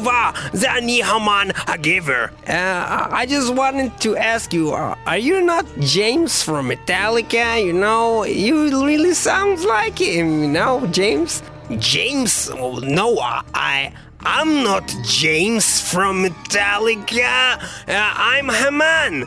Zani 0.54 1.04
Haman 1.04 1.50
Hagiver. 1.68 2.32
Uh, 2.48 3.08
I 3.12 3.26
just 3.26 3.54
wanted 3.54 4.00
to 4.02 4.18
ask 4.18 4.54
you, 4.54 4.74
uh, 4.74 4.96
are 5.06 5.18
you 5.18 5.42
not 5.42 5.66
James 5.80 6.42
from 6.42 6.70
Metallica? 6.70 7.64
You 7.64 7.74
know, 7.74 8.24
you 8.24 8.86
really 8.86 9.14
sounds 9.14 9.66
like 9.66 10.00
him, 10.00 10.42
you 10.42 10.48
know, 10.48 10.86
James? 10.88 11.44
James? 11.78 12.50
Oh, 12.52 12.80
no, 12.80 13.20
I... 13.20 13.94
I'm 14.22 14.64
not 14.64 14.88
James 15.04 15.80
from 15.80 16.24
Metallica. 16.24 17.62
Uh, 17.88 18.14
I'm 18.34 18.50
Haman 18.50 19.26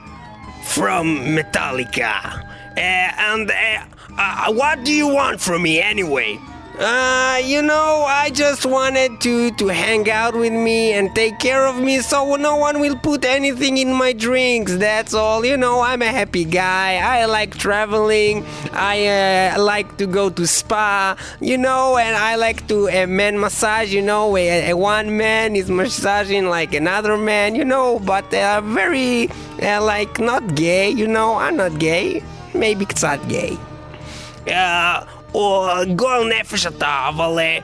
from 0.65 1.17
Metallica. 1.37 2.45
Uh, 2.77 2.81
and 2.81 3.51
uh, 3.51 3.85
uh 4.19 4.53
what 4.53 4.85
do 4.85 4.93
you 4.93 5.07
want 5.07 5.41
from 5.41 5.63
me 5.63 5.81
anyway? 5.81 6.39
Uh, 6.81 7.39
you 7.45 7.61
know, 7.61 8.07
I 8.09 8.31
just 8.31 8.65
wanted 8.65 9.21
to, 9.21 9.51
to 9.51 9.67
hang 9.67 10.11
out 10.11 10.35
with 10.35 10.55
me 10.55 10.95
and 10.95 11.15
take 11.15 11.39
care 11.39 11.67
of 11.67 11.79
me 11.79 12.01
so 12.01 12.37
no 12.37 12.57
one 12.57 12.81
will 12.81 12.97
put 12.97 13.27
anything 13.27 13.77
in 13.77 13.93
my 13.93 14.15
drinks. 14.15 14.75
That's 14.77 15.13
all. 15.13 15.45
You 15.45 15.59
know, 15.59 15.83
I'm 15.83 16.01
a 16.01 16.07
happy 16.07 16.47
guy. 16.47 16.97
I 16.97 17.27
like 17.27 17.59
traveling. 17.59 18.47
I 18.73 19.53
uh, 19.53 19.63
like 19.63 19.99
to 19.99 20.07
go 20.07 20.31
to 20.31 20.47
spa, 20.47 21.17
you 21.39 21.59
know, 21.59 21.99
and 21.99 22.17
I 22.17 22.37
like 22.37 22.67
to 22.69 22.89
uh, 22.89 23.07
man 23.07 23.39
massage, 23.39 23.93
you 23.93 24.01
know, 24.01 24.35
a, 24.35 24.73
one 24.73 25.19
man 25.19 25.57
is 25.57 25.69
massaging 25.69 26.47
like 26.47 26.73
another 26.73 27.19
man, 27.19 27.55
you 27.57 27.65
know, 27.67 27.99
but 27.99 28.33
I'm 28.33 28.73
very, 28.75 29.29
uh, 29.63 29.85
like, 29.85 30.19
not 30.19 30.55
gay, 30.55 30.89
you 30.89 31.07
know, 31.07 31.35
I'm 31.35 31.57
not 31.57 31.79
gay. 31.79 32.23
Maybe 32.55 32.87
it's 32.89 33.03
not 33.03 33.29
gay. 33.29 33.59
Uh, 34.51 35.05
גועל 35.96 36.34
נפש 36.40 36.68
אתה, 36.68 37.06
אבל 37.10 37.40
אה, 37.40 37.58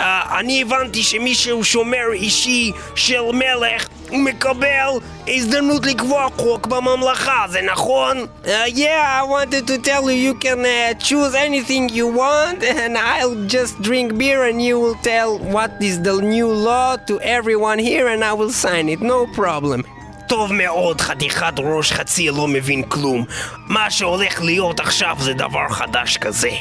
אה, 0.00 0.38
אני 0.38 0.62
הבנתי 0.62 1.02
שמישהו 1.02 1.64
שומר 1.64 2.12
אישי 2.12 2.72
של 2.94 3.22
מלך 3.32 3.86
הוא 4.10 4.18
מקבל 4.18 4.98
הזדמנות 5.28 5.86
לקבוע 5.86 6.26
חוק 6.36 6.66
בממלכה, 6.66 7.44
זה 7.48 7.60
נכון? 7.62 8.26
Uh, 8.44 8.48
yeah, 8.66 9.20
I 9.20 9.22
wanted 9.22 9.66
to 9.66 9.78
tell 9.78 10.10
you 10.10 10.16
you 10.28 10.34
can 10.34 10.60
uh, 10.64 10.94
choose 10.94 11.34
anything 11.34 11.88
you 11.88 12.06
want, 12.22 12.62
and 12.62 12.98
I'll 12.98 13.38
just 13.56 13.80
drink 13.82 14.18
beer, 14.18 14.40
and 14.48 14.60
you 14.68 14.80
will 14.82 14.98
tell 15.10 15.38
what 15.54 15.70
is 15.80 15.96
the 16.06 16.16
new 16.36 16.48
law 16.68 16.96
to 17.08 17.14
everyone 17.20 17.78
here, 17.78 18.06
and 18.12 18.24
I 18.30 18.32
will 18.40 18.54
sign 18.64 18.88
it, 18.94 19.00
no 19.14 19.18
problem. 19.42 19.80
טוב 20.27 20.53
מאוד, 20.53 21.01
חתיכת 21.01 21.53
ראש 21.57 21.91
חצי 21.91 22.29
לא 22.29 22.47
מבין 22.47 22.83
כלום. 22.83 23.25
מה 23.67 23.91
שהולך 23.91 24.41
להיות 24.41 24.79
עכשיו 24.79 25.15
זה 25.19 25.33
דבר 25.33 25.69
חדש 25.69 26.17
כזה. 26.17 26.51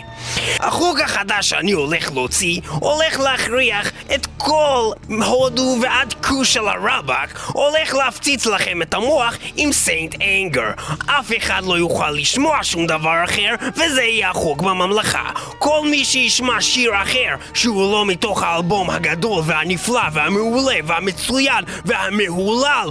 החוק 0.60 1.00
החדש 1.00 1.48
שאני 1.48 1.72
הולך 1.72 2.12
להוציא, 2.12 2.60
הולך 2.68 3.20
להכריח 3.20 3.92
את 4.14 4.26
כל 4.38 4.90
הודו 5.08 5.76
ועד 5.82 6.14
כוש 6.22 6.54
של 6.54 6.68
הרבאק, 6.68 7.38
הולך 7.52 7.94
להפציץ 7.94 8.46
לכם 8.46 8.82
את 8.82 8.94
המוח 8.94 9.34
עם 9.56 9.72
סיינט 9.72 10.14
אנגר. 10.22 10.70
אף 11.06 11.32
אחד 11.36 11.62
לא 11.64 11.78
יוכל 11.78 12.10
לשמוע 12.10 12.58
שום 12.62 12.86
דבר 12.86 13.24
אחר, 13.24 13.54
וזה 13.76 14.02
יהיה 14.02 14.30
החוק 14.30 14.62
בממלכה. 14.62 15.30
כל 15.58 15.80
מי 15.90 16.04
שישמע 16.04 16.60
שיר 16.60 17.02
אחר, 17.02 17.34
שהוא 17.54 17.92
לא 17.92 18.06
מתוך 18.06 18.42
האלבום 18.42 18.90
הגדול 18.90 19.42
והנפלא 19.46 20.02
והמעולה 20.12 20.76
והמצוין 20.84 21.64
והמהולל 21.84 22.88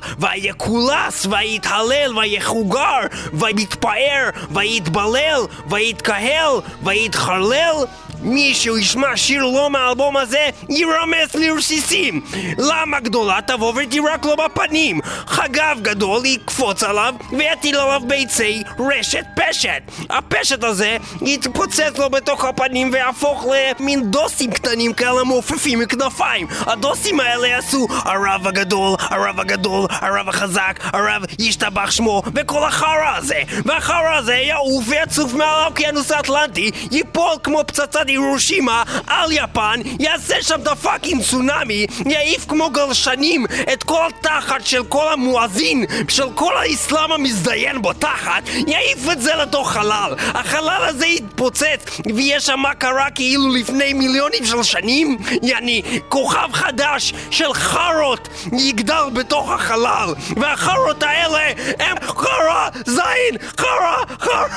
והיקולס 0.64 1.26
והיתהלל 1.26 2.18
והיחוגר 2.18 2.99
ויתפאר 3.34 4.30
ויתבלל 4.51 5.41
ויתקהל 5.70 6.51
ויתחרלל 6.84 7.76
מישהו 8.24 8.78
ישמע 8.78 9.17
שיר 9.17 9.43
לא 9.43 9.69
מהאלבום 9.69 10.17
הזה, 10.17 10.49
יירמס 10.69 11.36
לרסיסים. 11.36 12.21
למה 12.57 12.99
גדולה 12.99 13.39
תבוא 13.47 13.74
ותירק 13.76 14.26
לו 14.26 14.36
בפנים? 14.36 14.99
חגב 15.28 15.78
גדול 15.82 16.26
יקפוץ 16.26 16.84
עליו 16.84 17.15
ויטיל 17.38 17.78
עליו 17.78 18.01
ביצי 18.07 18.63
רשת 18.80 19.26
פשט. 19.36 19.69
הפשט 20.09 20.63
הזה 20.63 20.97
יתפוצץ 21.21 21.97
לו 21.97 22.09
בתוך 22.09 22.45
הפנים 22.45 22.89
ויהפוך 22.93 23.45
למין 23.80 24.11
דוסים 24.11 24.51
קטנים 24.51 24.93
כאלה 24.93 25.24
מעופפים 25.24 25.80
מכנפיים. 25.80 26.47
הדוסים 26.65 27.19
האלה 27.19 27.47
יעשו 27.47 27.88
הרב 27.89 28.47
הגדול, 28.47 28.95
הרב 28.99 29.39
הגדול, 29.39 29.86
הרב 29.89 30.30
החזק, 30.30 30.80
הרב 30.84 31.24
ישתבח 31.39 31.91
שמו 31.91 32.21
וכל 32.36 32.63
החרא 32.63 33.17
הזה. 33.17 33.41
והחרא 33.65 34.15
הזה 34.17 34.36
יעוף 34.36 34.86
ויצוף 34.88 35.34
מעל 35.34 35.63
האוקיינוס 35.63 36.11
האטלנטי, 36.11 36.71
ייפול 36.91 37.38
כמו 37.43 37.63
פצצת 37.67 38.09
הירושימה 38.14 38.84
על 39.07 39.32
יפן, 39.32 39.80
יעשה 39.99 40.36
שם 40.41 40.61
את 40.61 40.68
ה 40.67 40.74
fucking 40.74 41.23
צונאמי, 41.24 41.86
יעיף 42.05 42.45
כמו 42.47 42.70
גלשנים 42.70 43.45
את 43.74 43.84
כל 43.84 44.07
התחת 44.07 44.66
של 44.66 44.84
כל 44.84 45.14
המואזין, 45.14 45.86
של 46.07 46.30
כל 46.36 46.57
האסלאם 46.57 47.11
המזדיין 47.11 47.82
בתחת, 47.82 48.43
יעיף 48.68 49.11
את 49.11 49.22
זה 49.22 49.36
לתוך 49.36 49.72
חלל. 49.72 50.16
החלל 50.34 50.86
הזה 50.88 51.05
יתפוצץ, 51.05 51.99
ויהיה 52.16 52.39
שם 52.39 52.59
מה 52.59 52.74
קרה 52.74 53.09
כאילו 53.09 53.49
לפני 53.49 53.93
מיליונים 53.93 54.45
של 54.45 54.64
שנים, 54.64 55.18
יעני, 55.43 55.82
כוכב 56.09 56.49
חדש 56.53 57.14
של 57.32 57.53
חארות 57.53 58.30
יגדל 58.59 59.03
בתוך 59.14 59.51
החלל, 59.51 60.14
והחארות 60.36 61.03
האלה 61.03 61.51
הם 61.80 61.97
חרא 62.07 62.70
זין, 62.86 63.38
חרא, 63.57 63.95
חרא 64.20 64.47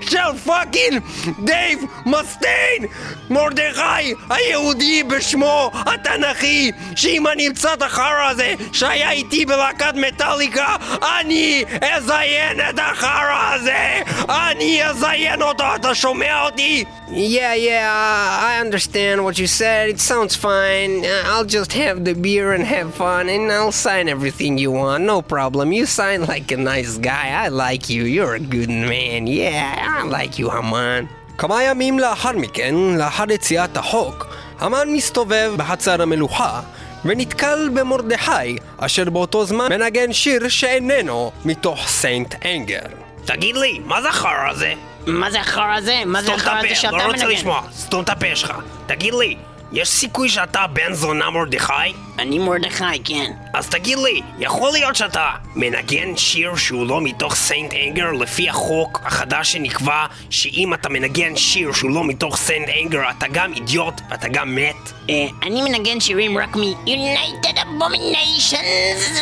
של 0.00 0.38
fucking 0.44 1.02
דייב 1.38 1.78
מסטיין, 2.06 2.83
מרדכי 3.29 4.13
היהודי 4.29 5.03
בשמו 5.03 5.71
התנ"כי, 5.73 6.71
שאם 6.95 7.27
אני 7.27 7.47
אמצא 7.47 7.73
את 7.73 7.81
החרא 7.81 8.29
הזה 8.29 8.53
שהיה 8.73 9.11
איתי 9.11 9.45
בלהקת 9.45 9.93
מטאליקה, 9.95 10.75
אני 11.19 11.63
אזיין 11.81 12.59
את 12.69 12.79
החרא 12.79 13.53
הזה! 13.53 14.01
אני 14.29 14.85
אזיין 14.85 15.41
אותו, 15.41 15.63
אתה 15.75 15.95
שומע 15.95 16.45
אותי? 16.45 16.83
Yeah, 17.11 17.55
yeah, 17.55 17.89
uh, 17.89 18.45
I 18.51 18.59
understand 18.61 19.23
what 19.23 19.39
you 19.39 19.47
said. 19.47 19.89
It 19.89 19.99
sounds 19.99 20.35
fine. 20.35 21.03
Uh, 21.03 21.23
I'll 21.25 21.43
just 21.57 21.73
have 21.73 22.05
the 22.05 22.13
beer 22.13 22.53
and 22.53 22.63
have 22.63 22.93
fun, 22.93 23.29
and 23.29 23.51
I'll 23.51 23.71
sign 23.71 24.07
everything 24.07 24.59
you 24.59 24.71
want. 24.71 25.05
No 25.05 25.23
problem. 25.23 25.71
You 25.71 25.87
sign 25.87 26.27
like 26.27 26.51
a 26.51 26.57
nice 26.57 26.99
guy. 26.99 27.29
I 27.43 27.47
like 27.47 27.89
you. 27.89 28.03
You're 28.03 28.35
a 28.35 28.39
good 28.39 28.69
man. 28.69 29.25
Yeah, 29.25 29.73
I 29.97 30.03
like 30.03 30.37
you, 30.37 30.51
Haman. 30.51 31.09
כמה 31.38 31.62
ימים 31.62 31.98
לאחר 31.98 32.32
מכן, 32.32 32.74
לאחר 32.98 33.24
יציאת 33.32 33.76
החוק, 33.76 34.26
המן 34.60 34.88
מסתובב 34.92 35.52
בחצר 35.56 36.02
המלוכה 36.02 36.60
ונתקל 37.04 37.68
במרדכי, 37.74 38.56
אשר 38.78 39.10
באותו 39.10 39.44
זמן 39.44 39.66
מנגן 39.70 40.12
שיר 40.12 40.48
שאיננו 40.48 41.32
מתוך 41.44 41.88
St. 41.88 42.34
Anger. 42.46 42.86
תגיד 43.24 43.56
לי, 43.56 43.78
מה 43.84 44.02
זה 44.02 44.08
החרא 44.08 44.50
הזה? 44.50 44.72
מה 45.06 45.30
זה 45.30 45.40
החרא 45.40 45.74
הזה? 45.76 46.02
מה 46.06 46.22
זה 46.22 46.26
סתום 46.26 46.36
את 46.36 46.40
החרא 46.40 46.58
הזה 46.58 46.66
הפה, 46.66 46.74
שאתה 46.74 46.96
לא 46.96 47.02
רוצה 47.02 47.24
מנגן? 47.24 47.28
לשמוע, 47.28 47.62
סתום 47.72 48.02
את 48.04 48.08
הפה 48.08 48.36
שלך. 48.36 48.52
תגיד 48.86 49.14
לי, 49.14 49.36
יש 49.74 49.88
סיכוי 49.88 50.28
שאתה 50.28 50.66
בן 50.66 50.92
זונה 50.92 51.30
מרדכי? 51.30 51.72
אני 52.18 52.38
מרדכי, 52.38 52.84
כן. 53.04 53.32
אז 53.54 53.68
תגיד 53.68 53.98
לי, 53.98 54.20
יכול 54.38 54.72
להיות 54.72 54.96
שאתה 54.96 55.30
מנגן 55.54 56.16
שיר 56.16 56.56
שהוא 56.56 56.86
לא 56.86 57.00
מתוך 57.00 57.34
St. 57.34 57.74
Anger 57.74 58.12
לפי 58.12 58.48
החוק 58.48 59.00
החדש 59.04 59.52
שנקבע 59.52 60.06
שאם 60.30 60.74
אתה 60.74 60.88
מנגן 60.88 61.36
שיר 61.36 61.72
שהוא 61.72 61.90
לא 61.90 62.04
מתוך 62.04 62.36
St. 62.36 62.68
Anger 62.82 63.02
אתה 63.10 63.26
גם 63.32 63.52
אידיוט 63.52 64.00
ואתה 64.10 64.28
גם 64.28 64.54
מת? 64.54 64.92
אה, 65.10 65.26
אני 65.42 65.62
מנגן 65.62 66.00
שירים 66.00 66.38
רק 66.38 66.56
מ-United 66.56 67.56
Abominations! 67.58 69.20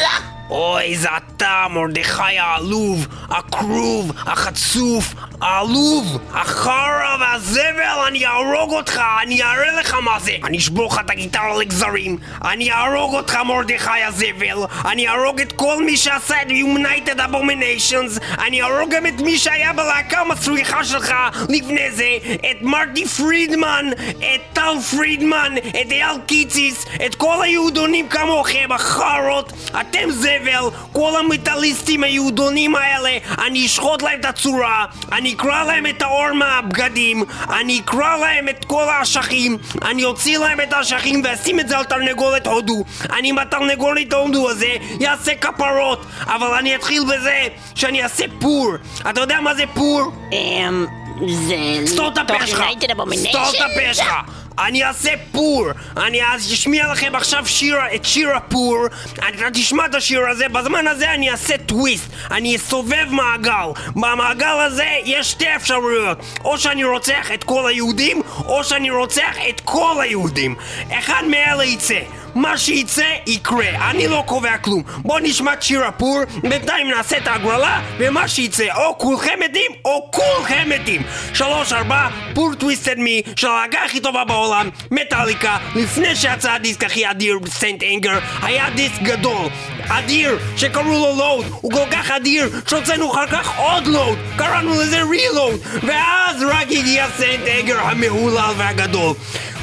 אוי, 0.50 0.96
זה 0.96 1.08
אתה, 1.16 1.66
מרדכי 1.70 2.38
העלוב, 2.38 3.06
הכרוב, 3.30 4.12
החצוף, 4.16 5.14
העלוב, 5.42 6.18
החרא 6.32 7.16
והזבל, 7.20 7.98
אני 8.08 8.26
אהרוג 8.26 8.72
אותך, 8.72 9.00
אני 9.22 9.42
אראה 9.42 9.80
לך 9.80 9.94
מה 9.94 10.18
זה. 10.20 10.32
אני 10.44 10.58
אשבור 10.58 10.86
לך 10.86 11.00
את 11.04 11.10
הגיטרה 11.10 11.58
לגזרים, 11.58 12.18
אני 12.44 12.72
אהרוג 12.72 13.14
אותך, 13.14 13.36
מרדכי 13.36 14.02
הזבל, 14.06 14.66
אני 14.84 15.08
אהרוג 15.08 15.40
את 15.40 15.52
כל 15.52 15.84
מי 15.84 15.96
שעשה 15.96 16.42
את 16.42 16.48
United 16.48 17.18
Abominations, 17.18 18.22
אני 18.38 18.62
אהרוג 18.62 18.90
גם 18.90 19.06
את 19.06 19.20
מי 19.20 19.38
שהיה 19.38 19.72
בלהקה 19.72 20.20
המסריחה 20.20 20.84
שלך 20.84 21.14
לפני 21.48 21.90
זה, 21.90 22.18
את 22.50 22.62
מרטי 22.62 23.06
פרידמן, 23.06 23.86
את 24.18 24.40
טל 24.52 24.80
פרידמן, 24.90 25.54
את 25.68 25.92
אייל 25.92 26.16
קיציס, 26.26 26.86
את 27.06 27.14
כל 27.14 27.42
היהודונים 27.42 28.08
כמוכם, 28.08 28.72
החארות, 28.72 29.52
אתם 29.80 30.10
זבל, 30.10 30.64
כל 30.92 31.12
המטאליסטים 31.20 32.04
היהודונים 32.04 32.76
האלה, 32.76 33.18
אני 33.38 33.66
אשחוט 33.66 34.02
להם 34.02 34.20
את 34.20 34.24
הצורה, 34.24 34.84
אני 35.12 35.31
אקרע 35.32 35.64
להם 35.64 35.86
את 35.86 36.02
האור 36.02 36.32
מהבגדים, 36.32 37.24
אני 37.50 37.80
אקרע 37.84 38.16
להם 38.16 38.48
את 38.48 38.64
כל 38.64 38.84
האשכים, 38.88 39.58
אני 39.84 40.04
אוציא 40.04 40.38
להם 40.38 40.60
את 40.60 40.72
האשכים 40.72 41.22
ואשים 41.24 41.60
את 41.60 41.68
זה 41.68 41.78
על 41.78 41.84
תרנגולת 41.84 42.46
הודו, 42.46 42.84
אני 43.12 43.28
עם 43.28 43.38
התרנגולת 43.38 44.12
ההודו 44.12 44.50
הזה 44.50 44.76
אעשה 45.06 45.34
כפרות, 45.34 46.06
אבל 46.26 46.54
אני 46.54 46.74
אתחיל 46.74 47.02
בזה 47.04 47.48
שאני 47.74 48.02
אעשה 48.02 48.24
פור, 48.40 48.72
אתה 49.10 49.20
יודע 49.20 49.40
מה 49.40 49.54
זה 49.54 49.64
פור? 49.74 50.12
אמ... 50.32 50.86
זה... 51.28 51.56
סתור 51.86 52.08
את 52.08 52.18
הפה 52.18 52.46
שלך! 52.46 52.64
סתור 53.14 53.42
את 53.50 53.70
הפה 53.70 53.94
שלך! 53.94 54.41
אני 54.66 54.84
אעשה 54.84 55.10
פור! 55.32 55.66
אני 55.96 56.20
אשמיע 56.36 56.92
לכם 56.92 57.14
עכשיו 57.14 57.46
שיר, 57.46 57.76
את 57.94 58.04
שיר 58.04 58.36
הפור. 58.36 58.86
אתה 59.14 59.50
תשמע 59.52 59.86
את 59.86 59.94
השיר 59.94 60.28
הזה, 60.30 60.48
בזמן 60.48 60.86
הזה 60.86 61.14
אני 61.14 61.30
אעשה 61.30 61.58
טוויסט. 61.58 62.10
אני 62.30 62.56
אסובב 62.56 63.06
מעגל. 63.10 63.68
במעגל 63.96 64.60
הזה 64.66 64.88
יש 65.04 65.30
שתי 65.30 65.56
אפשרויות. 65.56 66.18
או 66.44 66.58
שאני 66.58 66.84
רוצח 66.84 67.32
את 67.34 67.44
כל 67.44 67.68
היהודים 67.68 68.22
או 68.44 68.64
שאני 68.64 68.90
רוצח 68.90 69.36
את 69.48 69.60
כל 69.64 69.96
היהודים. 70.00 70.54
אחד 70.90 71.22
מאלה 71.28 71.64
יצא 71.64 72.00
מה 72.34 72.58
שיצא 72.58 73.06
יקרה, 73.26 73.90
אני 73.90 74.08
לא 74.08 74.22
קובע 74.26 74.58
כלום. 74.58 74.82
בוא 74.98 75.20
נשמע 75.22 75.52
את 75.52 75.62
שיר 75.62 75.84
הפור, 75.84 76.20
בינתיים 76.42 76.90
נעשה 76.90 77.16
את 77.16 77.26
ההגרלה, 77.26 77.80
ומה 77.98 78.28
שיצא, 78.28 78.64
או 78.74 78.98
כולכם 78.98 79.38
מתים, 79.44 79.70
או 79.84 80.10
כולכם 80.12 80.68
מתים. 80.68 81.02
שלוש, 81.34 81.72
ארבע, 81.72 82.08
Poor 82.34 82.54
Twisted 82.54 82.98
Me, 82.98 83.22
של 83.36 83.46
הלהקה 83.46 83.78
הכי 83.84 84.00
טובה 84.00 84.24
בעולם, 84.24 84.68
מטאליקה, 84.90 85.56
לפני 85.74 86.16
שיצא 86.16 86.52
הדיסק 86.52 86.84
הכי 86.84 87.10
אדיר, 87.10 87.38
St. 87.46 87.82
Anger, 87.82 88.18
היה 88.42 88.70
דיסק 88.70 89.02
גדול. 89.02 89.48
אדיר, 89.88 90.38
שקראו 90.56 90.84
לו 90.84 91.16
Load, 91.16 91.46
הוא 91.60 91.72
כל 91.72 91.90
כך 91.90 92.10
אדיר, 92.10 92.50
שהוצאנו 92.66 93.12
אחר 93.12 93.26
כך 93.26 93.58
עוד 93.58 93.86
Load, 93.86 94.18
קראנו 94.36 94.70
לזה 94.70 95.02
Reload, 95.02 95.60
ואז 95.82 96.42
רק 96.42 96.66
הגיע 96.66 97.06
St. 97.18 97.48
Anger 97.60 97.80
המהולל 97.80 98.52
והגדול. 98.56 99.14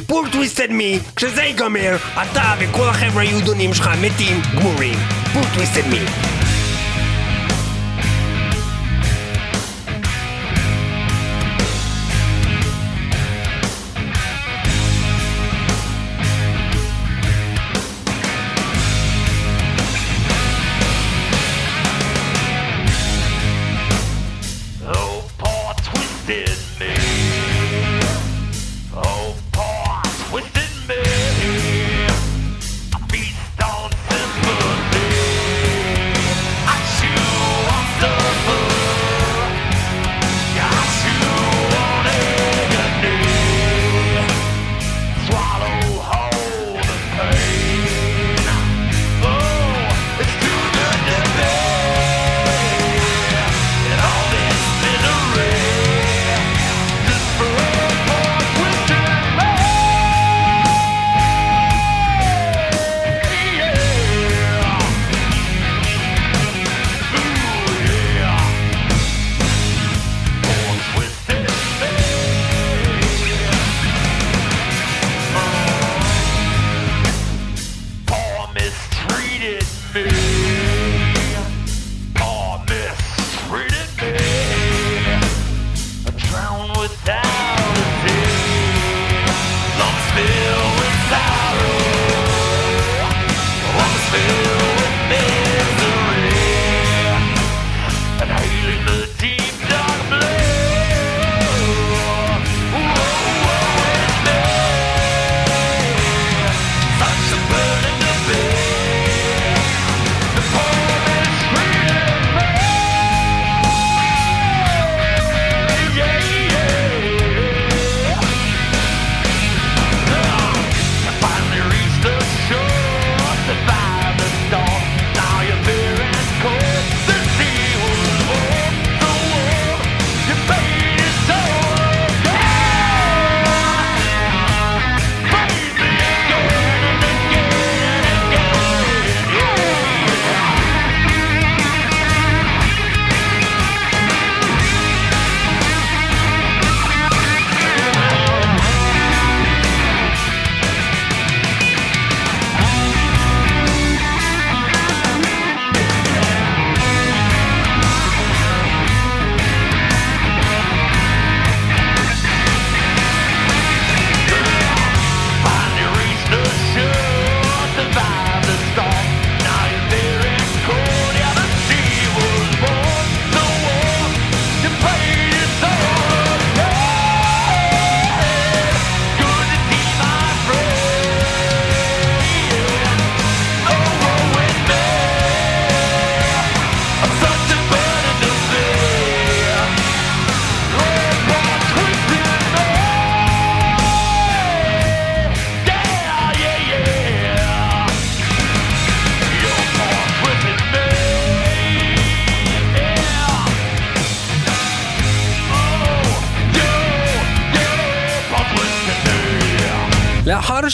Poor 0.10 0.26
Twisted 0.32 0.72
Me, 0.72 1.00
כשזה 1.16 1.42
ייגמר, 1.42 1.96
אתה 2.22 2.54
וכל 2.60 2.90
החבר'ה 2.90 3.22
היהודונים 3.22 3.74
שלך 3.74 3.90
מתים 4.02 4.42
גמורים. 4.56 5.00
Poor 5.34 5.44
Twisted 5.54 5.88
Me. 5.88 6.00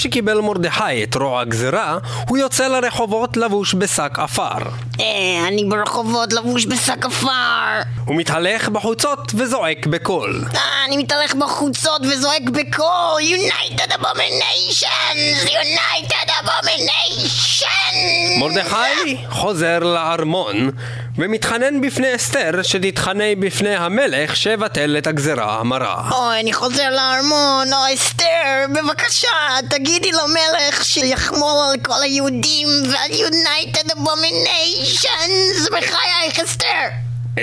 שקיבל 0.05 0.41
מרדכי 0.41 1.03
את 1.03 1.15
רוע 1.15 1.41
הגזרה, 1.41 1.97
הוא 2.29 2.37
יוצא 2.37 2.67
לרחובות 2.67 3.37
לבוש 3.37 3.75
בשק 3.75 4.19
עפר. 4.19 4.57
אה, 4.99 5.47
אני 5.47 5.65
ברחובות 5.65 6.33
לבוש 6.33 6.65
בשק 6.65 7.05
עפר. 7.05 7.81
הוא 8.05 8.15
מתהלך 8.15 8.69
בחוצות 8.69 9.31
וזועק 9.35 9.85
בקול. 9.87 10.43
אה, 10.55 10.59
אני 10.87 10.97
מתהלך 10.97 11.35
בחוצות 11.35 12.01
וזועק 12.01 12.41
בקול 12.41 13.21
United 13.21 13.91
Abominations! 13.91 15.47
United 15.47 16.29
Abominations! 16.29 18.39
מרדכי 18.39 19.17
חוזר 19.29 19.79
לארמון 19.79 20.71
ומתחנן 21.17 21.81
בפני 21.81 22.15
אסתר 22.15 22.51
שתתחנה 22.63 23.23
בפני 23.39 23.75
המלך 23.75 24.35
שיבטל 24.35 24.97
את 24.97 25.07
הגזרה 25.07 25.59
המרה. 25.59 26.09
אוי, 26.11 26.39
אני 26.39 26.53
חוזר 26.53 26.89
לארמון, 26.89 27.73
אוי, 27.73 27.93
אסתר, 27.93 28.65
בבקשה, 28.69 29.27
תגידי 29.69 30.11
למלך 30.11 30.85
שיחמול 30.85 31.69
על 31.71 31.79
כל 31.81 32.03
היהודים 32.03 32.67
ועל 32.91 33.11
United 33.11 33.91
Abominations! 33.91 35.69
בחייך, 35.71 36.39
אסתר! 36.39 36.87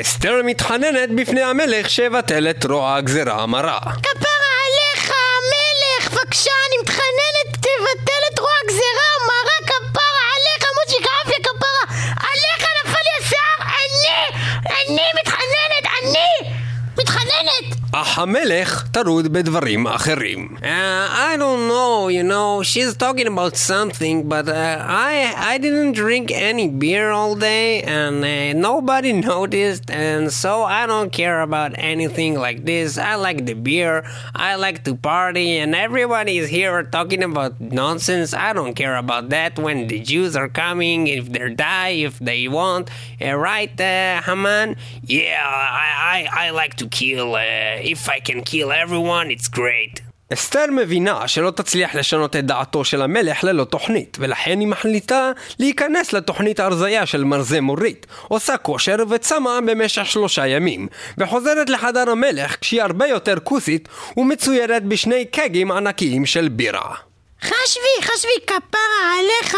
אסתר 0.00 0.34
מתחננת 0.44 1.10
בפני 1.16 1.42
המלך 1.42 1.90
שיבטל 1.90 2.50
את 2.50 2.64
רוע 2.64 2.94
הגזרה 2.94 3.42
המרה. 3.42 3.78
כפרה 3.80 4.52
עליך, 4.66 5.12
המלך! 5.12 6.12
בבקשה, 6.12 6.61
אני! 14.88 14.94
אני 14.94 15.02
מתחננת! 15.20 15.20
אני! 15.20 15.20
מתחננת! 15.20 15.31
אך 18.01 18.19
המלך 18.19 18.87
טרוד 18.91 19.33
בדברים 19.33 19.87
אחרים. 19.87 20.47
Uh, 20.57 20.63
I 21.31 21.37
don't 21.37 21.67
know, 21.67 22.09
you 22.09 22.23
know, 22.23 22.61
she's 22.61 22.93
talking 23.03 23.27
about 23.27 23.55
something, 23.55 24.27
but 24.27 24.47
uh, 24.49 24.83
I 25.09 25.13
I 25.53 25.57
didn't 25.65 25.93
drink 26.03 26.27
any 26.31 26.67
beer 26.81 27.07
all 27.11 27.33
day, 27.35 27.81
and 27.99 28.15
uh, 28.23 28.53
nobody 28.69 29.11
noticed, 29.13 29.85
and 29.89 30.23
so 30.41 30.63
I 30.63 30.83
don't 30.91 31.11
care 31.21 31.39
about 31.47 31.71
anything 31.93 32.33
like 32.45 32.59
this. 32.71 32.89
I 33.11 33.13
like 33.27 33.39
the 33.49 33.57
beer, 33.67 33.93
I 34.49 34.51
like 34.65 34.83
to 34.87 34.93
party, 35.13 35.49
and 35.61 35.71
everybody 35.87 36.33
is 36.41 36.47
here 36.57 36.77
talking 36.97 37.23
about 37.31 37.53
nonsense. 37.83 38.29
I 38.47 38.49
don't 38.57 38.75
care 38.83 38.97
about 39.05 39.29
that 39.35 39.53
when 39.65 39.77
the 39.91 39.99
Jews 40.11 40.35
are 40.41 40.51
coming, 40.63 40.99
if 41.17 41.25
they 41.33 41.47
die, 41.69 41.93
if 42.09 42.15
they 42.19 42.41
want, 42.59 42.85
uh, 43.21 43.35
right, 43.49 43.75
uh, 43.79 44.21
Haman? 44.27 44.67
Yeah, 45.03 45.41
I, 45.85 45.89
I, 46.15 46.45
I 46.45 46.49
like 46.61 46.73
to 46.81 46.87
kill. 47.01 47.29
Uh, 47.35 47.77
if 47.92 48.08
I 48.08 48.18
can 48.28 48.40
kill 48.50 48.70
everyone, 48.84 49.28
it's 49.30 49.48
great. 49.48 50.12
אסתר 50.32 50.64
מבינה 50.70 51.28
שלא 51.28 51.50
תצליח 51.50 51.94
לשנות 51.94 52.36
את 52.36 52.46
דעתו 52.46 52.84
של 52.84 53.02
המלך 53.02 53.44
ללא 53.44 53.64
תוכנית, 53.64 54.16
ולכן 54.20 54.60
היא 54.60 54.68
מחליטה 54.68 55.32
להיכנס 55.58 56.12
לתוכנית 56.12 56.60
ההרזייה 56.60 57.06
של 57.06 57.24
מרזה 57.24 57.60
מורית, 57.60 58.06
עושה 58.28 58.56
כושר 58.56 58.96
וצמה 59.10 59.58
במשך 59.66 60.06
שלושה 60.06 60.46
ימים, 60.46 60.88
וחוזרת 61.18 61.70
לחדר 61.70 62.10
המלך 62.10 62.56
כשהיא 62.60 62.82
הרבה 62.82 63.06
יותר 63.06 63.34
כוסית 63.44 63.88
ומצוירת 64.16 64.84
בשני 64.84 65.24
קגים 65.24 65.70
ענקיים 65.70 66.26
של 66.26 66.48
בירה. 66.48 66.94
חשבי, 67.42 68.02
חשבי, 68.02 68.46
כפרה 68.46 69.18
עליך! 69.18 69.56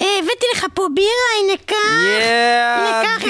הבאתי 0.00 0.46
לך 0.54 0.66
פה 0.74 0.86
בירה, 0.94 1.44
הנה 1.44 1.56
כך! 1.66 1.74
Yeah, 1.74 2.80
הנה 2.80 3.02
כך. 3.04 3.24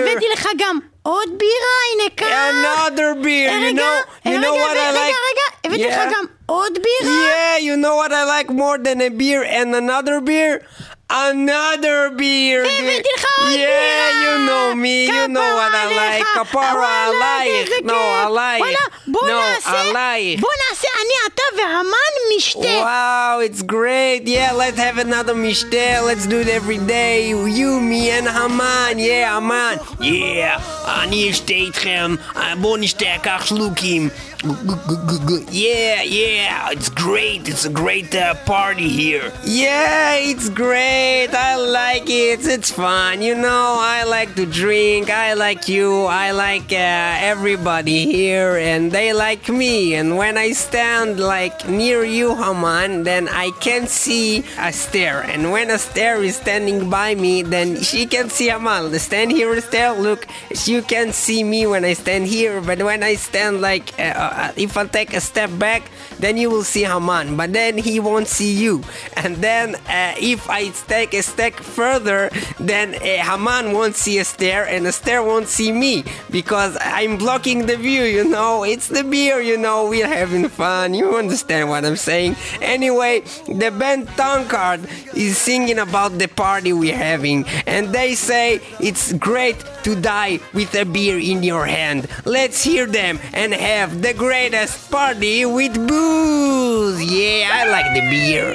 הבאתי 0.00 0.26
לך 0.34 0.48
גם 0.58 0.78
עוד 1.03 1.29
בירה, 1.37 1.75
הנה 1.93 2.09
כך! 2.17 2.25
Another 2.27 3.23
beer, 3.25 3.49
אה, 3.49 3.59
you 3.59 3.65
רגע, 3.65 3.81
know, 3.83 4.27
you 4.27 4.31
אה, 4.31 4.41
know 4.41 4.53
רגע, 4.53 4.63
what 4.63 4.75
I 4.75 4.79
רגע, 4.79 4.91
like? 4.91 5.15
רגע, 5.29 5.45
הבאתי 5.65 5.85
לך 5.87 5.93
Yeah. 5.97 6.13
גם 6.13 6.25
עוד 6.45 6.73
בירה? 6.73 7.13
Yeah, 7.15 7.61
you 7.61 7.75
know 7.83 7.95
what 8.01 8.11
I 8.11 8.23
like 8.25 8.49
more 8.51 8.77
than 8.77 9.01
a 9.01 9.09
beer 9.09 9.43
and 9.43 9.75
another 9.75 10.19
beer? 10.21 10.65
Another 11.11 12.09
beer. 12.17 12.63
והבאתי 12.65 13.09
לך 13.17 13.25
עוד 13.39 13.47
Yeah, 13.47 13.57
בירה! 13.57 14.23
you 14.23 14.49
know 14.49 14.75
me, 14.75 15.07
you 15.07 15.27
know 15.35 15.49
what 15.59 15.73
I 15.73 15.85
כפרה 15.87 15.95
like. 15.95 16.13
עליך. 16.13 16.27
כפרה 16.49 16.73
וואלה, 16.73 17.07
עלייך. 17.07 17.67
איזה 17.69 17.75
No, 17.83 17.89
כיף. 17.91 18.25
עלייך. 18.27 18.61
וואלה, 18.61 18.77
בוא 19.07 19.21
No, 19.21 19.31
נעשה, 19.31 19.81
עלייך. 19.81 20.39
בוא 20.39 20.49
נעשה 20.69 20.87
אני, 21.01 21.33
אתה 21.33 21.41
והמן 21.57 22.35
משתה. 22.37 22.59
Wow, 22.59 23.39
it's 23.49 23.61
great. 23.61 24.27
Yeah, 24.27 24.51
let's 24.53 24.79
have 24.79 24.97
another 24.97 25.33
mishte. 25.33 26.01
Let's 26.07 26.25
do 26.27 26.41
it 26.41 26.49
every 26.49 26.77
day. 26.77 27.29
You, 27.59 27.79
me, 27.79 28.11
and 28.11 28.27
Haman. 28.27 28.99
Yeah, 28.99 29.35
Haman. 29.35 29.77
Yeah, 30.01 30.61
אני 31.03 31.31
אשתה 31.31 31.53
איתכם, 31.53 32.15
אה, 32.37 32.53
בואו 32.55 32.77
נשתה 32.77 33.05
כך 33.23 33.47
שלוקים. 33.47 34.09
Yeah, 34.42 36.02
yeah, 36.02 36.70
it's 36.72 36.88
great, 36.88 37.48
it's 37.48 37.64
a 37.64 37.70
great 37.70 38.12
uh, 38.12 38.34
party 38.44 38.88
here. 38.88 39.32
Yeah, 39.44 40.16
it's 40.16 40.48
great. 40.48 41.28
I 41.28 41.54
like 41.54 42.10
it. 42.10 42.44
It's 42.44 42.72
fun. 42.72 43.22
You 43.22 43.36
know, 43.36 43.76
I 43.78 44.02
like 44.02 44.34
to 44.34 44.44
drink. 44.44 45.10
I 45.10 45.34
like 45.34 45.68
you. 45.68 46.06
I 46.06 46.32
like 46.32 46.72
uh, 46.72 47.22
everybody 47.22 48.10
here, 48.10 48.56
and 48.56 48.90
they 48.90 49.12
like 49.12 49.48
me. 49.48 49.94
And 49.94 50.16
when 50.16 50.36
I 50.36 50.50
stand 50.52 51.20
like 51.20 51.68
near 51.68 52.02
you, 52.02 52.34
Haman, 52.34 53.04
then 53.04 53.28
I 53.28 53.52
can 53.60 53.86
see 53.86 54.44
Aster. 54.56 55.22
And 55.22 55.52
when 55.52 55.70
Aster 55.70 56.16
is 56.16 56.34
standing 56.36 56.90
by 56.90 57.14
me, 57.14 57.42
then 57.42 57.80
she 57.80 58.06
can 58.06 58.28
see 58.28 58.48
Haman. 58.48 58.98
Stand 58.98 59.30
here, 59.30 59.54
Aster. 59.54 59.92
Look, 59.92 60.26
you 60.64 60.82
can 60.82 61.12
see 61.12 61.44
me 61.44 61.64
when 61.66 61.84
I 61.84 61.92
stand 61.92 62.26
here, 62.26 62.60
but 62.60 62.82
when 62.82 63.04
I 63.04 63.14
stand 63.14 63.60
like, 63.60 63.96
uh, 64.00 64.31
uh, 64.32 64.52
if 64.56 64.76
I 64.76 64.86
take 64.86 65.14
a 65.14 65.20
step 65.20 65.50
back, 65.58 65.90
then 66.18 66.36
you 66.36 66.50
will 66.50 66.64
see 66.64 66.82
Haman. 66.82 67.36
But 67.36 67.52
then 67.52 67.78
he 67.78 68.00
won't 68.00 68.28
see 68.28 68.52
you. 68.52 68.82
And 69.16 69.36
then 69.36 69.76
uh, 69.88 70.14
if 70.18 70.48
I 70.50 70.70
take 70.88 71.14
a 71.14 71.22
step 71.22 71.54
further, 71.54 72.30
then 72.58 72.94
uh, 72.94 73.22
Haman 73.22 73.72
won't 73.72 73.94
see 73.94 74.18
Esther, 74.18 74.64
and 74.64 74.86
Esther 74.86 75.22
won't 75.22 75.48
see 75.48 75.72
me 75.72 76.04
because 76.30 76.76
I'm 76.80 77.18
blocking 77.18 77.66
the 77.66 77.76
view. 77.76 78.02
You 78.02 78.28
know, 78.28 78.64
it's 78.64 78.88
the 78.88 79.04
beer. 79.04 79.40
You 79.40 79.58
know, 79.58 79.88
we're 79.88 80.06
having 80.06 80.48
fun. 80.48 80.94
You 80.94 81.16
understand 81.16 81.68
what 81.68 81.84
I'm 81.84 81.96
saying? 81.96 82.36
Anyway, 82.60 83.20
the 83.46 83.70
band 83.70 84.08
Tankard 84.08 84.80
is 85.14 85.38
singing 85.38 85.78
about 85.78 86.18
the 86.18 86.28
party 86.28 86.72
we're 86.72 86.96
having, 86.96 87.44
and 87.66 87.88
they 87.88 88.14
say 88.14 88.60
it's 88.80 89.12
great 89.14 89.56
to 89.84 89.94
die 89.94 90.38
with 90.54 90.74
a 90.74 90.84
beer 90.84 91.18
in 91.18 91.42
your 91.42 91.66
hand. 91.66 92.08
Let's 92.24 92.62
hear 92.62 92.86
them 92.86 93.18
and 93.32 93.52
have 93.52 94.02
the 94.02 94.14
greatest 94.22 94.88
party 94.88 95.44
with 95.44 95.74
booze. 95.88 97.02
Yeah, 97.02 97.50
I 97.50 97.66
like 97.66 97.92
the 97.92 98.02
beer. 98.08 98.54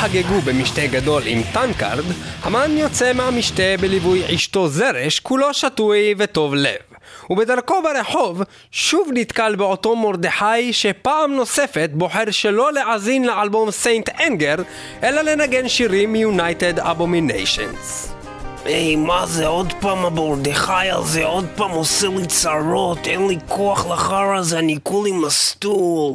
חגגו 0.00 0.40
במשתה 0.40 0.86
גדול 0.86 1.22
עם 1.26 1.42
Tankard, 1.52 2.04
המן 2.42 2.78
יוצא 2.78 3.12
מהמשתה 3.12 3.62
בליווי 3.80 4.34
אשתו 4.34 4.68
זרש, 4.68 5.20
כולו 5.20 5.54
שתוי 5.54 6.14
וטוב 6.18 6.54
לב. 6.54 6.76
ובדרכו 7.30 7.82
ברחוב, 7.82 8.42
שוב 8.70 9.08
נתקל 9.14 9.56
באותו 9.56 9.96
מרדכי 9.96 10.72
שפעם 10.72 11.32
נוספת 11.32 11.90
בוחר 11.92 12.30
שלא 12.30 12.72
להאזין 12.72 13.24
לאלבום 13.24 13.70
St. 13.70 14.08
Anger, 14.26 14.56
אלא 15.02 15.22
לנגן 15.22 15.68
שירים 15.68 16.12
מ 16.12 16.21
United 16.21 16.78
Abominations. 16.78 18.17
היי, 18.64 18.96
מה 18.96 19.26
זה 19.26 19.46
עוד 19.46 19.72
פעם 19.80 20.04
המרדכי 20.04 20.90
הזה? 20.92 21.24
עוד 21.24 21.46
פעם 21.56 21.70
עושה 21.70 22.06
לי 22.06 22.26
צרות, 22.26 23.06
אין 23.06 23.28
לי 23.28 23.38
כוח 23.48 23.86
לחרא 23.86 24.36
הזה, 24.36 24.58
אני 24.58 24.78
כולי 24.82 25.12
מסטול. 25.12 26.12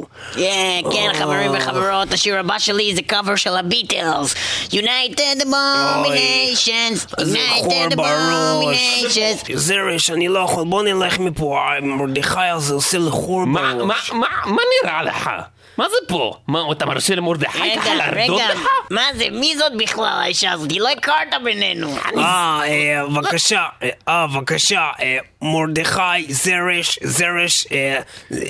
כן, 0.92 1.12
חברים 1.14 1.50
וחברות, 1.54 2.12
השיר 2.12 2.38
הבא 2.40 2.58
שלי 2.58 2.94
זה 2.94 3.02
קאבר 3.02 3.36
של 3.36 3.56
הביטלס. 3.56 4.34
United 4.70 5.42
Abominations, 5.42 7.24
זה 7.24 7.38
חור 7.58 7.72
United 7.72 7.96
בראש. 7.96 8.76
Abominations. 9.16 9.52
זרש, 9.54 10.10
אני 10.10 10.28
לא 10.28 10.38
יכול, 10.38 10.64
בוא 10.64 10.82
נלך 10.82 11.18
מפה, 11.18 11.60
המרדכי 11.78 12.40
הזה 12.40 12.74
עושה 12.74 12.98
לי 12.98 13.10
חור 13.10 13.44
בראש. 13.54 14.10
מה, 14.10 14.26
מה 14.46 14.62
נראה 14.84 15.02
לך? 15.02 15.30
מה 15.78 15.88
זה 15.88 15.96
פה? 16.08 16.34
מה, 16.46 16.72
אתה 16.72 16.86
מרשה 16.86 17.14
למרדכי 17.14 17.76
ככה 17.76 17.94
להרדות 17.94 18.40
רגע, 18.40 18.54
לך? 18.54 18.68
מה 18.90 19.02
זה, 19.14 19.24
מי 19.32 19.56
זאת 19.56 19.72
בכלל 19.78 20.20
האישה 20.22 20.52
הזאת? 20.52 20.70
היא 20.70 20.80
לא 20.80 20.88
הכרת 20.88 21.34
בינינו. 21.44 21.96
אה, 22.16 22.60
אה, 22.64 23.06
בבקשה, 23.06 23.66
אה, 23.82 23.88
אה, 24.08 24.26
בבקשה, 24.26 24.90
אה, 25.00 25.18
מרדכי, 25.44 26.32
זרש, 26.32 26.98
זרש, 27.02 27.66
אה, 27.72 27.98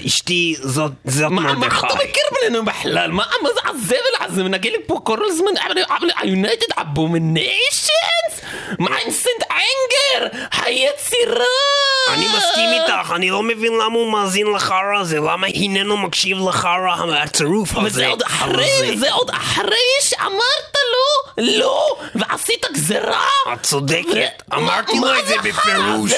אשתי, 0.07 0.55
זאת 0.61 0.93
זאת 1.05 1.31
מה, 1.31 1.41
מה 1.43 1.53
מרדכי. 1.55 1.87
אתה 1.87 1.95
מכיר 1.95 2.25
בינינו 2.41 2.65
בכלל? 2.65 3.11
מה, 3.11 3.25
זה 3.55 3.61
הזבל 3.71 3.97
הזה? 4.21 4.43
מנגן 4.45 4.71
לי 4.71 4.79
פה 4.87 5.01
כל 5.05 5.19
הזמן 5.27 5.51
United 6.25 6.67
Abominations? 6.77 8.41
מה 8.79 8.91
עם 9.05 9.11
St. 9.11 9.51
Anger? 9.51 10.29
היצירה! 10.53 11.45
אני 12.15 12.27
מסכים 12.27 12.71
איתך, 12.73 13.13
אני 13.15 13.31
לא 13.31 13.43
מבין 13.43 13.73
למה 13.73 13.95
הוא 13.95 14.13
מאזין 14.13 14.47
לחרא 14.47 14.99
הזה, 15.01 15.17
למה 15.21 15.47
איננו 15.47 15.97
מקשיב 15.97 16.39
לחרא 16.49 17.17
הצירוף 17.23 17.77
הזה. 17.77 17.87
וזה 17.87 18.07
עוד 18.07 18.23
אבל 18.23 18.35
אחרי, 18.35 18.97
זה 18.97 19.13
עוד 19.13 19.31
אחרי 19.31 19.77
שאמרת 20.01 20.75
לו 20.75 21.45
לא, 21.45 21.97
ועשית 22.15 22.67
גזירה. 22.73 23.25
את 23.53 23.63
צודקת, 23.63 24.43
אמרתי 24.55 24.99
לו 25.01 25.19
את 25.19 25.27
זה 25.27 25.35
בפירוש. 25.43 26.13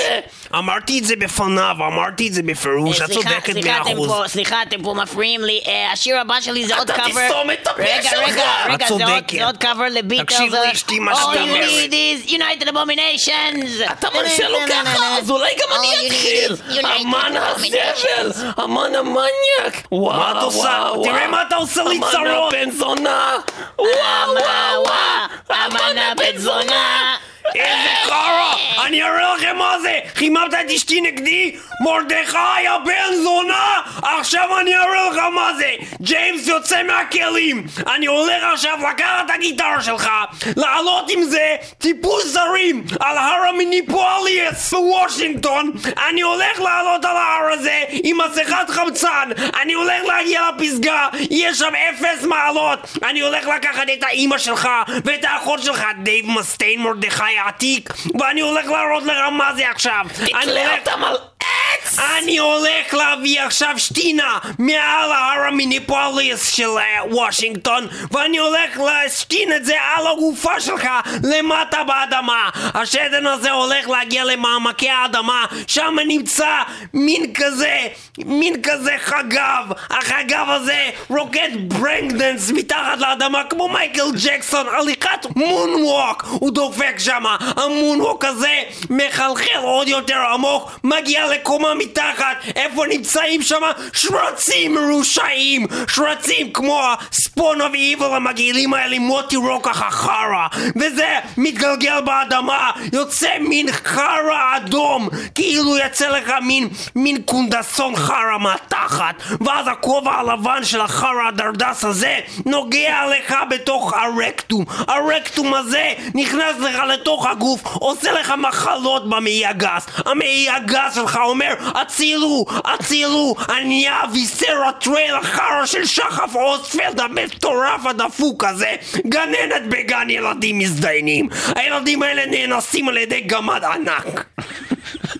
אמרתי 0.66 0.98
את 0.98 1.04
זה 1.04 1.16
בפניו, 1.16 1.74
אמרתי 1.78 2.28
את 2.28 2.32
זה 2.34 2.42
בפירוש, 2.42 3.00
את 3.00 3.10
צודקת 3.10 3.56
מאה 3.64 3.82
אחוז. 3.82 4.10
סליחה, 4.26 4.62
אתם 4.62 4.82
פה 4.82 4.94
מפריעים 4.94 5.44
לי. 5.44 5.60
אה, 5.66 5.92
השיר 5.92 6.18
הבא 6.20 6.40
שלי 6.40 6.66
זה 6.66 6.76
עוד 6.78 6.90
אתה 6.90 7.02
קאבר. 7.02 7.28
תסתום 7.28 7.50
את 7.50 7.66
הפה 7.66 7.82
רגע, 7.82 8.10
שלך. 8.10 8.18
רגע, 8.28 8.42
את 8.66 8.70
רגע, 8.70 8.86
זה 8.88 8.94
עוד- 8.94 9.02
צודקת. 9.02 9.38
זה 9.38 9.46
עוד 9.46 9.56
קאבר 9.56 9.84
לביטלס. 9.90 10.26
תקשיב 10.26 10.54
לאשתי 10.54 10.98
מה 10.98 11.12
All 11.12 11.16
שאתה 11.16 11.32
you 11.32 11.48
אומר. 11.48 11.60
need 11.66 11.92
is 12.26 12.30
United 12.30 12.68
Abominations. 12.68 13.92
אתה 13.92 14.08
מרשה 14.14 14.48
לו 14.48 14.58
ככה, 14.68 15.18
אז 15.18 15.30
אולי 15.30 15.50
גם 15.54 15.78
אני 15.78 15.86
All 15.92 16.12
you 16.12 16.14
אתחיל. 16.14 16.56
אמן. 17.00 17.36
הזבל, 17.36 18.32
אמן 18.64 18.94
המניאק. 18.94 19.86
וואו, 19.92 20.16
מה 20.18 20.30
אתה 20.30 20.40
עושה? 20.40 20.88
תראה. 21.04 21.26
מה 21.28 21.42
אתה 21.48 21.56
עושה 21.56 21.82
לי 21.84 21.96
אמן 21.96 22.06
צרות. 22.12 22.52
הבן 22.54 22.70
זונה. 22.70 23.36
וואו, 23.78 23.88
וואו, 24.26 24.82
וואו. 24.84 25.66
אמן 25.66 25.98
הבן 25.98 26.36
זונה. 26.38 27.16
איזה 27.54 27.88
חרא! 28.02 28.54
אני 28.86 29.02
אראה 29.02 29.34
לכם 29.34 29.56
מה 29.56 29.78
זה! 29.80 29.98
חיממת 30.14 30.54
את 30.54 30.70
אשתי 30.76 31.00
נגדי? 31.00 31.56
מרדכי 31.80 32.68
הבן 32.68 33.14
זונה! 33.22 33.80
עכשיו 34.02 34.60
אני 34.60 34.76
אראה 34.76 35.10
לך 35.10 35.18
מה 35.18 35.54
זה! 35.56 35.70
ג'יימס 36.02 36.46
יוצא 36.46 36.82
מהכלים! 36.82 37.66
אני 37.94 38.06
הולך 38.06 38.44
עכשיו 38.52 38.78
לקחת 38.90 39.24
את 39.24 39.30
הגיטרה 39.34 39.82
שלך, 39.82 40.10
לעלות 40.56 41.10
עם 41.10 41.22
זה 41.22 41.56
טיפוס 41.78 42.26
זרים 42.26 42.84
על 43.00 43.18
הר 43.18 43.48
המיניפוליאס 43.48 44.74
בוושינגטון! 44.74 45.72
אני 46.08 46.20
הולך 46.20 46.60
לעלות 46.60 47.04
על 47.04 47.16
ההר 47.16 47.52
הזה 47.52 47.84
עם 47.90 48.18
מסכת 48.18 48.70
חמצן! 48.70 49.30
אני 49.62 49.72
הולך 49.72 50.04
להגיע 50.04 50.40
לפסגה, 50.58 51.08
יש 51.30 51.58
שם 51.58 51.72
אפס 51.74 52.24
מעלות! 52.24 52.78
אני 53.04 53.20
הולך 53.20 53.46
לקחת 53.46 53.86
את 53.98 54.02
האימא 54.02 54.38
שלך 54.38 54.68
ואת 55.04 55.24
האחות 55.24 55.62
שלך, 55.62 55.84
דייב 56.02 56.26
מסטיין 56.30 56.80
מרדכי 56.80 57.35
העתיק, 57.38 57.92
ואני 58.20 58.40
הולך 58.40 58.66
להראות 58.66 59.02
לך 59.02 59.18
מה 59.32 59.54
זה 59.54 59.70
עכשיו! 59.70 60.06
אני 60.20 60.30
תתלה. 60.30 60.78
אותם 60.78 61.04
על 61.04 61.16
עץ! 61.40 61.98
אני 61.98 62.38
הולך 62.38 62.94
להביא 62.94 63.40
עכשיו 63.42 63.74
שטינה 63.76 64.38
מעל 64.58 65.12
ההר 65.12 65.40
המיניפוליס 65.48 66.54
של 66.54 66.68
אה, 66.78 67.06
וושינגטון 67.10 67.86
ואני 68.10 68.38
הולך 68.38 68.78
להשתין 68.78 69.52
את 69.52 69.64
זה 69.64 69.74
על 69.96 70.06
הגופה 70.06 70.60
שלך 70.60 70.88
למטה 71.24 71.84
באדמה 71.84 72.50
השתן 72.74 73.26
הזה 73.26 73.50
הולך 73.50 73.88
להגיע 73.88 74.24
למעמקי 74.24 74.90
האדמה 74.90 75.46
שם 75.66 75.96
נמצא 76.08 76.62
מין 76.94 77.32
כזה, 77.34 77.78
מין 78.18 78.62
כזה 78.62 78.96
חגב 78.98 79.64
החגב 79.90 80.46
הזה 80.48 80.90
רוקד 81.08 81.48
ברייקדאנס 81.58 82.50
מתחת 82.50 82.98
לאדמה 82.98 83.44
כמו 83.44 83.68
מייקל 83.68 84.10
ג'קסון 84.24 84.66
הליכת 84.68 85.26
moonwalk 85.36 86.24
הוא 86.24 86.50
דופק 86.50 86.94
שם 86.98 87.25
ה 87.38 87.48
moonwalk 87.48 88.24
הזה 88.24 88.62
מחלחל 88.90 89.60
עוד 89.62 89.88
יותר 89.88 90.18
עמוק 90.34 90.70
מגיע 90.84 91.26
לקומה 91.26 91.74
מתחת, 91.74 92.36
איפה 92.56 92.86
נמצאים 92.86 93.42
שם? 93.42 93.62
שרצים 93.92 94.74
מרושעים, 94.74 95.66
שרצים 95.88 96.52
כמו 96.52 96.82
ה 96.82 96.95
spawn 96.95 97.60
of 97.60 97.74
evil 97.74 98.14
המגעילים 98.14 98.74
האלה, 98.74 98.98
מוטי 98.98 99.36
רוקח 99.36 99.82
החרא, 99.82 100.46
וזה 100.76 101.18
מתגלגל 101.36 102.00
באדמה, 102.00 102.70
יוצא 102.92 103.38
מין 103.40 103.72
חרא 103.72 104.56
אדום, 104.56 105.08
כאילו 105.34 105.78
יצא 105.78 106.08
לך 106.08 106.32
מין, 106.42 106.68
מין 106.96 107.22
קונדסון 107.22 107.96
חרא 107.96 108.38
מהתחת, 108.40 109.14
ואז 109.40 109.66
הכובע 109.68 110.12
הלבן 110.12 110.64
של 110.64 110.80
החרא 110.80 111.28
הדרדס 111.28 111.84
הזה 111.84 112.18
נוגע 112.46 112.96
לך 113.10 113.34
בתוך 113.50 113.92
הרקטום, 113.94 114.64
הרקטום 114.88 115.54
הזה 115.54 115.92
נכנס 116.14 116.56
לך 116.58 116.76
לתוך 116.88 117.05
הגוף, 117.06 117.66
עושה 117.66 118.12
לך 118.12 118.34
מחלות 118.38 119.08
במעי 119.08 119.46
הגס, 119.46 119.86
המעי 120.06 120.50
הגס 120.50 120.94
שלך 120.94 121.18
אומר 121.22 121.54
הצילו, 121.74 122.46
הצילו, 122.64 123.34
אני 123.48 123.86
אביסר 124.04 124.64
הטרייל 124.68 125.14
החרא 125.14 125.66
של 125.66 125.86
שחף 125.86 126.34
אוספלד 126.34 127.00
המטורף 127.00 127.86
הדפוק 127.86 128.44
הזה, 128.44 128.74
גננת 129.06 129.62
בגן 129.68 130.10
ילדים 130.10 130.58
מזדיינים, 130.58 131.28
הילדים 131.56 132.02
האלה 132.02 132.26
נאנסים 132.26 132.88
על 132.88 132.96
ידי 132.96 133.20
גמד 133.20 133.62
ענק 133.64 134.24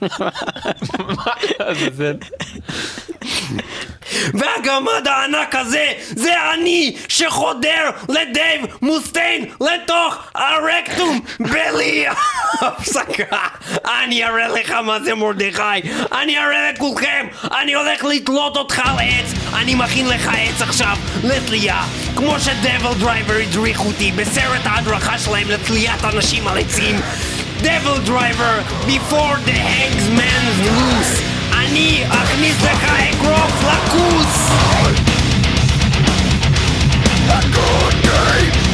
והגמד 4.35 5.09
הענק 5.09 5.55
הזה 5.55 5.93
זה 6.09 6.35
אני 6.55 6.97
שחודר 7.09 7.91
לדייב 8.09 8.67
מוסטיין 8.83 9.45
לתוך 9.61 10.17
הרקטום 10.35 11.21
בלי 11.41 12.05
הפסקה. 12.61 13.37
אני 13.85 14.25
אראה 14.25 14.49
לך 14.49 14.71
מה 14.71 15.01
זה 15.01 15.15
מרדכי. 15.15 15.63
אני 16.13 16.39
אראה 16.39 16.73
לכולכם 16.73 17.27
אני 17.61 17.75
הולך 17.75 18.05
לתלות 18.05 18.57
אותך 18.57 18.79
על 18.85 18.97
עץ 18.99 19.33
אני 19.55 19.75
מכין 19.75 20.09
לך 20.09 20.31
עץ 20.39 20.63
עכשיו 20.63 20.97
לתלייה. 21.25 21.83
כמו 22.17 22.41
שדבל 22.41 22.95
דרייבר 23.01 23.35
הדריך 23.35 23.81
אותי 23.81 24.13
בסרט 24.13 24.61
ההדרכה 24.65 25.19
שלהם 25.19 25.51
לתליית 25.51 26.05
אנשים 26.05 26.49
על 26.49 26.59
עצים. 26.59 26.97
דבל 27.61 27.99
דרייבר 28.05 28.59
before 28.87 29.37
the 29.47 29.53
hangs 29.53 30.09
man's 30.19 30.67
loose 30.67 31.36
me, 31.77 32.07
ах, 32.11 32.29
мистер 32.39 32.75
Хайгров 32.87 33.53
Лакус! 33.65 34.35
A 37.29 37.41
good 37.55 38.03
day! 38.03 38.66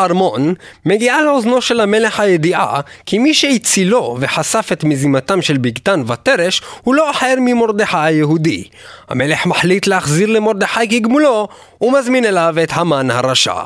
בארמון 0.00 0.54
מגיעה 0.86 1.22
לאוזנו 1.22 1.62
של 1.62 1.80
המלך 1.80 2.20
הידיעה 2.20 2.80
כי 3.06 3.18
מי 3.18 3.34
שהצילו 3.34 4.16
וחשף 4.20 4.68
את 4.72 4.84
מזימתם 4.84 5.42
של 5.42 5.56
בגתן 5.56 6.02
ותרש 6.06 6.62
הוא 6.82 6.94
לא 6.94 7.10
אחר 7.10 7.34
ממרדכי 7.40 7.96
היהודי. 7.96 8.64
המלך 9.08 9.46
מחליט 9.46 9.86
להחזיר 9.86 10.28
למרדכי 10.28 10.88
כגמולו 10.88 11.48
ומזמין 11.80 12.24
אליו 12.24 12.54
את 12.62 12.70
המן 12.72 13.10
הרשע. 13.10 13.62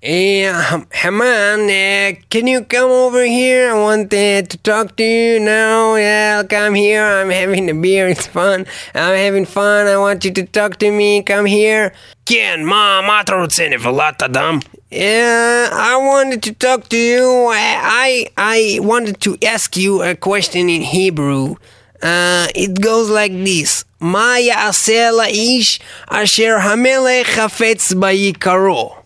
Hey, 0.00 0.46
um, 0.46 0.82
uh, 0.82 0.84
Haman, 0.92 1.68
uh, 1.68 2.20
can 2.30 2.46
you 2.46 2.62
come 2.62 2.88
over 2.88 3.24
here? 3.24 3.72
I 3.72 3.74
want 3.74 4.14
uh, 4.14 4.42
to 4.42 4.58
talk 4.58 4.94
to 4.94 5.02
you 5.02 5.40
now. 5.40 5.96
Yeah, 5.96 6.44
come 6.44 6.74
here. 6.74 7.02
I'm 7.02 7.30
having 7.30 7.68
a 7.68 7.74
beer. 7.74 8.06
It's 8.06 8.28
fun. 8.28 8.64
I'm 8.94 9.16
having 9.16 9.44
fun. 9.44 9.88
I 9.88 9.96
want 9.96 10.24
you 10.24 10.30
to 10.34 10.44
talk 10.46 10.76
to 10.76 10.92
me. 10.92 11.24
Come 11.24 11.46
here. 11.46 11.92
Ken, 12.26 12.64
ma, 12.64 13.02
matruceni 13.02 13.76
velata 13.76 14.32
dam. 14.32 14.60
Yeah, 14.88 15.68
I 15.72 15.96
wanted 15.96 16.44
to 16.44 16.52
talk 16.52 16.88
to 16.90 16.96
you. 16.96 17.48
I, 17.50 18.30
I, 18.36 18.76
I 18.76 18.78
wanted 18.80 19.20
to 19.22 19.36
ask 19.44 19.76
you 19.76 20.02
a 20.04 20.14
question 20.14 20.68
in 20.68 20.82
Hebrew. 20.82 21.56
Uh, 22.00 22.46
it 22.54 22.80
goes 22.80 23.10
like 23.10 23.32
this: 23.32 23.84
Maya 23.98 24.68
asela 24.70 25.28
ish 25.28 25.80
asher 26.08 26.60
hamelech 26.60 27.24
hafetz 27.24 27.92
bayikaro. 27.94 28.98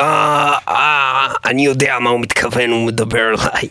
אה, 0.00 0.58
אה, 0.68 1.26
אני 1.44 1.64
יודע 1.64 1.98
מה 1.98 2.10
הוא 2.10 2.20
מתכוון, 2.20 2.70
הוא 2.70 2.86
מדבר 2.86 3.28
אליי. 3.28 3.68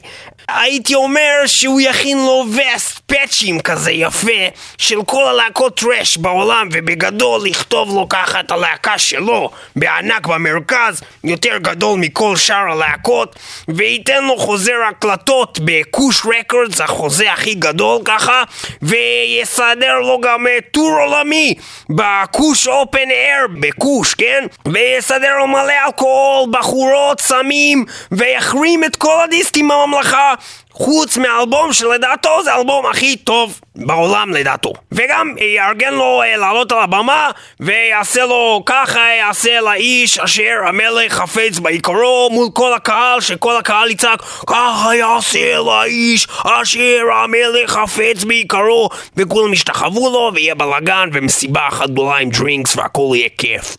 הייתי 0.47 0.95
אומר 0.95 1.41
שהוא 1.45 1.81
יכין 1.81 2.17
לו 2.17 2.45
וסט 2.51 2.99
פאצ'ים 2.99 3.59
כזה 3.59 3.91
יפה 3.91 4.47
של 4.77 5.03
כל 5.05 5.23
הלהקות 5.27 5.79
טראש 5.79 6.17
בעולם 6.17 6.69
ובגדול 6.71 7.41
לכתוב 7.45 7.95
לו 7.95 8.09
ככה 8.09 8.39
את 8.39 8.51
הלהקה 8.51 8.97
שלו 8.97 9.49
בענק 9.75 10.27
במרכז 10.27 11.01
יותר 11.23 11.57
גדול 11.57 11.99
מכל 11.99 12.35
שאר 12.37 12.71
הלהקות 12.71 13.35
וייתן 13.67 14.23
לו 14.23 14.37
חוזר 14.37 14.75
הקלטות 14.89 15.59
בכוש 15.61 16.21
רקורדס 16.39 16.81
החוזה 16.81 17.31
הכי 17.31 17.53
גדול 17.53 18.01
ככה 18.05 18.43
ויסדר 18.81 19.99
לו 19.99 20.19
גם 20.21 20.47
אה, 20.47 20.57
טור 20.71 20.97
עולמי 20.99 21.53
בכוש 21.89 22.67
אופן 22.67 23.09
אייר 23.09 23.47
בכוש 23.59 24.13
כן 24.13 24.45
ויסדר 24.65 25.37
לו 25.37 25.47
מלא 25.47 25.73
אלכוהול 25.85 26.14
בחורות 26.51 27.21
סמים 27.21 27.85
ויחרים 28.11 28.83
את 28.83 28.95
כל 28.95 29.23
הדיסקים 29.23 29.67
בממלכה 29.67 30.33
חוץ 30.77 31.17
מהאלבום 31.17 31.73
שלדעתו 31.73 32.43
זה 32.43 32.53
האלבום 32.53 32.85
הכי 32.85 33.15
טוב 33.17 33.59
בעולם 33.75 34.33
לדעתו. 34.33 34.73
וגם 34.91 35.35
יארגן 35.55 35.93
לו 35.93 36.21
אה, 36.21 36.37
לעלות 36.37 36.71
על 36.71 36.77
הבמה 36.77 37.31
ויעשה 37.59 38.25
לו 38.25 38.63
ככה 38.65 38.99
יעשה 39.19 39.61
לאיש 39.61 40.19
אשר 40.19 40.55
המלך 40.67 41.13
חפץ 41.13 41.59
בעיקרו 41.59 42.29
מול 42.31 42.47
כל 42.53 42.73
הקהל 42.73 43.21
שכל 43.21 43.57
הקהל 43.57 43.91
יצעק 43.91 44.23
ככה 44.47 44.95
יעשה 44.95 45.57
לאיש 45.57 46.27
אשר 46.43 47.01
המלך 47.13 47.71
חפץ 47.71 48.23
בעיקרו 48.23 48.89
וכולם 49.17 49.53
ישתחוו 49.53 50.09
לו 50.09 50.31
ויהיה 50.33 50.55
בלאגן 50.55 51.09
ומסיבה 51.13 51.67
אחת 51.67 51.89
גדולה 51.89 52.17
עם 52.17 52.29
דרינקס 52.29 52.77
והכל 52.77 53.11
יהיה 53.15 53.29
כיף. 53.37 53.75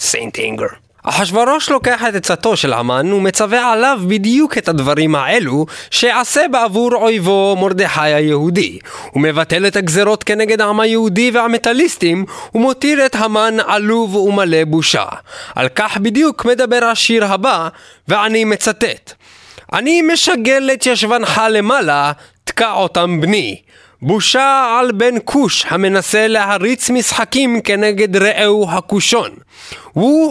סיינט 0.00 0.38
אנגר 0.38 0.66
אחשורוש 1.02 1.70
לוקח 1.70 2.02
את 2.08 2.14
עצתו 2.14 2.56
של 2.56 2.72
המן 2.72 3.12
ומצווה 3.12 3.72
עליו 3.72 4.00
בדיוק 4.08 4.58
את 4.58 4.68
הדברים 4.68 5.14
האלו 5.14 5.66
שיעשה 5.90 6.48
בעבור 6.50 6.94
אויבו 6.94 7.56
מרדכי 7.60 8.00
היהודי. 8.00 8.78
הוא 9.10 9.22
מבטל 9.22 9.66
את 9.66 9.76
הגזרות 9.76 10.24
כנגד 10.24 10.60
העם 10.60 10.80
היהודי 10.80 11.30
והמטאליסטים 11.30 12.24
ומותיר 12.54 13.06
את 13.06 13.16
המן 13.16 13.56
עלוב 13.66 14.16
ומלא 14.16 14.64
בושה. 14.64 15.04
על 15.54 15.68
כך 15.68 15.96
בדיוק 15.96 16.44
מדבר 16.44 16.84
השיר 16.84 17.24
הבא 17.24 17.68
ואני 18.08 18.44
מצטט 18.44 19.12
אני 19.72 20.02
משגל 20.02 20.70
את 20.72 20.86
ישבנך 20.86 21.42
למעלה, 21.50 22.12
תקע 22.44 22.72
אותם 22.72 23.20
בני. 23.20 23.60
בושה 24.02 24.76
על 24.78 24.92
בן 24.92 25.14
כוש 25.24 25.66
המנסה 25.68 26.26
להריץ 26.28 26.90
משחקים 26.90 27.60
כנגד 27.60 28.16
רעהו 28.16 28.70
הכושון. 28.70 29.30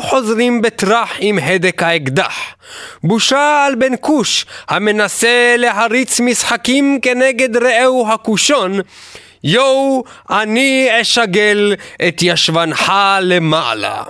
חוזרים 0.03 0.61
בטראח 0.61 1.11
עם 1.19 1.39
הדק 1.39 1.83
האקדח. 1.83 2.35
בושה 3.03 3.65
על 3.65 3.75
בן 3.75 3.93
כוש 4.01 4.45
המנסה 4.69 5.55
להריץ 5.57 6.19
משחקים 6.19 6.99
כנגד 7.01 7.57
רעהו 7.57 8.07
הכושון. 8.11 8.79
יואו, 9.43 10.03
אני 10.29 10.89
אשגל 11.01 11.75
את 12.07 12.19
ישבנך 12.21 12.93
למעלה. 13.21 14.03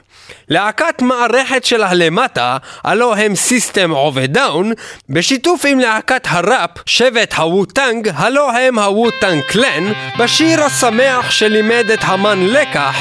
להקת 0.50 1.02
מערכת 1.02 1.66
של 1.66 1.84
הלמטה, 1.84 2.58
הלו 2.84 3.16
הם 3.16 3.36
System 3.36 3.92
of 3.92 4.34
a 4.34 4.40
Down, 4.40 4.72
בשיתוף 5.10 5.66
עם 5.66 5.80
להקת 5.80 6.28
הראפ, 6.30 6.70
שבט 6.86 7.34
ה 7.34 7.42
Wu-Tang, 7.42 8.12
הלו 8.16 8.52
הם 8.52 8.80
ה 8.80 8.88
Wu-Tang 8.88 9.44
Clan, 9.44 9.92
בשיר 10.20 10.64
השמח 10.64 11.32
שלימד 11.32 11.92
את 11.94 12.00
המן 12.02 12.48
לקח, 12.48 12.96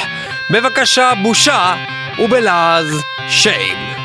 בבקשה 0.50 1.12
בושה, 1.22 1.74
ובלעז 2.18 3.02
Shame. 3.28 3.97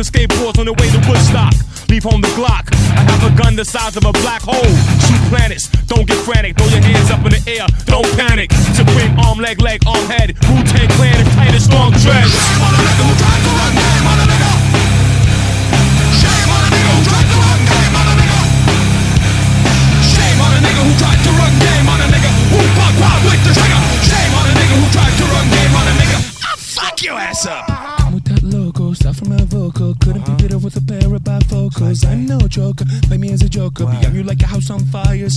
And 0.00 0.08
skateboards 0.08 0.58
on 0.58 0.64
the 0.64 0.72
way 0.72 0.88
to 0.88 1.00
Woodstock. 1.08 1.52
Leave 1.90 2.04
home 2.04 2.22
the 2.22 2.32
Glock. 2.32 2.72
I 2.96 3.04
have 3.04 3.20
a 3.20 3.36
gun 3.36 3.54
the 3.54 3.64
size 3.64 3.96
of 3.96 4.04
a 4.06 4.12
black 4.24 4.40
hole. 4.40 4.72
Shoot 5.04 5.20
planets. 5.28 5.68
Don't 5.92 6.06
get 6.06 6.16
frantic. 6.24 6.56
Throw 6.56 6.68
your 6.68 6.80
hands 6.80 7.10
up 7.10 7.20
in 7.26 7.32
the 7.36 7.42
air. 7.44 7.66
Don't 7.84 8.08
panic. 8.16 8.50
Supreme 8.72 9.18
arm, 9.20 9.38
leg, 9.38 9.60
leg, 9.60 9.82
arm, 9.86 10.06
head. 10.06 10.36
Wu 10.48 10.64
Tang 10.64 10.88
Clan 10.96 11.20
as 11.52 11.64
strong 11.64 11.92
dreads. 12.00 12.69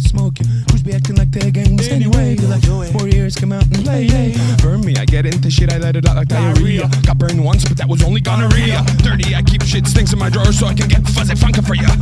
Fire, 0.02 0.10
smoking 0.10 0.48
Who's 0.72 0.84
be 0.84 0.94
acting 0.94 1.16
like 1.16 1.32
they're 1.32 1.52
gangs 1.52 1.88
anyway. 1.90 2.36
Be 2.36 2.48
like, 2.48 2.64
warriors 2.94 3.38
eh. 3.38 3.40
come 3.40 3.52
out 3.52 3.64
and 3.64 3.84
play 3.84 4.36
Burn 4.62 4.82
me, 4.82 4.96
I 4.98 5.06
get 5.06 5.26
into 5.26 5.50
shit, 5.52 5.72
I 5.72 5.78
let 5.78 5.96
it 5.96 6.08
out 6.08 6.16
like 6.16 6.28
diarrhea. 6.28 6.90
Got 7.06 7.18
burned 7.18 7.44
once, 7.44 7.66
but 7.66 7.78
that 7.78 7.88
was 7.88 8.04
only 8.04 8.22
gonorrhea. 8.22 8.84
Dirty, 8.98 9.36
I 9.36 9.42
keep 9.42 9.64
shit 9.64 9.88
stinks 9.88 10.14
in 10.14 10.20
my 10.20 10.30
drawer 10.30 10.52
So 10.52 10.68
I 10.68 10.74
can 10.74 10.88
get 10.88 11.06
fuzzy 11.08 11.36
funkin' 11.36 11.66
for 11.66 11.76
ya 11.76 11.93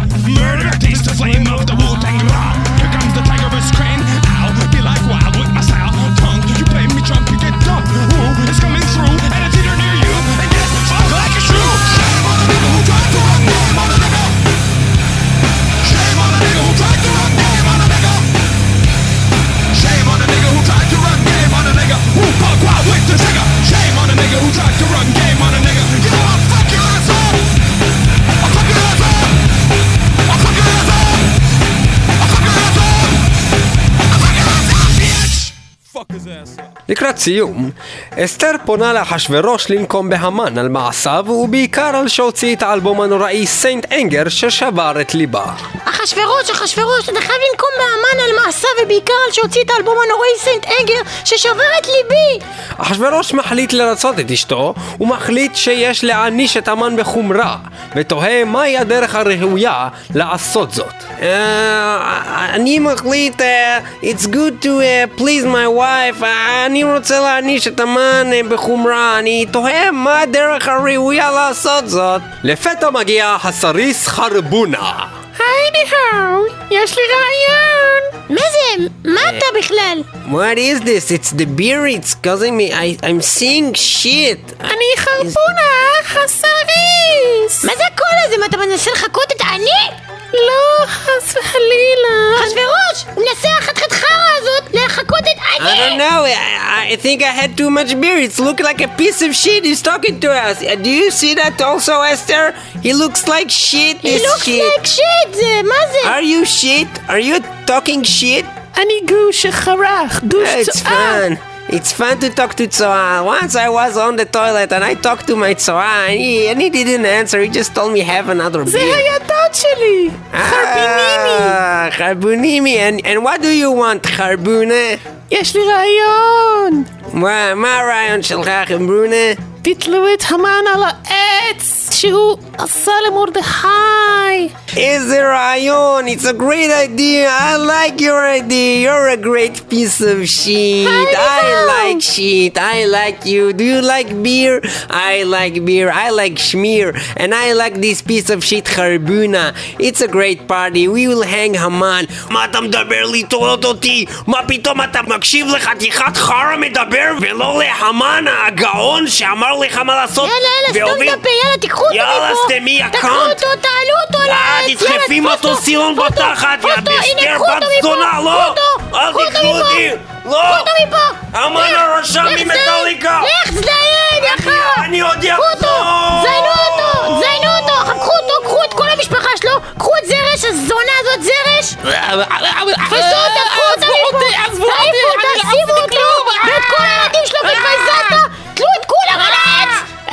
סיום, 37.24 37.72
אסתר 38.12 38.52
פונה 38.66 38.94
לאחשוורוש 38.94 39.70
לנקום 39.70 40.10
בהמן 40.10 40.58
על 40.58 40.70
מעשיו 40.70 41.26
ובעיקר 41.30 41.96
על 41.96 42.08
שהוציא 42.08 42.56
את 42.56 42.64
האלבום 42.64 43.02
הנוראי 43.02 43.48
סיינט 43.48 43.92
אנגר 43.92 44.30
ששבר 44.30 45.02
את 45.02 45.14
ליבה. 45.16 45.46
אחשוורוש, 45.86 46.50
אחשוורוש, 46.52 47.10
אתה 47.10 47.22
חייב 47.22 47.40
לנקום 47.52 47.70
באמן 47.78 48.24
על 48.24 48.46
מעשיו 48.46 48.70
ובעיקר 48.84 49.14
על 49.26 49.32
שהוציא 49.32 49.64
את 49.64 49.70
האלבום 49.70 49.98
הנוראי 50.06 50.30
סנט 50.38 50.66
אנגר 50.80 51.02
ששבר 51.26 51.72
את 51.80 51.88
ליבי! 51.88 52.46
אחשוורוש 52.78 53.34
מחליט 53.34 53.74
לרצות 53.74 54.20
את 54.20 54.32
אשתו, 54.32 54.74
ומחליט 55.00 55.56
שיש 55.56 56.04
להעניש 56.04 56.58
את 56.58 56.68
המן 56.68 56.98
בחומרה, 56.98 57.58
ותוהה 57.96 58.46
מהי 58.46 58.78
הדרך 58.78 59.16
הראויה 59.16 59.88
לעשות 60.16 60.72
זאת. 60.72 60.94
אה, 61.22 62.50
אני 62.54 62.80
מחליט, 62.80 63.42
אה, 63.42 63.80
it's 64.02 64.26
good 64.26 64.66
to 64.66 64.70
אה, 64.82 65.04
please 65.18 65.46
my 65.46 65.80
wife, 65.80 66.26
אני 66.66 66.84
רוצה 66.84 67.20
להעניש 67.20 67.68
את 67.68 67.80
המן 67.80 68.50
בחומרה, 68.50 69.20
אני 69.20 69.46
תוהה 69.52 69.92
מה 69.92 70.20
הדרך 70.20 70.68
הראויה 70.68 71.32
לעשות 71.32 71.90
זאת. 71.90 72.22
לפתע 72.44 72.90
מגיע 72.90 73.38
הסריס 73.44 74.08
חרבונה. 74.08 75.11
היי 75.40 75.72
ניהאו, 75.72 76.44
יש 76.72 76.98
לי 76.98 77.04
רעיון! 77.14 78.26
מה 78.30 78.42
זה? 78.52 78.86
מה 79.04 79.22
אתה 79.30 79.46
בכלל? 79.60 80.02
What 80.32 80.58
is 80.58 80.82
this? 80.86 81.12
It's 81.12 81.32
the 81.32 81.46
beer, 81.46 81.86
it's 81.88 82.14
causing 82.16 82.58
me, 82.58 82.72
I, 82.72 82.98
I'm 83.04 83.22
seeing 83.22 83.74
shit. 83.74 84.54
אני 84.60 84.86
חרבונה, 84.98 85.72
הסריס! 86.10 87.66
מה 87.66 87.72
זה 87.78 87.84
הקול 87.94 88.18
הזה? 88.26 88.38
מה 88.38 88.46
אתה 88.46 88.58
מנסה 88.58 88.92
לחקות 88.92 89.32
את 89.32 89.42
אני? 89.42 90.11
לא, 90.34 90.86
חס 90.88 91.36
וחלילה. 91.38 92.16
אחשוורוש, 92.40 93.16
הוא 93.16 93.24
מנסה 93.24 93.50
החתיכת 93.60 93.92
חרא 93.92 94.08
הזאת 94.38 94.74
לחקות 94.74 95.20
את 95.20 95.42
I 95.62 95.64
don't 95.64 95.98
know, 96.00 96.24
I, 96.26 96.94
I 96.94 96.96
think 96.96 97.22
I 97.22 97.32
had 97.42 97.58
too 97.58 97.70
much 97.70 97.92
beer, 98.02 98.18
it's 98.18 98.40
looking 98.40 98.66
like 98.66 98.82
a 98.82 98.88
piece 98.98 99.22
of 99.22 99.36
shit, 99.36 99.64
he's 99.66 99.82
talking 99.82 100.20
to 100.22 100.30
us. 100.32 100.58
Uh, 100.64 100.76
Do 100.86 100.90
you 100.90 101.12
see 101.12 101.34
that 101.36 101.62
also, 101.62 101.94
Esther? 102.02 102.46
He 102.86 102.94
looks 102.94 103.28
like 103.28 103.50
shit, 103.52 103.98
He 103.98 104.12
this 104.12 104.24
looks 104.24 104.46
shit. 104.46 104.64
like 104.72 104.86
shit, 104.98 105.30
זה, 105.36 105.62
מה 105.64 105.82
זה? 105.92 106.02
Are 106.16 106.22
you 106.34 106.46
shit? 106.46 106.92
Are 107.10 107.20
you 107.30 107.38
talking 107.68 108.04
shit? 108.04 108.46
אני 108.78 108.94
גוש 109.10 109.42
שחרך, 109.42 110.24
גוש 110.24 110.50
It's 110.68 110.80
fun. 110.82 111.51
It's 111.71 111.91
fun 111.91 112.21
to 112.21 112.31
talk 112.31 112.55
to 112.61 112.67
Tsoa. 112.69 113.25
Once 113.25 113.57
I 113.57 113.69
was 113.69 113.97
on 113.97 114.15
the 114.17 114.25
toilet 114.25 114.71
and 114.73 114.85
I 114.85 114.95
talked 114.95 115.27
to 115.27 115.35
my 115.35 115.53
Tsoa 115.55 116.07
and 116.11 116.19
he, 116.21 116.47
and 116.49 116.61
he 116.63 116.71
didn't 116.71 117.05
answer. 117.07 117.41
He 117.41 117.49
just 117.49 117.75
told 117.75 117.93
me 117.93 118.01
have 118.01 118.29
another 118.29 118.65
זה 118.65 118.79
beer. 118.79 118.97
היה 118.97 119.19
דוד 119.19 119.53
שלי! 119.55 120.11
חרביניני! 120.33 121.39
Ah, 121.43 121.91
Charbunimi. 121.99 122.77
And, 122.87 122.97
and 123.07 123.25
what 123.25 123.43
do 123.43 123.49
you 123.49 123.71
want, 123.73 124.03
Charbuna? 124.17 124.99
יש 125.31 125.57
לי 125.57 125.63
רעיון! 125.73 126.85
מה 127.13 127.55
מה 127.55 127.79
הרעיון 127.79 128.23
שלך, 128.23 128.51
חרבונה? 128.69 129.57
תתלו 129.63 130.15
את 130.15 130.23
המן 130.29 130.65
על 130.75 130.83
העץ 130.83 131.89
שהוא 131.93 132.39
עשה 132.59 132.93
למרדכי! 133.07 134.49
איזה 134.77 135.33
רעיון! 135.33 136.09
It's 136.09 136.25
a 136.25 136.33
great 136.33 136.71
idea! 136.71 137.29
I 137.29 137.57
like 137.57 138.01
your 138.01 138.23
idea! 138.41 138.83
You're 138.85 139.09
a 139.09 139.17
great 139.17 139.69
piece 139.71 140.01
of 140.01 140.29
shit! 140.29 140.87
I 140.87 141.47
like 141.75 142.03
shit! 142.03 142.57
I 142.59 142.85
like 142.85 143.27
you! 143.27 143.53
Do 143.53 143.65
you 143.65 143.81
like 143.81 144.11
beer? 144.23 144.61
I 144.91 145.25
like 145.25 145.65
beer! 145.65 145.89
I 145.91 146.11
like 146.11 146.37
schmear! 146.49 146.89
And 147.17 147.35
I 147.35 147.53
like 147.63 147.77
this 147.87 148.03
piece 148.03 148.29
of 148.35 148.45
shit 148.45 148.67
Harbuna! 148.77 149.45
It's 149.87 150.01
a 150.01 150.11
great 150.17 150.41
party! 150.47 150.87
We 150.89 151.09
will 151.09 151.23
hang 151.23 151.55
Haman! 151.55 152.05
מה 152.31 152.45
אתה 152.45 152.61
מדבר 152.61 153.05
לטעות 153.13 153.65
אותי? 153.65 154.05
מה 154.27 154.39
פתאום 154.49 154.83
אתה 154.83 155.01
מקשיב 155.03 155.47
לחתיכת 155.47 156.17
חרא 156.17 156.57
מדבר 156.57 157.00
ולא 157.22 157.60
להמן 157.60 158.26
הגאון 158.48 159.08
שאמר 159.08 159.54
לך 159.58 159.78
מה 159.78 159.96
לעשות 159.96 160.30
יאללה, 160.30 160.80
יאללה, 160.80 160.94
סתום 160.94 161.04
את 161.04 161.20
הפה, 161.20 161.30
יאללה, 161.44 161.58
תיקחו 161.58 161.84
אותו 161.84 161.96
מפה! 161.96 162.04
יאללה, 162.04 162.30
סתמי, 162.46 162.72
יא 162.72 162.88
תקחו. 162.88 163.08
אותו, 163.08 163.48
תעלו 163.62 163.96
אותו 164.08 164.28
לעץ! 164.28 164.80
תדחפי 164.80 165.14
יאללה, 165.14 165.34
מטוס 165.34 165.52
תפוס 165.52 165.66
סילון 165.66 165.96
בתחת, 165.96 166.64
יא 166.64 166.76
בסטר 166.76 167.38
בת 167.40 167.64
זונה, 167.82 168.20
לא! 168.24 168.56
אל 168.96 169.14
תקחו. 169.14 169.48
אותי! 169.48 169.90
לא! 170.26 170.32
קחו 170.32 170.60
אותו 170.60 170.72
מפה! 170.88 171.38
המן 171.40 171.74
הרשע 171.76 172.24
ממטאליקה! 172.24 173.22
לך, 173.24 173.52
זדיין, 173.52 174.24
יא 174.24 174.44
חרא! 174.44 174.86
אני 174.86 175.02
עוד! 175.02 175.24
יחזור! 175.24 176.22
זיינו 176.22 176.48
אותו! 176.48 177.20
זיינו 177.20 177.52
אותו! 177.60 178.00
קחו 178.00 178.12
אותו, 178.22 178.34
קחו 178.44 178.64
את 178.64 178.74
כל 178.74 178.90
המשפחה 178.90 179.30
שלו! 179.42 179.52
קחו 179.78 179.92
את 180.04 180.08
זרש, 180.08 180.46
הזונה 180.46 180.92
הזאת 181.02 181.24
זרש! 181.24 181.74
תפסו 181.74 182.96
אותה, 182.96 183.42
קחו 183.50 183.62
אותה 183.76 183.86
מפה! 183.86 184.52
עזבו 184.52 184.66
אותי! 184.66 185.31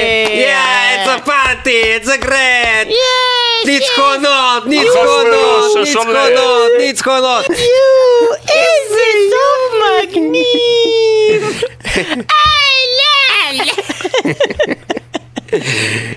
Yeah! 0.45 0.93
It's 0.95 1.09
a 1.09 1.19
party! 1.25 1.79
It's 1.95 2.09
a 2.09 2.17
great! 2.17 2.87
יש! 2.89 3.65
ניצחונות! 3.65 4.65
ניצחונות! 4.65 5.77
ניצחונות! 5.77 6.71
ניצחונות! 6.79 7.45
יואו, 7.49 8.33
איזה 8.49 9.05
סוף 9.31 9.61
מגניב! 10.03 11.41
אהלן! 12.31 13.55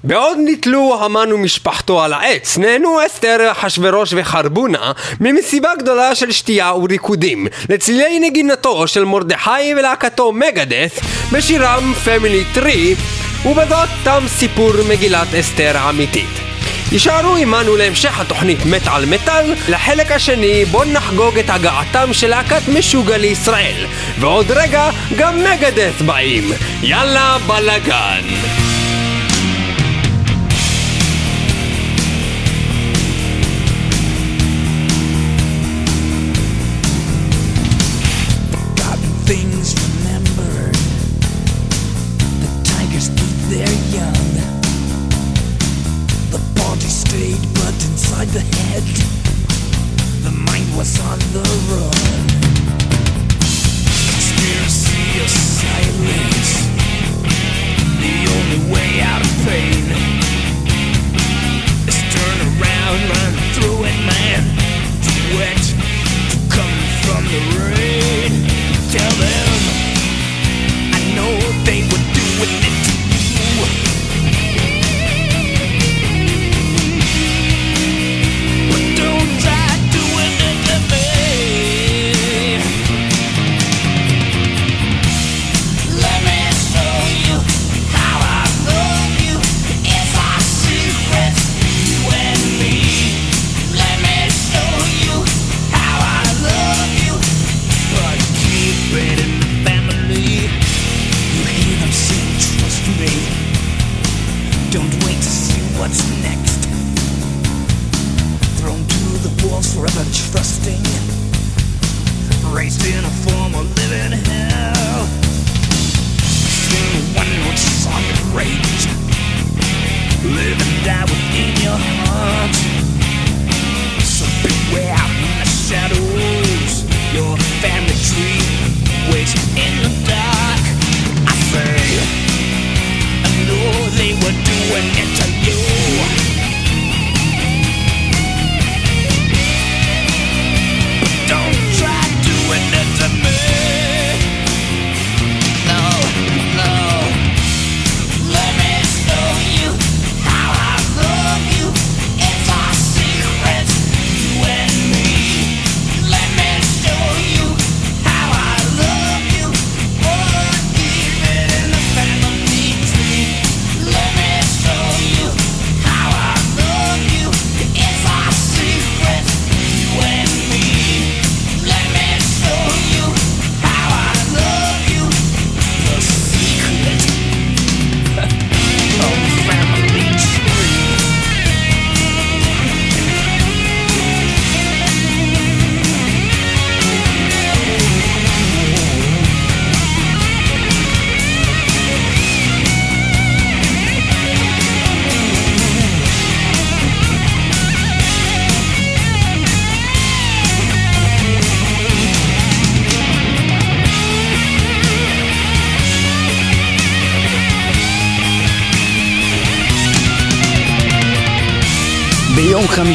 בעוד 0.05 0.39
נתלו 0.45 0.99
המן 1.01 1.33
ומשפחתו 1.33 2.03
על 2.03 2.13
העץ, 2.13 2.59
נהנו 2.59 2.99
אסתר, 3.07 3.49
אחשוורוש 3.53 4.15
וחרבונה 4.17 4.93
ממסיבה 5.21 5.71
גדולה 5.79 6.15
של 6.15 6.33
שתייה 6.33 6.75
וריקודים, 6.75 7.47
לצלילי 7.69 8.21
נגינתו 8.21 8.89
של 8.89 9.05
מרדכי 9.05 9.75
ולהקתו 9.77 10.33
מגדס 10.33 10.99
בשירם 11.33 11.93
פמילי 12.05 12.45
טרי, 12.55 12.95
ובזאת 13.45 13.89
תם 14.05 14.25
סיפור 14.29 14.73
מגילת 14.89 15.35
אסתר 15.35 15.77
האמיתית. 15.77 16.47
יישארו 16.93 17.37
עמנו 17.37 17.77
להמשך 17.77 18.21
התוכנית 18.21 18.59
מת 18.67 18.83
על 18.87 19.07
מטאל, 19.07 19.55
לחלק 19.69 20.13
השני 20.13 20.65
בו 20.65 20.85
נחגוג 20.85 21.39
את 21.39 21.51
הגעתם 21.51 22.13
של 22.13 22.29
להקת 22.29 22.69
משוגע 22.69 23.19
לישראל. 23.19 23.87
ועוד 24.19 24.47
רגע 24.51 24.91
גם 25.19 25.39
מגדס 25.45 26.03
באים. 26.03 26.53
יאללה 26.83 27.37
בלאגן. 27.47 28.66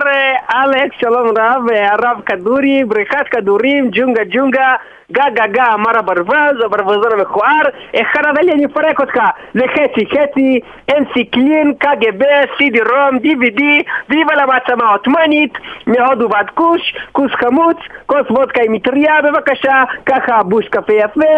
אלכס, 0.54 0.96
שלום 1.00 1.28
רב, 1.38 1.64
הרב 1.92 2.22
כדורי, 2.26 2.84
בריכת 2.88 3.26
כדורים, 3.32 3.90
ג'ונגה 3.92 4.22
ג'ונגה, 4.32 4.74
גה 5.12 5.24
גה 5.34 5.48
גה, 5.48 5.74
אמר 5.74 5.98
הברווז, 6.00 6.62
הברווזון 6.66 7.12
המכוער, 7.20 7.62
אחד 7.96 8.22
לי 8.42 8.52
אני 8.52 8.66
אפרק 8.66 9.00
אותך 9.00 9.18
לחצי 9.56 10.06
חצי, 10.06 10.60
NC 10.92 11.32
קלין, 11.32 11.74
קג"ב, 11.80 12.24
CD 12.58 12.90
רום, 12.90 13.18
DVD, 13.18 13.62
ויבה 14.10 14.36
למעצמה 14.36 14.86
העות'מאנית, 14.86 15.58
מהודו 15.88 16.30
ועד 16.32 16.50
כוש, 16.50 16.96
כוס 17.12 17.32
חמוץ, 17.32 17.78
כוס 18.06 18.30
וודקה 18.30 18.62
עם 18.66 18.72
מטריה, 18.72 19.22
בבקשה, 19.22 19.84
ככה 20.06 20.44
בוש 20.44 20.68
קפה 20.68 20.94
יפה, 20.94 21.36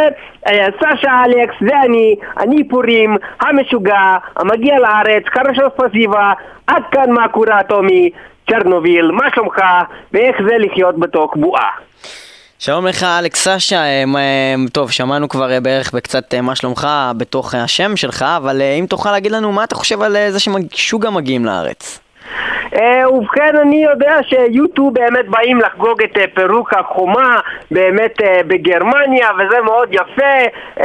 אה, 0.47 0.67
סשה 0.79 1.23
אלכס, 1.25 1.55
זה 1.61 1.81
אני, 1.81 2.15
אני 2.39 2.67
פורים, 2.67 3.17
המשוגע, 3.41 4.17
המגיע 4.35 4.79
לארץ, 4.79 5.23
חרשו 5.27 5.67
ספסיבה, 5.77 6.33
עד 6.67 6.83
כאן 6.91 7.11
מה 7.11 7.27
קורה 7.27 7.63
טומי, 7.63 8.09
צ'רנוביל, 8.49 9.11
מה 9.11 9.25
שלומך, 9.35 9.61
ואיך 10.13 10.35
זה 10.47 10.57
לחיות 10.57 10.99
בתוך 10.99 11.35
בועה. 11.35 11.69
שלום 12.59 12.87
לך 12.87 13.03
אלכס 13.19 13.47
סשה, 13.47 13.75
אה, 13.75 14.03
אה, 14.15 14.55
טוב 14.73 14.91
שמענו 14.91 15.29
כבר 15.29 15.51
אה, 15.51 15.59
בערך 15.59 15.93
בקצת 15.93 16.33
מה 16.33 16.55
שלומך 16.55 16.87
בתוך 17.17 17.55
השם 17.55 17.97
שלך, 17.97 18.25
אבל 18.37 18.61
אם 18.61 18.85
תוכל 18.89 19.11
להגיד 19.11 19.31
לנו 19.31 19.51
מה 19.51 19.63
אתה 19.63 19.75
חושב 19.75 20.01
על 20.01 20.15
זה 20.29 20.39
שמשוגע 20.39 21.09
מגיעים 21.09 21.45
לארץ. 21.45 21.99
ובכן, 23.13 23.55
אני 23.61 23.83
יודע 23.83 24.13
שיוטיוב 24.29 24.93
באמת 24.93 25.27
באים 25.29 25.59
לחגוג 25.59 26.01
את 26.03 26.17
פירוק 26.35 26.73
החומה 26.73 27.39
באמת 27.71 28.13
בגרמניה, 28.47 29.27
וזה 29.39 29.61
מאוד 29.65 29.89
יפה, 29.91 30.83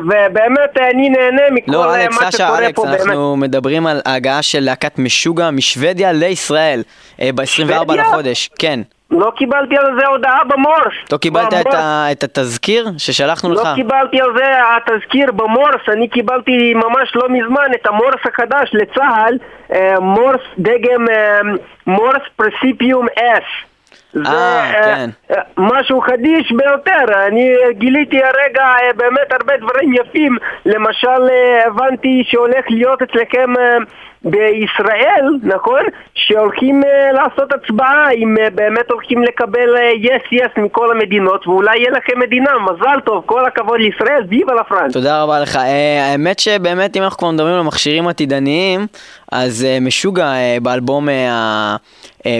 ובאמת 0.00 0.78
אני 0.90 1.08
נהנה 1.08 1.42
מכל 1.50 1.72
לא, 1.72 1.96
אלכס, 1.96 2.20
מה 2.20 2.30
סשה, 2.30 2.38
שקורה 2.38 2.58
אלכס, 2.58 2.76
פה 2.76 2.84
באמת. 2.84 3.00
אנחנו 3.00 3.36
מדברים 3.36 3.86
על 3.86 4.00
ההגעה 4.04 4.42
של 4.42 4.60
להקת 4.60 4.98
משוגע 4.98 5.50
משוודיה 5.50 6.12
לישראל 6.12 6.82
אה, 7.20 7.30
ב-24 7.34 7.46
שוודיה? 7.46 8.02
לחודש, 8.02 8.50
כן. 8.58 8.80
לא 9.10 9.32
קיבלתי 9.36 9.76
על 9.78 9.98
זה 10.00 10.06
הודעה 10.06 10.44
במורס. 10.44 10.94
לא 11.12 11.16
קיבלת 11.18 11.46
את 11.54 11.58
במורס. 11.66 11.74
ה- 11.74 12.12
את 12.12 12.22
התזכיר 12.24 12.86
ששלחנו 12.98 13.52
לך? 13.52 13.64
לא 13.64 13.74
קיבלתי 13.74 14.20
על 14.20 14.30
זה 14.36 14.44
התזכיר 14.76 15.32
במורס, 15.32 15.88
אני 15.92 16.08
קיבלתי 16.08 16.74
ממש 16.74 17.12
לא 17.14 17.28
מזמן 17.28 17.66
את 17.74 17.86
המורס 17.86 18.20
החדש 18.32 18.70
לצה"ל, 18.72 19.38
אה, 19.72 20.00
מורס 20.00 20.40
דגם 20.58 21.08
אה, 21.10 21.40
מורס 21.86 22.22
פרסיפיום 22.36 23.06
אס. 23.18 23.73
זה 24.14 24.20
אה, 24.30 24.72
כן. 24.84 25.10
אה, 25.30 25.40
משהו 25.56 26.00
חדיש 26.00 26.52
ביותר, 26.52 27.26
אני 27.28 27.50
גיליתי 27.70 28.16
הרגע 28.24 28.62
אה, 28.64 28.92
באמת 28.96 29.32
הרבה 29.32 29.56
דברים 29.56 29.92
יפים, 29.94 30.36
למשל 30.66 31.08
אה, 31.30 31.66
הבנתי 31.66 32.22
שהולך 32.26 32.64
להיות 32.68 33.02
אצלכם 33.02 33.54
אה, 33.58 33.76
בישראל, 34.24 35.24
נכון? 35.42 35.80
שהולכים 36.14 36.82
אה, 36.84 37.12
לעשות 37.12 37.52
הצבעה 37.52 38.10
אם 38.10 38.34
אה, 38.40 38.50
באמת 38.50 38.90
הולכים 38.90 39.22
לקבל 39.22 39.76
אה, 39.76 39.90
yes 40.02 40.34
yes 40.34 40.60
מכל 40.62 40.90
המדינות 40.90 41.46
ואולי 41.46 41.78
יהיה 41.78 41.90
לכם 41.90 42.18
מדינה, 42.20 42.50
מזל 42.58 43.00
טוב, 43.04 43.22
כל 43.26 43.44
הכבוד 43.46 43.80
לישראל, 43.80 44.22
ויבה 44.28 44.54
לה 44.54 44.64
פרנס. 44.64 44.92
תודה 44.92 45.22
רבה 45.22 45.40
לך. 45.40 45.56
אה, 45.56 46.06
האמת 46.10 46.38
שבאמת 46.38 46.96
אם 46.96 47.02
אנחנו 47.02 47.18
כבר 47.18 47.30
מדברים 47.30 47.54
על 47.54 47.62
מכשירים 47.62 48.08
עתידניים, 48.08 48.86
אז 49.32 49.64
אה, 49.64 49.78
משוגע 49.80 50.24
אה, 50.26 50.56
באלבום 50.62 51.08
אה, 51.08 51.14
ה- 51.14 51.32
אה, 51.32 51.76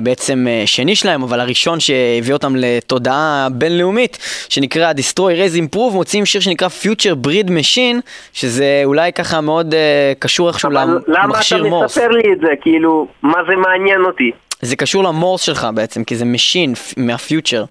בעצם 0.03 0.47
אה, 0.49 0.63
שני 0.67 0.97
שלהם, 0.97 1.23
אבל 1.23 1.41
הראשון 1.41 1.81
שהביא 1.81 2.33
אותם 2.33 2.57
לתודעה 2.57 3.49
בינלאומית, 3.53 4.19
שנקרא 4.49 4.93
Destroy 4.93 5.17
Raise 5.19 5.75
Improve, 5.75 5.93
מוציאים 5.93 6.27
שיר 6.27 6.41
שנקרא 6.41 6.69
Future 6.83 7.27
Breed 7.27 7.49
Machine, 7.49 8.01
שזה 8.33 8.83
אולי 8.85 9.13
ככה 9.13 9.41
מאוד 9.41 9.75
אה, 9.75 10.13
קשור 10.19 10.49
איכשהו 10.49 10.71
אבל 10.71 10.99
למה 11.07 11.25
למכשיר 11.25 11.61
אתה 11.61 11.69
מורס. 11.69 11.99
מספר 11.99 12.09
לי 12.09 12.33
את 12.33 12.41
זה? 12.41 12.49
כאילו, 12.61 13.07
מה 13.23 13.39
זה 13.49 13.57
מעניין 13.57 14.01
אותי? 14.05 14.31
זה 14.61 14.77
קשור 14.77 15.05
למורס 15.05 15.43
שלך 15.43 15.67
בעצם, 15.75 16.05
כי 16.05 16.17
זה 16.17 16.25
משין 16.25 16.73
מהפיוטר. 16.97 17.65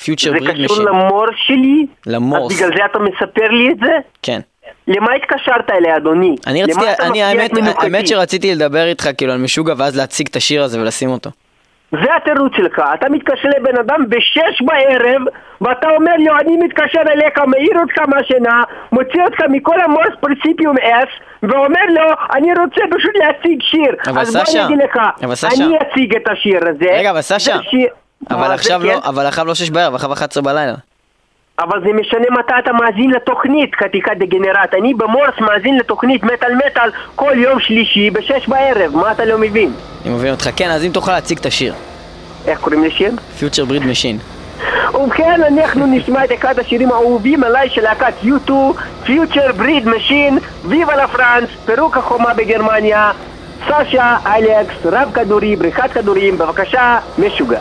Future 0.00 0.04
זה 0.22 0.30
Breed 0.30 0.64
קשור 0.64 0.76
Machine. 0.76 0.80
למורס 0.82 1.34
שלי? 1.46 1.86
למורס. 2.06 2.52
אז 2.52 2.58
בגלל 2.58 2.70
זה 2.76 2.84
אתה 2.90 2.98
מספר 2.98 3.48
לי 3.50 3.70
את 3.72 3.78
זה? 3.78 3.92
כן. 4.22 4.40
למה 4.88 5.06
התקשרת 5.14 5.70
אליה, 5.70 5.96
אדוני? 5.96 6.36
אני 6.46 6.62
רציתי, 6.62 6.80
למה 6.80 6.94
אני 7.00 7.22
האמת? 7.22 7.50
האמת 7.76 8.08
שרציתי 8.08 8.54
לדבר 8.54 8.86
איתך 8.86 9.08
כאילו 9.18 9.32
על 9.32 9.38
משוגע 9.38 9.74
ואז 9.76 9.96
להציג 9.96 10.26
את 10.30 10.36
השיר 10.36 10.62
הזה 10.62 10.80
ולשים 10.80 11.10
אותו. 11.10 11.30
זה 11.92 12.16
התירוץ 12.16 12.52
שלך, 12.56 12.82
אתה 12.94 13.08
מתקשר 13.08 13.48
לבן 13.58 13.78
אדם 13.78 14.04
בשש 14.08 14.62
בערב 14.62 15.22
ואתה 15.60 15.88
אומר 15.90 16.12
לו 16.18 16.38
אני 16.40 16.56
מתקשר 16.56 17.00
אליך, 17.12 17.38
מעיר 17.46 17.78
אותך 17.80 17.98
מהשינה, 18.08 18.62
מוציא 18.92 19.22
אותך 19.24 19.40
מכל 19.50 19.80
המורס 19.80 20.14
פרסיפיום 20.20 20.76
אס 20.78 21.08
ואומר 21.42 21.86
לו 21.88 22.02
אני 22.34 22.48
רוצה 22.52 22.80
פשוט 22.96 23.12
להציג 23.14 23.62
שיר 23.62 23.94
אבל 24.06 24.20
אז 24.20 24.36
בוא 24.36 24.44
סשה, 24.44 24.66
אני 24.66 24.74
אגיד 24.74 24.78
לך. 24.84 24.98
אני 25.60 25.78
אציג 25.78 26.16
את 26.16 26.28
השיר 26.32 26.60
הזה 26.68 26.90
רגע, 26.92 27.10
אבל 27.10 27.20
סשה, 27.20 27.54
עכשיו 28.52 28.80
כן? 28.80 28.86
לא, 28.86 28.98
אבל 29.04 29.26
עכשיו 29.26 29.46
לא 29.46 29.54
שש 29.54 29.70
בערב, 29.70 29.94
עכשיו 29.94 30.12
11 30.12 30.42
בלילה. 30.42 30.74
אבל 31.60 31.80
זה 31.80 31.92
משנה 31.92 32.26
מתי 32.38 32.52
אתה 32.58 32.72
מאזין 32.72 33.10
לתוכנית, 33.10 33.74
חתיכת 33.74 34.12
דגנרט. 34.18 34.74
אני 34.74 34.94
במורס 34.94 35.40
מאזין 35.40 35.78
לתוכנית 35.78 36.22
מטאל 36.22 36.54
מטאל 36.54 36.90
כל 37.16 37.32
יום 37.36 37.60
שלישי 37.60 38.10
בשש 38.10 38.48
בערב, 38.48 38.96
מה 38.96 39.12
אתה 39.12 39.24
לא 39.24 39.38
מבין? 39.38 39.72
אני 40.04 40.14
מבין 40.14 40.30
אותך. 40.30 40.48
כן, 40.56 40.70
אז 40.70 40.84
אם 40.84 40.90
תוכל 40.92 41.12
להציג 41.12 41.38
את 41.38 41.46
השיר. 41.46 41.74
איך 42.46 42.60
קוראים 42.60 42.84
לשיר? 42.84 43.10
Future 43.40 43.70
Breed 43.70 43.82
Machine. 43.82 44.40
ובכן, 44.94 45.40
אנחנו 45.44 45.86
נשמע 45.86 46.24
את 46.24 46.32
אחד 46.32 46.58
השירים 46.58 46.92
האהובים 46.92 47.44
עליי 47.44 47.70
של 47.70 47.82
להקת 47.82 48.12
U2, 48.22 48.50
Future 49.06 49.58
Breed 49.58 49.86
Machine, 49.86 50.40
ויבה 50.64 50.96
לה 50.96 51.08
פרנס, 51.08 51.48
פירוק 51.66 51.96
החומה 51.96 52.34
בגרמניה, 52.34 53.10
סשה, 53.66 54.16
אלכס, 54.26 54.74
רב 54.84 55.10
כדורי, 55.14 55.56
בריכת 55.56 55.92
כדורים, 55.92 56.38
בבקשה, 56.38 56.98
משוגע. 57.18 57.60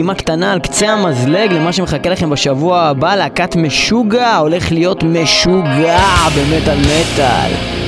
טעימה 0.00 0.14
קטנה 0.14 0.52
על 0.52 0.60
קצה 0.60 0.92
המזלג 0.92 1.52
למה 1.52 1.72
שמחכה 1.72 2.10
לכם 2.10 2.30
בשבוע 2.30 2.80
הבא, 2.80 3.16
להקת 3.16 3.56
משוגע 3.56 4.36
הולך 4.36 4.72
להיות 4.72 5.02
משוגע 5.02 6.02
במטאל 6.36 6.78
מטאל. 6.78 7.79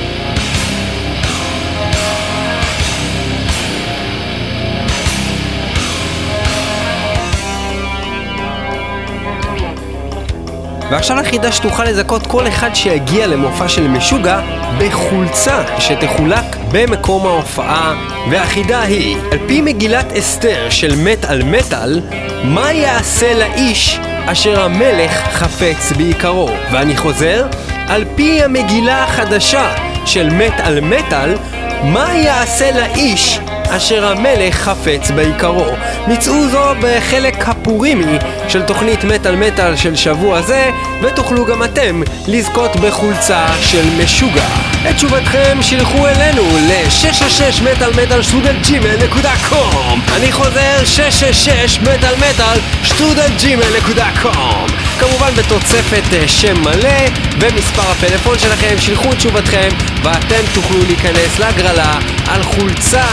ועכשיו 10.93 11.19
החידה 11.19 11.51
שתוכל 11.51 11.83
לזכות 11.83 12.27
כל 12.27 12.47
אחד 12.47 12.75
שיגיע 12.75 13.27
למופע 13.27 13.69
של 13.69 13.87
משוגע 13.87 14.39
בחולצה 14.79 15.63
שתחולק 15.79 16.55
במקום 16.71 17.25
ההופעה. 17.25 17.95
והחידה 18.29 18.81
היא 18.81 19.17
על 19.31 19.37
פי 19.47 19.61
מגילת 19.61 20.11
אסתר 20.17 20.69
של 20.69 20.95
מת 20.95 21.25
על 21.25 21.43
מטאל 21.43 22.01
מה 22.43 22.73
יעשה 22.73 23.33
לאיש 23.33 23.99
אשר 24.25 24.61
המלך 24.61 25.11
חפץ 25.11 25.91
בעיקרו? 25.97 26.49
ואני 26.71 26.97
חוזר 26.97 27.47
על 27.87 28.05
פי 28.15 28.43
המגילה 28.43 29.03
החדשה 29.03 29.75
של 30.05 30.29
מת 30.29 30.53
על 30.63 30.79
מטאל 30.81 31.35
מה 31.83 32.13
יעשה 32.13 32.71
לאיש 32.71 33.39
אשר 33.69 34.05
המלך 34.05 34.55
חפץ 34.55 35.11
בעיקרו. 35.11 35.75
מצאו 36.07 36.49
זו 36.49 36.63
בחלק 36.81 37.47
הפורימי 37.47 38.17
של 38.47 38.61
תוכנית 38.61 39.03
מטאל 39.03 39.35
מטאל 39.35 39.75
של 39.75 39.95
שבוע 39.95 40.41
זה, 40.41 40.69
ותוכלו 41.01 41.45
גם 41.45 41.63
אתם 41.63 42.01
לזכות 42.27 42.75
בחולצה 42.75 43.45
של 43.61 43.85
משוגע. 44.03 44.47
את 44.89 44.95
תשובתכם 44.95 45.57
שילחו 45.61 46.07
אלינו 46.07 46.41
ל-666 46.41 47.63
מטאל 47.63 47.89
מטאל 48.03 48.21
שטודל 48.21 48.55
ג'ימל 48.61 48.95
נקודה 49.05 49.33
קום 49.49 50.01
אני 50.15 50.31
חוזר 50.31 50.85
666 50.85 51.79
מטאל 51.79 52.15
מטאל 52.15 52.59
שטודל 52.83 53.29
ג'ימל 53.39 53.77
נקודה 53.77 54.07
קום 54.21 54.67
כמובן 54.99 55.31
בתוצפת 55.35 56.13
אה, 56.13 56.27
שם 56.27 56.61
מלא 56.61 57.09
ומספר 57.39 57.91
הפלאפון 57.91 58.39
שלכם, 58.39 58.75
שילחו 58.79 59.11
את 59.11 59.17
תשובתכם 59.17 59.69
ואתם 60.03 60.43
תוכלו 60.53 60.79
להיכנס 60.87 61.39
להגרלה 61.39 61.99
על 62.27 62.43
חולצה 62.43 63.05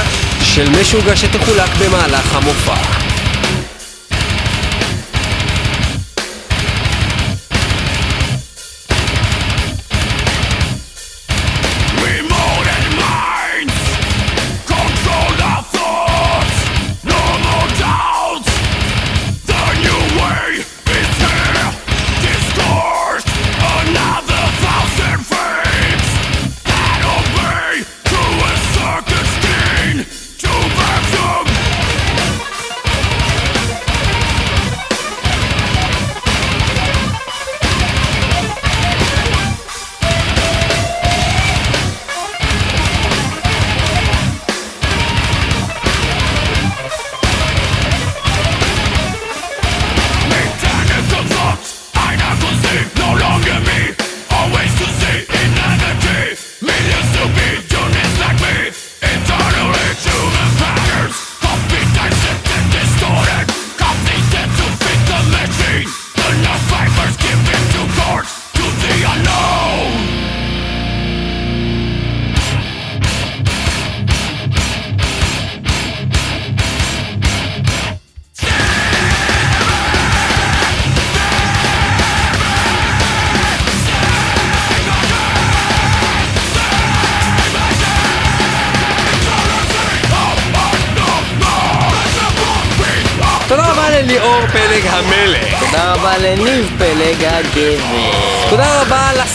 של 0.54 0.70
משוגע 0.80 1.16
שתחולק 1.16 1.70
במהלך 1.80 2.34
המופע. 2.34 3.09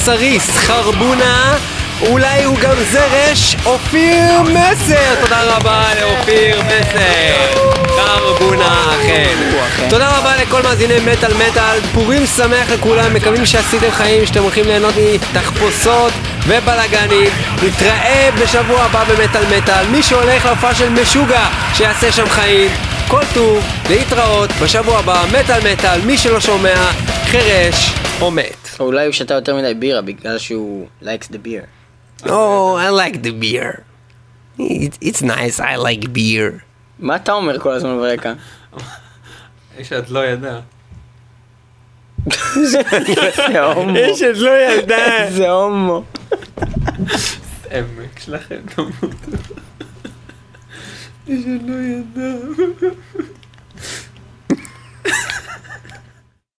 רבה 0.07 0.13
לסריס 0.13 0.57
חרבונה. 0.57 1.57
אולי 2.01 2.43
הוא 2.43 2.57
גם 2.57 2.75
זרש, 2.91 3.55
אופיר 3.65 4.41
מסר! 4.41 5.15
תודה 5.21 5.41
רבה 5.43 5.83
לאופיר 6.01 6.61
מסר! 6.61 7.69
חרבונה 7.87 8.95
אכן. 8.95 9.35
תודה 9.89 10.17
רבה 10.17 10.35
לכל 10.35 10.63
מאזיני 10.63 10.99
מטאל 10.99 11.33
מטאל, 11.33 11.79
פורים 11.93 12.25
שמח 12.25 12.69
לכולם, 12.69 13.13
מקווים 13.13 13.45
שעשיתם 13.45 13.91
חיים, 13.91 14.25
שאתם 14.25 14.41
הולכים 14.41 14.65
ליהנות 14.65 14.93
מתחפושות 15.33 16.13
ובלאגנים. 16.47 17.29
נתראה 17.63 18.29
בשבוע 18.41 18.81
הבא 18.81 19.03
במטאל 19.03 19.57
מטאל, 19.57 19.87
מי 19.87 20.03
שהולך 20.03 20.45
להופעה 20.45 20.75
של 20.75 20.89
משוגע, 20.89 21.47
שיעשה 21.73 22.11
שם 22.11 22.29
חיים. 22.29 22.71
כל 23.07 23.21
טוב, 23.33 23.65
להתראות, 23.89 24.49
בשבוע 24.61 24.99
הבא, 24.99 25.23
מטאל 25.39 25.73
מטאל, 25.73 26.01
מי 26.01 26.17
שלא 26.17 26.39
שומע, 26.39 26.91
חירש 27.25 27.93
או 28.21 28.31
מת. 28.31 28.64
או 28.79 28.85
אולי 28.85 29.05
הוא 29.05 29.13
שתה 29.13 29.33
יותר 29.33 29.55
מדי 29.55 29.73
בירה 29.73 30.01
בגלל 30.01 30.37
שהוא 30.37 30.87
likes 31.03 31.27
the 31.31 31.37
beer. 31.47 31.65
Oh, 32.23 32.75
I 32.77 32.89
like 32.89 33.21
the 33.23 33.31
beer. 33.31 33.83
It, 34.57 34.97
it's 35.01 35.21
nice, 35.21 35.59
I 35.59 35.75
like 35.77 36.07
beer. 36.13 36.61
מה 36.99 37.15
אתה 37.15 37.33
אומר 37.33 37.59
כל 37.59 37.71
הזמן 37.71 37.97
ברקע? 37.97 38.33
שאת 39.83 40.09
לא 40.09 40.25
ידע. 40.25 40.59
זה 42.55 43.61
הומו. 43.61 43.97
יש 43.97 44.21
את 44.21 44.37
לא 44.37 44.51
ילדה. 44.59 45.31
זה 45.31 45.49
הומו. 45.49 46.03
עמק 47.71 48.19
שלכם, 48.19 48.55
תמותו. 48.75 49.07
שאת 51.27 51.61
לא 51.65 51.75
ידע. 51.75 52.35